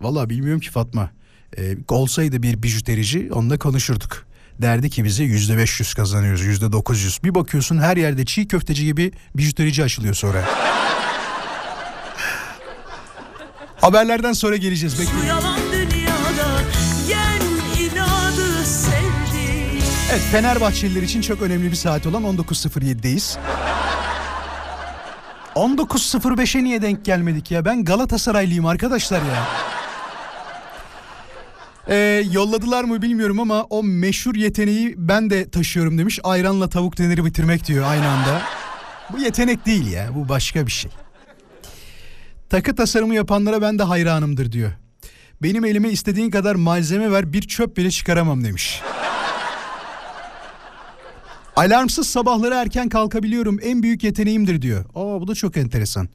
Vallahi 0.00 0.30
bilmiyorum 0.30 0.60
ki 0.60 0.70
Fatma. 0.70 1.10
E, 1.58 1.76
olsaydı 1.88 2.42
bir 2.42 2.62
bijuterici 2.62 3.28
onunla 3.32 3.58
konuşurduk. 3.58 4.26
Derdi 4.62 4.90
ki 4.90 5.04
bize 5.04 5.24
yüzde 5.24 5.58
beş 5.58 5.80
yüz 5.80 5.94
kazanıyoruz 5.94 6.40
yüzde 6.40 6.72
dokuz 6.72 7.02
yüz. 7.02 7.24
Bir 7.24 7.34
bakıyorsun 7.34 7.78
her 7.78 7.96
yerde 7.96 8.24
çiğ 8.24 8.48
köfteci 8.48 8.84
gibi 8.84 9.12
bijuterici 9.34 9.84
açılıyor 9.84 10.14
sonra. 10.14 10.44
Haberlerden 13.80 14.32
sonra 14.32 14.56
geleceğiz. 14.56 15.00
Bekleyin. 15.00 15.26
Evet 20.12 20.22
Fenerbahçeliler 20.32 21.02
için 21.02 21.20
çok 21.20 21.42
önemli 21.42 21.70
bir 21.70 21.76
saat 21.76 22.06
olan 22.06 22.22
19.07'deyiz. 22.22 23.38
19.05'e 25.54 26.64
niye 26.64 26.82
denk 26.82 27.04
gelmedik 27.04 27.50
ya? 27.50 27.64
Ben 27.64 27.84
Galatasaraylıyım 27.84 28.66
arkadaşlar 28.66 29.18
ya. 29.18 29.48
Ee, 31.88 32.24
yolladılar 32.32 32.84
mı 32.84 33.02
bilmiyorum 33.02 33.40
ama 33.40 33.62
o 33.62 33.82
meşhur 33.82 34.34
yeteneği 34.34 34.94
ben 34.96 35.30
de 35.30 35.50
taşıyorum 35.50 35.98
demiş. 35.98 36.20
Ayranla 36.24 36.68
tavuk 36.68 36.98
deneri 36.98 37.24
bitirmek 37.24 37.66
diyor 37.66 37.84
aynı 37.88 38.08
anda. 38.08 38.42
Bu 39.12 39.18
yetenek 39.18 39.66
değil 39.66 39.92
ya 39.92 40.10
bu 40.14 40.28
başka 40.28 40.66
bir 40.66 40.72
şey. 40.72 40.90
Takı 42.50 42.74
tasarımı 42.76 43.14
yapanlara 43.14 43.62
ben 43.62 43.78
de 43.78 43.82
hayranımdır 43.82 44.52
diyor. 44.52 44.72
Benim 45.42 45.64
elime 45.64 45.90
istediğin 45.90 46.30
kadar 46.30 46.54
malzeme 46.54 47.12
ver 47.12 47.32
bir 47.32 47.42
çöp 47.42 47.76
bile 47.76 47.90
çıkaramam 47.90 48.44
demiş. 48.44 48.80
Alarmsız 51.56 52.06
sabahları 52.06 52.54
erken 52.54 52.88
kalkabiliyorum. 52.88 53.58
En 53.62 53.82
büyük 53.82 54.04
yeteneğimdir 54.04 54.62
diyor. 54.62 54.84
Aa 54.94 55.20
bu 55.20 55.28
da 55.28 55.34
çok 55.34 55.56
enteresan. 55.56 56.08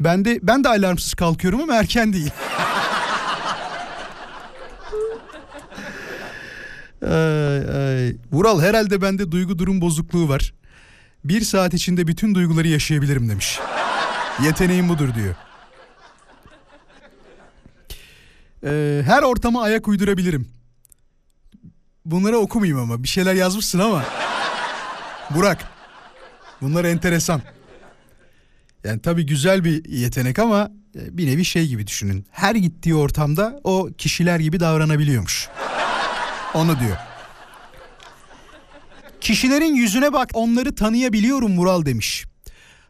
Ben 0.00 0.24
de 0.24 0.38
ben 0.42 0.64
de 0.64 0.68
alarmsız 0.68 1.14
kalkıyorum 1.14 1.60
ama 1.60 1.74
erken 1.74 2.12
değil. 2.12 2.30
Vural 8.32 8.60
herhalde 8.62 9.02
bende 9.02 9.32
duygu 9.32 9.58
durum 9.58 9.80
bozukluğu 9.80 10.28
var. 10.28 10.54
Bir 11.24 11.40
saat 11.40 11.74
içinde 11.74 12.06
bütün 12.06 12.34
duyguları 12.34 12.68
yaşayabilirim 12.68 13.28
demiş. 13.28 13.60
Yeteneğim 14.44 14.88
budur 14.88 15.08
diyor. 15.14 15.34
Ee, 18.64 19.02
her 19.06 19.22
ortama 19.22 19.62
ayak 19.62 19.88
uydurabilirim. 19.88 20.48
Bunları 22.04 22.36
okumayayım 22.38 22.78
ama 22.78 23.02
bir 23.02 23.08
şeyler 23.08 23.34
yazmışsın 23.34 23.78
ama. 23.78 24.04
Burak. 25.30 25.64
Bunlar 26.60 26.84
enteresan. 26.84 27.42
Yani 28.84 29.00
tabii 29.00 29.26
güzel 29.26 29.64
bir 29.64 29.84
yetenek 29.84 30.38
ama 30.38 30.70
e, 30.96 31.18
bir 31.18 31.26
nevi 31.26 31.44
şey 31.44 31.66
gibi 31.66 31.86
düşünün. 31.86 32.26
Her 32.30 32.54
gittiği 32.54 32.94
ortamda 32.94 33.60
o 33.64 33.88
kişiler 33.98 34.40
gibi 34.40 34.60
davranabiliyormuş. 34.60 35.48
Onu 36.54 36.80
diyor. 36.80 36.96
Kişilerin 39.20 39.74
yüzüne 39.74 40.12
bak 40.12 40.30
onları 40.34 40.74
tanıyabiliyorum 40.74 41.58
Vural 41.58 41.86
demiş. 41.86 42.24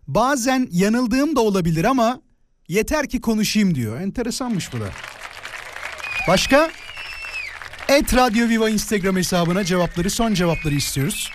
Bazen 0.08 0.68
yanıldığım 0.70 1.36
da 1.36 1.40
olabilir 1.40 1.84
ama 1.84 2.20
yeter 2.68 3.08
ki 3.08 3.20
konuşayım 3.20 3.74
diyor. 3.74 4.00
Enteresanmış 4.00 4.72
bu 4.72 4.80
da. 4.80 4.84
Başka? 6.28 6.70
Et 7.88 8.16
Radyo 8.16 8.48
Viva 8.48 8.70
Instagram 8.70 9.16
hesabına 9.16 9.64
cevapları 9.64 10.10
son 10.10 10.34
cevapları 10.34 10.74
istiyoruz. 10.74 11.30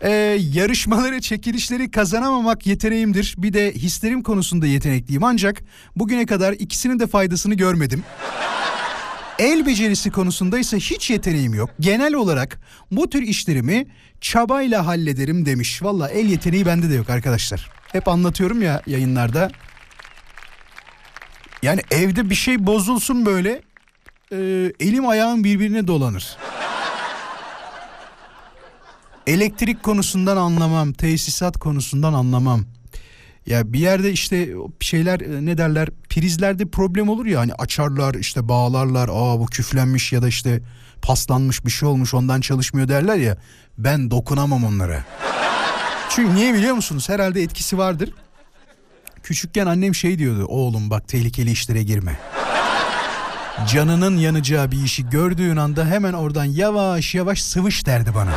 Ee, 0.00 0.10
yarışmaları, 0.52 1.20
çekilişleri 1.20 1.90
kazanamamak 1.90 2.66
yeteneğimdir. 2.66 3.34
Bir 3.38 3.52
de 3.52 3.72
hislerim 3.72 4.22
konusunda 4.22 4.66
yetenekliyim 4.66 5.24
ancak 5.24 5.62
bugüne 5.96 6.26
kadar 6.26 6.52
ikisinin 6.52 6.98
de 6.98 7.06
faydasını 7.06 7.54
görmedim. 7.54 8.04
El 9.38 9.66
becerisi 9.66 10.10
konusunda 10.10 10.58
ise 10.58 10.76
hiç 10.76 11.10
yeteneğim 11.10 11.54
yok. 11.54 11.70
Genel 11.80 12.14
olarak 12.14 12.60
bu 12.90 13.10
tür 13.10 13.22
işlerimi 13.22 13.86
çabayla 14.20 14.86
hallederim 14.86 15.46
demiş. 15.46 15.82
Valla 15.82 16.08
el 16.08 16.26
yeteneği 16.26 16.66
bende 16.66 16.90
de 16.90 16.94
yok 16.94 17.10
arkadaşlar. 17.10 17.70
Hep 17.92 18.08
anlatıyorum 18.08 18.62
ya 18.62 18.82
yayınlarda. 18.86 19.50
Yani 21.62 21.80
evde 21.90 22.30
bir 22.30 22.34
şey 22.34 22.66
bozulsun 22.66 23.26
böyle 23.26 23.62
e, 24.32 24.36
elim 24.80 25.08
ayağım 25.08 25.44
birbirine 25.44 25.86
dolanır. 25.86 26.36
Elektrik 29.26 29.82
konusundan 29.82 30.36
anlamam, 30.36 30.92
tesisat 30.92 31.56
konusundan 31.58 32.12
anlamam. 32.12 32.64
Ya 33.46 33.72
bir 33.72 33.78
yerde 33.78 34.12
işte 34.12 34.48
şeyler 34.80 35.20
e, 35.20 35.46
ne 35.46 35.58
derler 35.58 35.88
prizlerde 36.08 36.70
problem 36.70 37.08
olur 37.08 37.26
ya 37.26 37.40
hani 37.40 37.54
açarlar 37.54 38.14
işte 38.14 38.48
bağlarlar 38.48 39.08
aa 39.08 39.38
bu 39.40 39.46
küflenmiş 39.46 40.12
ya 40.12 40.22
da 40.22 40.28
işte 40.28 40.62
paslanmış 41.02 41.64
bir 41.66 41.70
şey 41.70 41.88
olmuş 41.88 42.14
ondan 42.14 42.40
çalışmıyor 42.40 42.88
derler 42.88 43.16
ya 43.16 43.36
ben 43.78 44.10
dokunamam 44.10 44.64
onlara. 44.64 45.04
Çünkü 46.10 46.34
niye 46.34 46.54
biliyor 46.54 46.74
musunuz 46.74 47.08
herhalde 47.08 47.42
etkisi 47.42 47.78
vardır. 47.78 48.10
Küçükken 49.22 49.66
annem 49.66 49.94
şey 49.94 50.18
diyordu 50.18 50.46
oğlum 50.48 50.90
bak 50.90 51.08
tehlikeli 51.08 51.50
işlere 51.50 51.82
girme. 51.82 52.18
Canının 53.68 54.16
yanacağı 54.16 54.70
bir 54.70 54.84
işi 54.84 55.10
gördüğün 55.10 55.56
anda 55.56 55.86
hemen 55.86 56.12
oradan 56.12 56.44
yavaş 56.44 57.14
yavaş 57.14 57.42
sıvış 57.42 57.86
derdi 57.86 58.14
bana. 58.14 58.32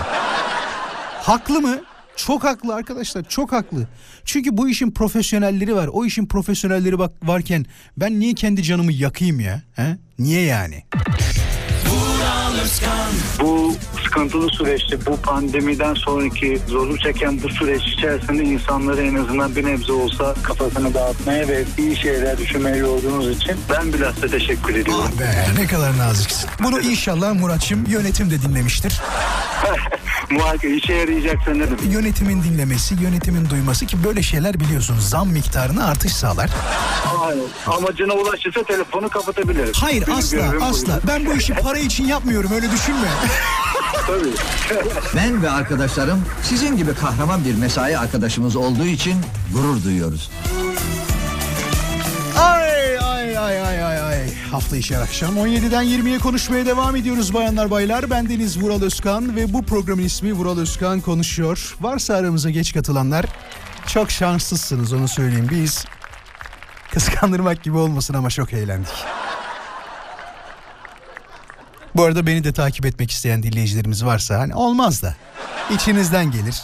Haklı 1.21 1.61
mı? 1.61 1.81
Çok 2.17 2.43
haklı 2.43 2.75
arkadaşlar 2.75 3.23
çok 3.23 3.51
haklı. 3.51 3.87
Çünkü 4.25 4.57
bu 4.57 4.69
işin 4.69 4.91
profesyonelleri 4.91 5.75
var. 5.75 5.89
O 5.93 6.05
işin 6.05 6.25
profesyonelleri 6.25 6.99
bak 6.99 7.11
varken 7.23 7.65
ben 7.97 8.19
niye 8.19 8.33
kendi 8.33 8.63
canımı 8.63 8.91
yakayım 8.91 9.39
ya? 9.39 9.61
He? 9.75 9.97
Niye 10.19 10.41
yani? 10.41 10.83
Bu 13.41 13.75
sıkıntılı 14.15 14.49
süreçte 14.49 15.05
bu 15.05 15.17
pandemiden 15.17 15.93
sonraki 15.93 16.59
zorluk 16.67 16.99
çeken 16.99 17.43
bu 17.43 17.49
süreç 17.49 17.81
içerisinde 17.83 18.43
insanları 18.43 19.01
en 19.01 19.15
azından 19.15 19.55
bir 19.55 19.65
nebze 19.65 19.91
olsa 19.91 20.33
kafasını 20.43 20.93
dağıtmaya 20.93 21.47
ve 21.47 21.63
iyi 21.77 21.95
şeyler 21.95 22.37
düşünmeye 22.37 22.77
yorduğunuz 22.77 23.37
için 23.37 23.55
ben 23.69 23.93
bilhassa 23.93 24.27
teşekkür 24.27 24.75
ediyorum. 24.75 25.03
Ah 25.07 25.19
be 25.19 25.45
ne 25.59 25.67
kadar 25.67 25.97
naziksin. 25.97 26.49
Bunu 26.63 26.81
inşallah 26.81 27.33
Muratçım 27.33 27.85
yönetim 27.87 28.31
de 28.31 28.41
dinlemiştir. 28.41 29.01
Muhakkak 30.29 30.63
işe 30.63 30.93
yarayacaksa 30.93 31.51
ne 31.51 31.65
demek? 31.65 31.93
Yönetimin 31.93 32.43
dinlemesi, 32.43 32.95
yönetimin 33.01 33.49
duyması 33.49 33.85
ki 33.85 34.03
böyle 34.03 34.23
şeyler 34.23 34.59
biliyorsunuz 34.59 35.09
zam 35.09 35.29
miktarına 35.29 35.85
artış 35.85 36.11
sağlar. 36.11 36.49
Aynen. 37.21 37.43
Amacına 37.67 38.13
ulaşırsa 38.13 38.63
telefonu 38.63 39.09
kapatabilirim. 39.09 39.73
Hayır 39.75 40.07
Benim 40.07 40.17
asla 40.17 40.53
asla. 40.61 40.99
Ben 41.07 41.25
bu 41.25 41.33
işi 41.33 41.53
para 41.53 41.77
için 41.77 42.07
yapmıyorum 42.07 42.51
öyle 42.51 42.71
düşünme. 42.71 43.07
Tabii. 44.07 44.29
Ben 45.15 45.43
ve 45.43 45.49
arkadaşlarım 45.49 46.23
sizin 46.43 46.77
gibi 46.77 46.93
kahraman 46.93 47.45
bir 47.45 47.55
mesai 47.55 47.97
arkadaşımız 47.97 48.55
olduğu 48.55 48.85
için 48.85 49.15
gurur 49.53 49.83
duyuyoruz. 49.83 50.31
Ay 52.39 52.99
ay 52.99 53.37
ay 53.37 53.61
ay 53.61 53.83
ay 53.83 54.01
ay. 54.01 54.33
Hafta 54.51 54.77
içi 54.77 54.95
her 54.95 55.01
akşam 55.01 55.37
17'den 55.37 55.83
20'ye 55.83 56.19
konuşmaya 56.19 56.65
devam 56.65 56.95
ediyoruz 56.95 57.33
bayanlar 57.33 57.71
baylar. 57.71 58.09
Ben 58.09 58.29
Deniz 58.29 58.61
Vural 58.61 58.81
Özkan 58.81 59.35
ve 59.35 59.53
bu 59.53 59.63
programın 59.65 60.03
ismi 60.03 60.33
Vural 60.33 60.57
Özkan 60.57 61.01
Konuşuyor. 61.01 61.75
Varsa 61.81 62.15
aramıza 62.15 62.49
geç 62.49 62.73
katılanlar 62.73 63.25
çok 63.87 64.11
şanslısınız 64.11 64.93
onu 64.93 65.07
söyleyeyim. 65.07 65.47
Biz 65.51 65.85
kıskandırmak 66.93 67.63
gibi 67.63 67.77
olmasın 67.77 68.13
ama 68.13 68.29
çok 68.29 68.53
eğlendik. 68.53 68.93
Bu 71.95 72.03
arada 72.03 72.27
beni 72.27 72.43
de 72.43 72.53
takip 72.53 72.85
etmek 72.85 73.11
isteyen 73.11 73.43
dinleyicilerimiz 73.43 74.05
varsa 74.05 74.39
hani 74.39 74.55
olmaz 74.55 75.03
da 75.03 75.15
içinizden 75.73 76.31
gelir. 76.31 76.61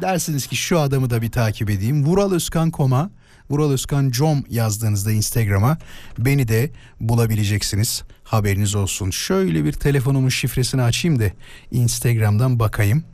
Dersiniz 0.00 0.46
ki 0.46 0.56
şu 0.56 0.80
adamı 0.80 1.10
da 1.10 1.22
bir 1.22 1.30
takip 1.30 1.70
edeyim. 1.70 2.06
Vural 2.06 2.32
Özkan 2.32 2.70
Koma, 2.70 3.10
Vural 3.50 3.70
Özkan 3.70 4.10
Com 4.10 4.44
yazdığınızda 4.48 5.12
Instagram'a 5.12 5.78
beni 6.18 6.48
de 6.48 6.70
bulabileceksiniz. 7.00 8.02
Haberiniz 8.24 8.74
olsun. 8.74 9.10
Şöyle 9.10 9.64
bir 9.64 9.72
telefonumun 9.72 10.28
şifresini 10.28 10.82
açayım 10.82 11.20
da 11.20 11.24
Instagram'dan 11.70 12.58
bakayım. 12.58 13.04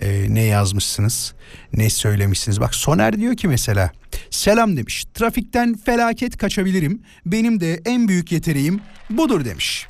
Ee, 0.00 0.26
ne 0.28 0.42
yazmışsınız, 0.42 1.34
ne 1.72 1.90
söylemişsiniz. 1.90 2.60
Bak 2.60 2.74
Soner 2.74 3.18
diyor 3.18 3.36
ki 3.36 3.48
mesela 3.48 3.90
selam 4.30 4.76
demiş. 4.76 5.04
Trafikten 5.14 5.76
felaket 5.76 6.36
kaçabilirim. 6.36 7.02
Benim 7.26 7.60
de 7.60 7.80
en 7.84 8.08
büyük 8.08 8.32
yeteneğim 8.32 8.80
budur 9.10 9.44
demiş. 9.44 9.86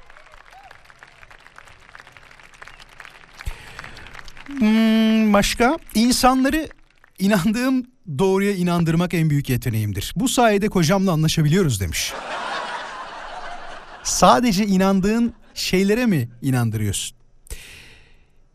Hmm, 4.46 5.32
başka? 5.32 5.78
İnsanları 5.94 6.68
inandığım 7.18 7.86
doğruya 8.18 8.52
inandırmak 8.52 9.14
en 9.14 9.30
büyük 9.30 9.50
yeteneğimdir. 9.50 10.12
Bu 10.16 10.28
sayede 10.28 10.68
kocamla 10.68 11.12
anlaşabiliyoruz 11.12 11.80
demiş. 11.80 12.12
Sadece 14.02 14.66
inandığın 14.66 15.32
şeylere 15.54 16.06
mi 16.06 16.28
inandırıyorsun? 16.42 17.16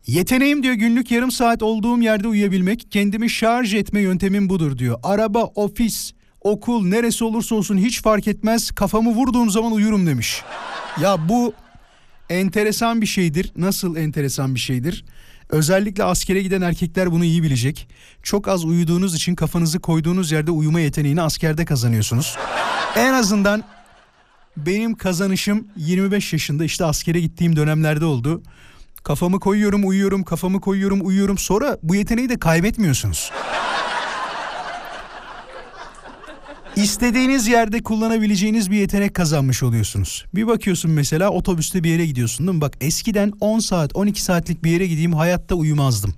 Yeteneğim 0.06 0.62
diyor 0.62 0.74
günlük 0.74 1.10
yarım 1.10 1.30
saat 1.30 1.62
olduğum 1.62 2.02
yerde 2.02 2.28
uyuyabilmek, 2.28 2.86
kendimi 2.90 3.30
şarj 3.30 3.74
etme 3.74 4.00
yöntemim 4.00 4.48
budur 4.48 4.78
diyor. 4.78 4.98
Araba, 5.02 5.44
ofis, 5.44 6.12
okul 6.40 6.86
neresi 6.86 7.24
olursa 7.24 7.54
olsun 7.54 7.78
hiç 7.78 8.02
fark 8.02 8.28
etmez 8.28 8.70
kafamı 8.70 9.10
vurduğum 9.10 9.50
zaman 9.50 9.72
uyurum 9.72 10.06
demiş. 10.06 10.42
Ya 11.00 11.28
bu 11.28 11.54
enteresan 12.30 13.00
bir 13.00 13.06
şeydir. 13.06 13.52
Nasıl 13.56 13.96
enteresan 13.96 14.54
bir 14.54 14.60
şeydir? 14.60 15.04
Özellikle 15.52 16.04
askere 16.04 16.42
giden 16.42 16.62
erkekler 16.62 17.12
bunu 17.12 17.24
iyi 17.24 17.42
bilecek. 17.42 17.88
Çok 18.22 18.48
az 18.48 18.64
uyuduğunuz 18.64 19.14
için 19.14 19.34
kafanızı 19.34 19.80
koyduğunuz 19.80 20.32
yerde 20.32 20.50
uyuma 20.50 20.80
yeteneğini 20.80 21.22
askerde 21.22 21.64
kazanıyorsunuz. 21.64 22.36
En 22.96 23.12
azından 23.12 23.64
benim 24.56 24.94
kazanışım 24.94 25.68
25 25.76 26.32
yaşında 26.32 26.64
işte 26.64 26.84
askere 26.84 27.20
gittiğim 27.20 27.56
dönemlerde 27.56 28.04
oldu. 28.04 28.42
Kafamı 29.04 29.40
koyuyorum, 29.40 29.88
uyuyorum, 29.88 30.22
kafamı 30.22 30.60
koyuyorum, 30.60 31.06
uyuyorum. 31.06 31.38
Sonra 31.38 31.78
bu 31.82 31.94
yeteneği 31.94 32.28
de 32.28 32.38
kaybetmiyorsunuz. 32.38 33.30
İstediğiniz 36.76 37.46
yerde 37.46 37.82
kullanabileceğiniz 37.82 38.70
bir 38.70 38.76
yetenek 38.76 39.14
kazanmış 39.14 39.62
oluyorsunuz. 39.62 40.24
Bir 40.34 40.46
bakıyorsun 40.46 40.90
mesela 40.90 41.30
otobüste 41.30 41.84
bir 41.84 41.90
yere 41.90 42.06
gidiyorsun 42.06 42.46
değil 42.46 42.56
mi? 42.56 42.60
Bak 42.60 42.76
eskiden 42.80 43.32
10 43.40 43.58
saat 43.58 43.96
12 43.96 44.22
saatlik 44.22 44.64
bir 44.64 44.70
yere 44.70 44.86
gideyim 44.86 45.12
hayatta 45.12 45.54
uyumazdım. 45.54 46.14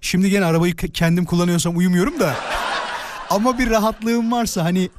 Şimdi 0.00 0.30
gene 0.30 0.44
arabayı 0.44 0.76
kendim 0.76 1.24
kullanıyorsam 1.24 1.76
uyumuyorum 1.76 2.20
da. 2.20 2.34
Ama 3.30 3.58
bir 3.58 3.70
rahatlığım 3.70 4.32
varsa 4.32 4.64
hani 4.64 4.90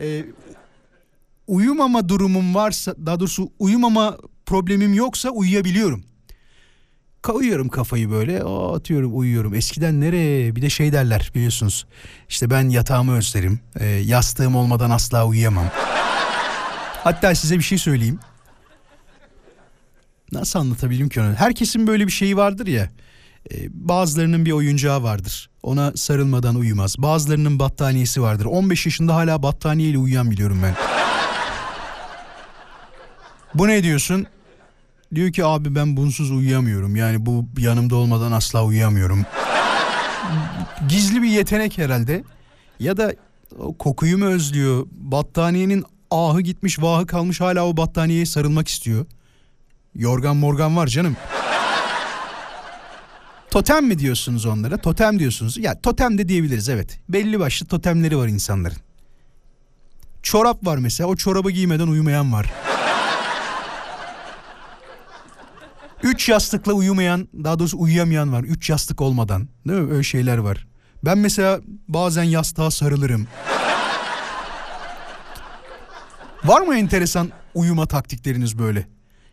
e, 0.00 0.24
uyumama 1.46 2.08
durumum 2.08 2.54
varsa 2.54 2.94
daha 3.06 3.20
doğrusu 3.20 3.52
uyumama 3.58 4.18
problemim 4.46 4.94
yoksa 4.94 5.30
uyuyabiliyorum. 5.30 6.04
Koyuyorum 7.22 7.68
kafayı 7.68 8.10
böyle 8.10 8.44
o 8.44 8.76
atıyorum 8.76 9.18
uyuyorum. 9.18 9.54
Eskiden 9.54 10.00
nereye 10.00 10.56
bir 10.56 10.62
de 10.62 10.70
şey 10.70 10.92
derler 10.92 11.30
biliyorsunuz. 11.34 11.86
İşte 12.28 12.50
ben 12.50 12.68
yatağımı 12.68 13.16
özlerim. 13.16 13.60
E, 13.80 13.86
yastığım 13.86 14.56
olmadan 14.56 14.90
asla 14.90 15.26
uyuyamam. 15.26 15.66
Hatta 17.04 17.34
size 17.34 17.58
bir 17.58 17.62
şey 17.62 17.78
söyleyeyim. 17.78 18.18
Nasıl 20.32 20.58
anlatabilirim 20.58 21.08
ki 21.08 21.20
onu? 21.20 21.34
Herkesin 21.34 21.86
böyle 21.86 22.06
bir 22.06 22.12
şeyi 22.12 22.36
vardır 22.36 22.66
ya. 22.66 22.88
E, 23.52 23.56
bazılarının 23.70 24.44
bir 24.44 24.52
oyuncağı 24.52 25.02
vardır. 25.02 25.50
Ona 25.62 25.92
sarılmadan 25.96 26.54
uyumaz. 26.54 26.94
Bazılarının 26.98 27.58
battaniyesi 27.58 28.22
vardır. 28.22 28.44
15 28.44 28.86
yaşında 28.86 29.14
hala 29.14 29.42
battaniyeyle 29.42 29.98
uyuyan 29.98 30.30
biliyorum 30.30 30.60
ben. 30.62 30.74
Bu 33.54 33.68
ne 33.68 33.82
diyorsun? 33.82 34.26
Diyor 35.14 35.32
ki 35.32 35.44
abi 35.44 35.74
ben 35.74 35.96
bunsuz 35.96 36.30
uyuyamıyorum. 36.30 36.96
Yani 36.96 37.26
bu 37.26 37.46
yanımda 37.58 37.96
olmadan 37.96 38.32
asla 38.32 38.64
uyuyamıyorum. 38.64 39.26
Gizli 40.88 41.22
bir 41.22 41.28
yetenek 41.28 41.78
herhalde. 41.78 42.24
Ya 42.80 42.96
da 42.96 43.14
kokuyu 43.78 44.18
mu 44.18 44.24
özlüyor? 44.24 44.86
Battaniyenin 44.90 45.84
ahı 46.10 46.40
gitmiş 46.40 46.78
vahı 46.78 47.06
kalmış 47.06 47.40
hala 47.40 47.66
o 47.66 47.76
battaniyeye 47.76 48.26
sarılmak 48.26 48.68
istiyor. 48.68 49.06
Yorgan 49.94 50.36
morgan 50.36 50.76
var 50.76 50.86
canım. 50.86 51.16
Totem 53.50 53.86
mi 53.86 53.98
diyorsunuz 53.98 54.46
onlara? 54.46 54.76
Totem 54.76 55.18
diyorsunuz. 55.18 55.58
Ya 55.58 55.80
totem 55.80 56.18
de 56.18 56.28
diyebiliriz 56.28 56.68
evet. 56.68 57.00
Belli 57.08 57.40
başlı 57.40 57.66
totemleri 57.66 58.18
var 58.18 58.28
insanların. 58.28 58.78
Çorap 60.22 60.66
var 60.66 60.76
mesela. 60.78 61.08
O 61.08 61.16
çorabı 61.16 61.50
giymeden 61.50 61.86
uyumayan 61.86 62.32
var. 62.32 62.52
Üç 66.02 66.28
yastıkla 66.28 66.72
uyumayan, 66.72 67.28
daha 67.44 67.58
doğrusu 67.58 67.78
uyuyamayan 67.78 68.32
var. 68.32 68.44
Üç 68.44 68.70
yastık 68.70 69.00
olmadan. 69.00 69.48
Değil 69.68 69.80
mi? 69.80 69.92
Öyle 69.92 70.02
şeyler 70.02 70.38
var. 70.38 70.66
Ben 71.04 71.18
mesela 71.18 71.60
bazen 71.88 72.22
yastığa 72.22 72.70
sarılırım. 72.70 73.26
Var 76.44 76.60
mı 76.60 76.76
enteresan 76.76 77.30
uyuma 77.54 77.86
taktikleriniz 77.86 78.58
böyle? 78.58 78.88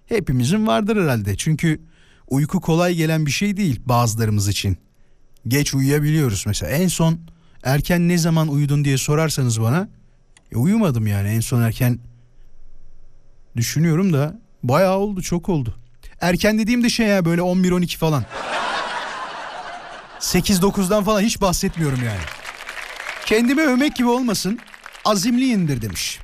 Hepimizin 0.05 0.67
vardır 0.67 1.03
herhalde. 1.03 1.37
Çünkü 1.37 1.81
uyku 2.27 2.61
kolay 2.61 2.95
gelen 2.95 3.25
bir 3.25 3.31
şey 3.31 3.57
değil 3.57 3.81
bazılarımız 3.85 4.47
için. 4.47 4.77
Geç 5.47 5.73
uyuyabiliyoruz 5.73 6.43
mesela. 6.47 6.71
En 6.71 6.87
son 6.87 7.19
erken 7.63 8.07
ne 8.07 8.17
zaman 8.17 8.47
uyudun 8.47 8.85
diye 8.85 8.97
sorarsanız 8.97 9.61
bana 9.61 9.89
e, 10.51 10.57
uyumadım 10.57 11.07
yani. 11.07 11.27
En 11.29 11.39
son 11.39 11.61
erken 11.61 11.99
düşünüyorum 13.55 14.13
da 14.13 14.39
bayağı 14.63 14.97
oldu 14.97 15.21
çok 15.21 15.49
oldu. 15.49 15.75
Erken 16.21 16.59
dediğim 16.59 16.83
de 16.83 16.89
şey 16.89 17.07
ya 17.07 17.25
böyle 17.25 17.41
11-12 17.41 17.97
falan. 17.97 18.25
8-9'dan 20.19 21.03
falan 21.03 21.21
hiç 21.21 21.41
bahsetmiyorum 21.41 21.99
yani. 22.05 22.19
Kendimi 23.25 23.61
övmek 23.61 23.95
gibi 23.95 24.07
olmasın. 24.07 24.59
Azimliyimdir 25.05 25.81
demiş. 25.81 26.19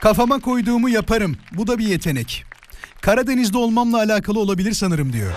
Kafama 0.00 0.38
koyduğumu 0.40 0.88
yaparım. 0.88 1.36
Bu 1.52 1.66
da 1.66 1.78
bir 1.78 1.86
yetenek. 1.86 2.44
Karadeniz'de 3.00 3.58
olmamla 3.58 3.98
alakalı 3.98 4.40
olabilir 4.40 4.72
sanırım 4.72 5.12
diyor. 5.12 5.32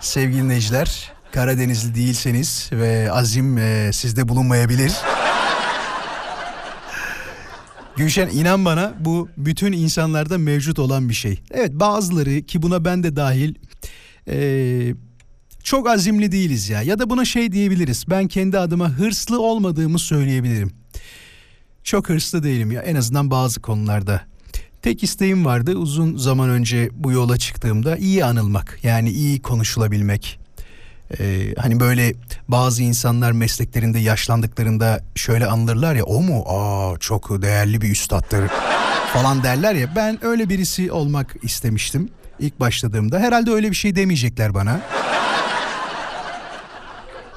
Sevgili 0.00 0.42
dinleyiciler, 0.42 1.12
Karadenizli 1.32 1.94
değilseniz 1.94 2.70
ve 2.72 3.12
azim 3.12 3.58
e, 3.58 3.92
sizde 3.92 4.28
bulunmayabilir. 4.28 4.92
Gülşen 7.96 8.28
inan 8.28 8.64
bana 8.64 8.94
bu 9.00 9.28
bütün 9.36 9.72
insanlarda 9.72 10.38
mevcut 10.38 10.78
olan 10.78 11.08
bir 11.08 11.14
şey. 11.14 11.42
Evet 11.50 11.72
bazıları 11.72 12.42
ki 12.42 12.62
buna 12.62 12.84
ben 12.84 13.02
de 13.02 13.16
dahil 13.16 13.54
e, 14.28 14.94
çok 15.62 15.88
azimli 15.88 16.32
değiliz 16.32 16.68
ya. 16.68 16.82
Ya 16.82 16.98
da 16.98 17.10
buna 17.10 17.24
şey 17.24 17.52
diyebiliriz. 17.52 18.04
Ben 18.10 18.28
kendi 18.28 18.58
adıma 18.58 18.88
hırslı 18.88 19.40
olmadığımı 19.40 19.98
söyleyebilirim. 19.98 20.72
Çok 21.84 22.08
hırslı 22.08 22.42
değilim 22.42 22.72
ya 22.72 22.82
en 22.82 22.96
azından 22.96 23.30
bazı 23.30 23.60
konularda. 23.60 24.20
Tek 24.82 25.02
isteğim 25.02 25.44
vardı 25.44 25.76
uzun 25.76 26.16
zaman 26.16 26.50
önce 26.50 26.90
bu 26.92 27.12
yola 27.12 27.36
çıktığımda 27.36 27.96
iyi 27.96 28.24
anılmak. 28.24 28.78
Yani 28.82 29.10
iyi 29.10 29.42
konuşulabilmek. 29.42 30.41
Ee, 31.20 31.54
hani 31.58 31.80
böyle 31.80 32.14
bazı 32.48 32.82
insanlar 32.82 33.32
mesleklerinde 33.32 33.98
yaşlandıklarında 33.98 35.00
şöyle 35.14 35.46
anılırlar 35.46 35.94
ya 35.94 36.04
o 36.04 36.22
mu? 36.22 36.44
Aa 36.46 36.98
çok 36.98 37.42
değerli 37.42 37.80
bir 37.80 37.90
üstattır 37.90 38.48
falan 39.12 39.42
derler 39.42 39.74
ya. 39.74 39.96
Ben 39.96 40.24
öyle 40.24 40.48
birisi 40.48 40.92
olmak 40.92 41.36
istemiştim 41.42 42.08
ilk 42.38 42.60
başladığımda. 42.60 43.18
Herhalde 43.18 43.50
öyle 43.50 43.70
bir 43.70 43.76
şey 43.76 43.96
demeyecekler 43.96 44.54
bana. 44.54 44.80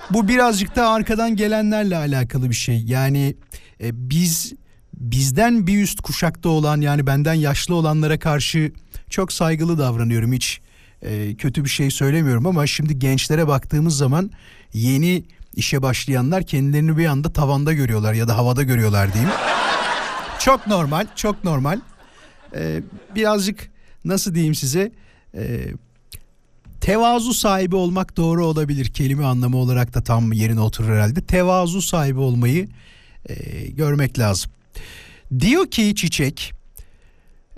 Bu 0.09 0.27
birazcık 0.27 0.75
da 0.75 0.89
arkadan 0.89 1.35
gelenlerle 1.35 1.97
alakalı 1.97 2.49
bir 2.49 2.55
şey. 2.55 2.83
Yani 2.83 3.35
e, 3.83 4.09
biz 4.09 4.53
bizden 4.93 5.67
bir 5.67 5.83
üst 5.83 6.01
kuşakta 6.01 6.49
olan 6.49 6.81
yani 6.81 7.07
benden 7.07 7.33
yaşlı 7.33 7.75
olanlara 7.75 8.19
karşı 8.19 8.71
çok 9.09 9.33
saygılı 9.33 9.77
davranıyorum 9.77 10.33
hiç 10.33 10.61
e, 11.05 11.35
kötü 11.35 11.63
bir 11.63 11.69
şey 11.69 11.91
söylemiyorum 11.91 12.45
ama 12.45 12.67
şimdi 12.67 12.99
gençlere 12.99 13.47
baktığımız 13.47 13.97
zaman 13.97 14.31
yeni 14.73 15.23
işe 15.55 15.81
başlayanlar 15.81 16.43
kendilerini 16.43 16.97
bir 16.97 17.05
anda 17.05 17.33
tavanda 17.33 17.73
görüyorlar 17.73 18.13
ya 18.13 18.27
da 18.27 18.37
havada 18.37 18.63
görüyorlar 18.63 19.13
diyeyim. 19.13 19.33
Çok 20.39 20.67
normal, 20.67 21.07
çok 21.15 21.43
normal. 21.43 21.79
Ee, 22.55 22.81
birazcık 23.15 23.69
nasıl 24.05 24.35
diyeyim 24.35 24.55
size? 24.55 24.91
Ee, 25.35 25.67
tevazu 26.81 27.33
sahibi 27.33 27.75
olmak 27.75 28.17
doğru 28.17 28.45
olabilir. 28.45 28.85
Kelime 28.85 29.25
anlamı 29.25 29.57
olarak 29.57 29.93
da 29.93 30.03
tam 30.03 30.33
yerine 30.33 30.59
oturur 30.59 30.89
herhalde. 30.89 31.21
Tevazu 31.21 31.81
sahibi 31.81 32.19
olmayı 32.19 32.67
e, 33.29 33.35
görmek 33.67 34.19
lazım. 34.19 34.51
Diyor 35.39 35.67
ki 35.67 35.95
Çiçek, 35.95 36.53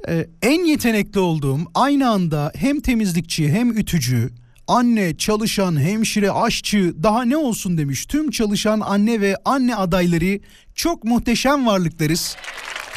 e, 0.08 0.28
en 0.42 0.66
yetenekli 0.66 1.20
olduğum 1.20 1.60
aynı 1.74 2.10
anda 2.10 2.52
hem 2.56 2.80
temizlikçi 2.80 3.52
hem 3.52 3.78
ütücü, 3.78 4.30
anne, 4.68 5.18
çalışan, 5.18 5.80
hemşire, 5.82 6.32
aşçı 6.32 7.04
daha 7.04 7.24
ne 7.26 7.38
olsun 7.38 7.78
demiş. 7.78 8.06
Tüm 8.06 8.32
çalışan 8.32 8.80
anne 8.80 9.22
ve 9.22 9.36
anne 9.46 9.76
adayları 9.76 10.40
çok 10.76 11.04
muhteşem 11.04 11.68
varlıklarız. 11.68 12.38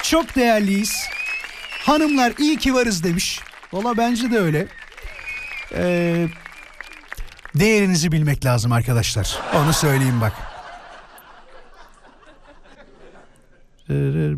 Çok 0.03 0.36
değerliyiz. 0.36 0.92
Hanımlar 1.86 2.32
iyi 2.38 2.57
ki 2.57 2.74
varız 2.74 3.05
demiş. 3.05 3.40
Valla 3.72 3.96
bence 3.96 4.30
de 4.30 4.38
öyle. 4.38 4.66
Ee, 5.74 6.28
değerinizi 7.55 8.12
bilmek 8.12 8.44
lazım 8.44 8.72
arkadaşlar. 8.72 9.38
Onu 9.55 9.72
söyleyeyim 9.72 10.20
bak. 10.20 10.32
Ee, 13.90 14.30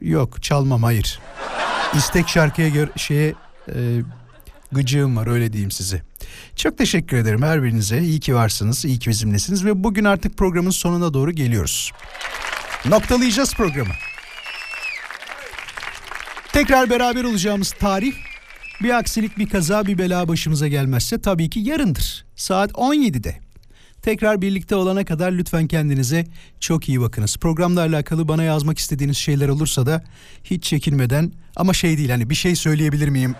Yok 0.00 0.42
çalmam 0.42 0.82
hayır. 0.82 1.20
İstek 1.96 2.28
şarkıya 2.28 2.68
göre 2.68 2.90
şeye 2.96 3.34
e, 3.68 4.00
gıcığım 4.72 5.16
var 5.16 5.26
öyle 5.26 5.52
diyeyim 5.52 5.70
size. 5.70 6.02
Çok 6.56 6.78
teşekkür 6.78 7.16
ederim 7.16 7.42
her 7.42 7.62
birinize. 7.62 7.98
İyi 7.98 8.20
ki 8.20 8.34
varsınız, 8.34 8.84
iyi 8.84 8.98
ki 8.98 9.10
bizimlesiniz 9.10 9.64
ve 9.64 9.84
bugün 9.84 10.04
artık 10.04 10.36
programın 10.36 10.70
sonuna 10.70 11.14
doğru 11.14 11.32
geliyoruz. 11.32 11.92
Noktalayacağız 12.86 13.54
programı. 13.54 13.92
Tekrar 16.52 16.90
beraber 16.90 17.24
olacağımız 17.24 17.72
tarih 17.72 18.12
bir 18.82 18.98
aksilik, 18.98 19.38
bir 19.38 19.48
kaza, 19.48 19.86
bir 19.86 19.98
bela 19.98 20.28
başımıza 20.28 20.68
gelmezse 20.68 21.20
tabii 21.20 21.50
ki 21.50 21.60
yarındır. 21.60 22.24
Saat 22.36 22.70
17'de. 22.70 23.41
Tekrar 24.02 24.42
birlikte 24.42 24.74
olana 24.76 25.04
kadar 25.04 25.32
lütfen 25.32 25.66
kendinize 25.66 26.26
çok 26.60 26.88
iyi 26.88 27.00
bakınız. 27.00 27.36
Programla 27.36 27.80
alakalı 27.80 28.28
bana 28.28 28.42
yazmak 28.42 28.78
istediğiniz 28.78 29.16
şeyler 29.16 29.48
olursa 29.48 29.86
da 29.86 30.04
hiç 30.44 30.64
çekinmeden 30.64 31.32
ama 31.56 31.74
şey 31.74 31.98
değil 31.98 32.10
hani 32.10 32.30
bir 32.30 32.34
şey 32.34 32.56
söyleyebilir 32.56 33.08
miyim? 33.08 33.34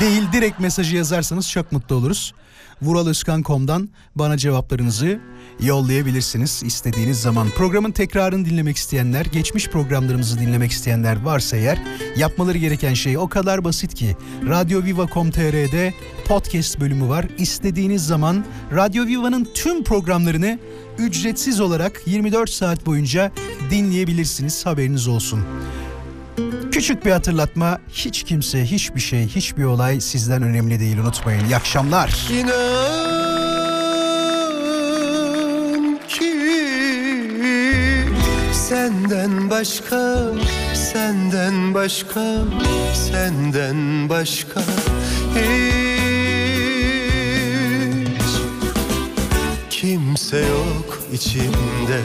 Değil 0.00 0.22
direkt 0.32 0.60
mesajı 0.60 0.96
yazarsanız 0.96 1.50
çok 1.50 1.72
mutlu 1.72 1.94
oluruz. 1.94 2.34
Vuraloskan.com'dan 2.82 3.88
bana 4.14 4.36
cevaplarınızı 4.36 5.20
yollayabilirsiniz 5.60 6.62
istediğiniz 6.64 7.20
zaman. 7.20 7.50
Programın 7.50 7.90
tekrarını 7.90 8.44
dinlemek 8.44 8.76
isteyenler, 8.76 9.24
geçmiş 9.26 9.68
programlarımızı 9.68 10.38
dinlemek 10.38 10.70
isteyenler 10.70 11.22
varsa 11.22 11.56
eğer 11.56 11.78
yapmaları 12.16 12.58
gereken 12.58 12.94
şey 12.94 13.18
o 13.18 13.28
kadar 13.28 13.64
basit 13.64 13.94
ki 13.94 14.16
radyoviva.com.tr'de 14.48 15.94
podcast 16.28 16.80
bölümü 16.80 17.08
var. 17.08 17.26
İstediğiniz 17.38 18.06
zaman 18.06 18.44
Radyo 18.74 19.06
Viva'nın 19.06 19.48
tüm 19.54 19.84
programlarını 19.84 20.58
ücretsiz 20.98 21.60
olarak 21.60 22.00
24 22.06 22.50
saat 22.50 22.86
boyunca 22.86 23.32
dinleyebilirsiniz. 23.70 24.66
Haberiniz 24.66 25.08
olsun. 25.08 25.40
Küçük 26.80 27.04
bir 27.04 27.10
hatırlatma. 27.10 27.78
Hiç 27.92 28.22
kimse, 28.22 28.64
hiçbir 28.64 29.00
şey, 29.00 29.26
hiçbir 29.26 29.64
olay 29.64 30.00
sizden 30.00 30.42
önemli 30.42 30.80
değil. 30.80 30.98
Unutmayın. 30.98 31.44
İyi 31.44 31.56
akşamlar. 31.56 32.28
İnan 32.30 32.60
ki 36.08 36.34
senden 38.52 39.50
başka, 39.50 40.22
senden 40.74 41.74
başka, 41.74 42.36
senden 42.94 44.08
başka 44.08 44.60
hiç 45.34 45.80
kimse 49.70 50.38
yok 50.38 51.02
içimde. 51.12 52.00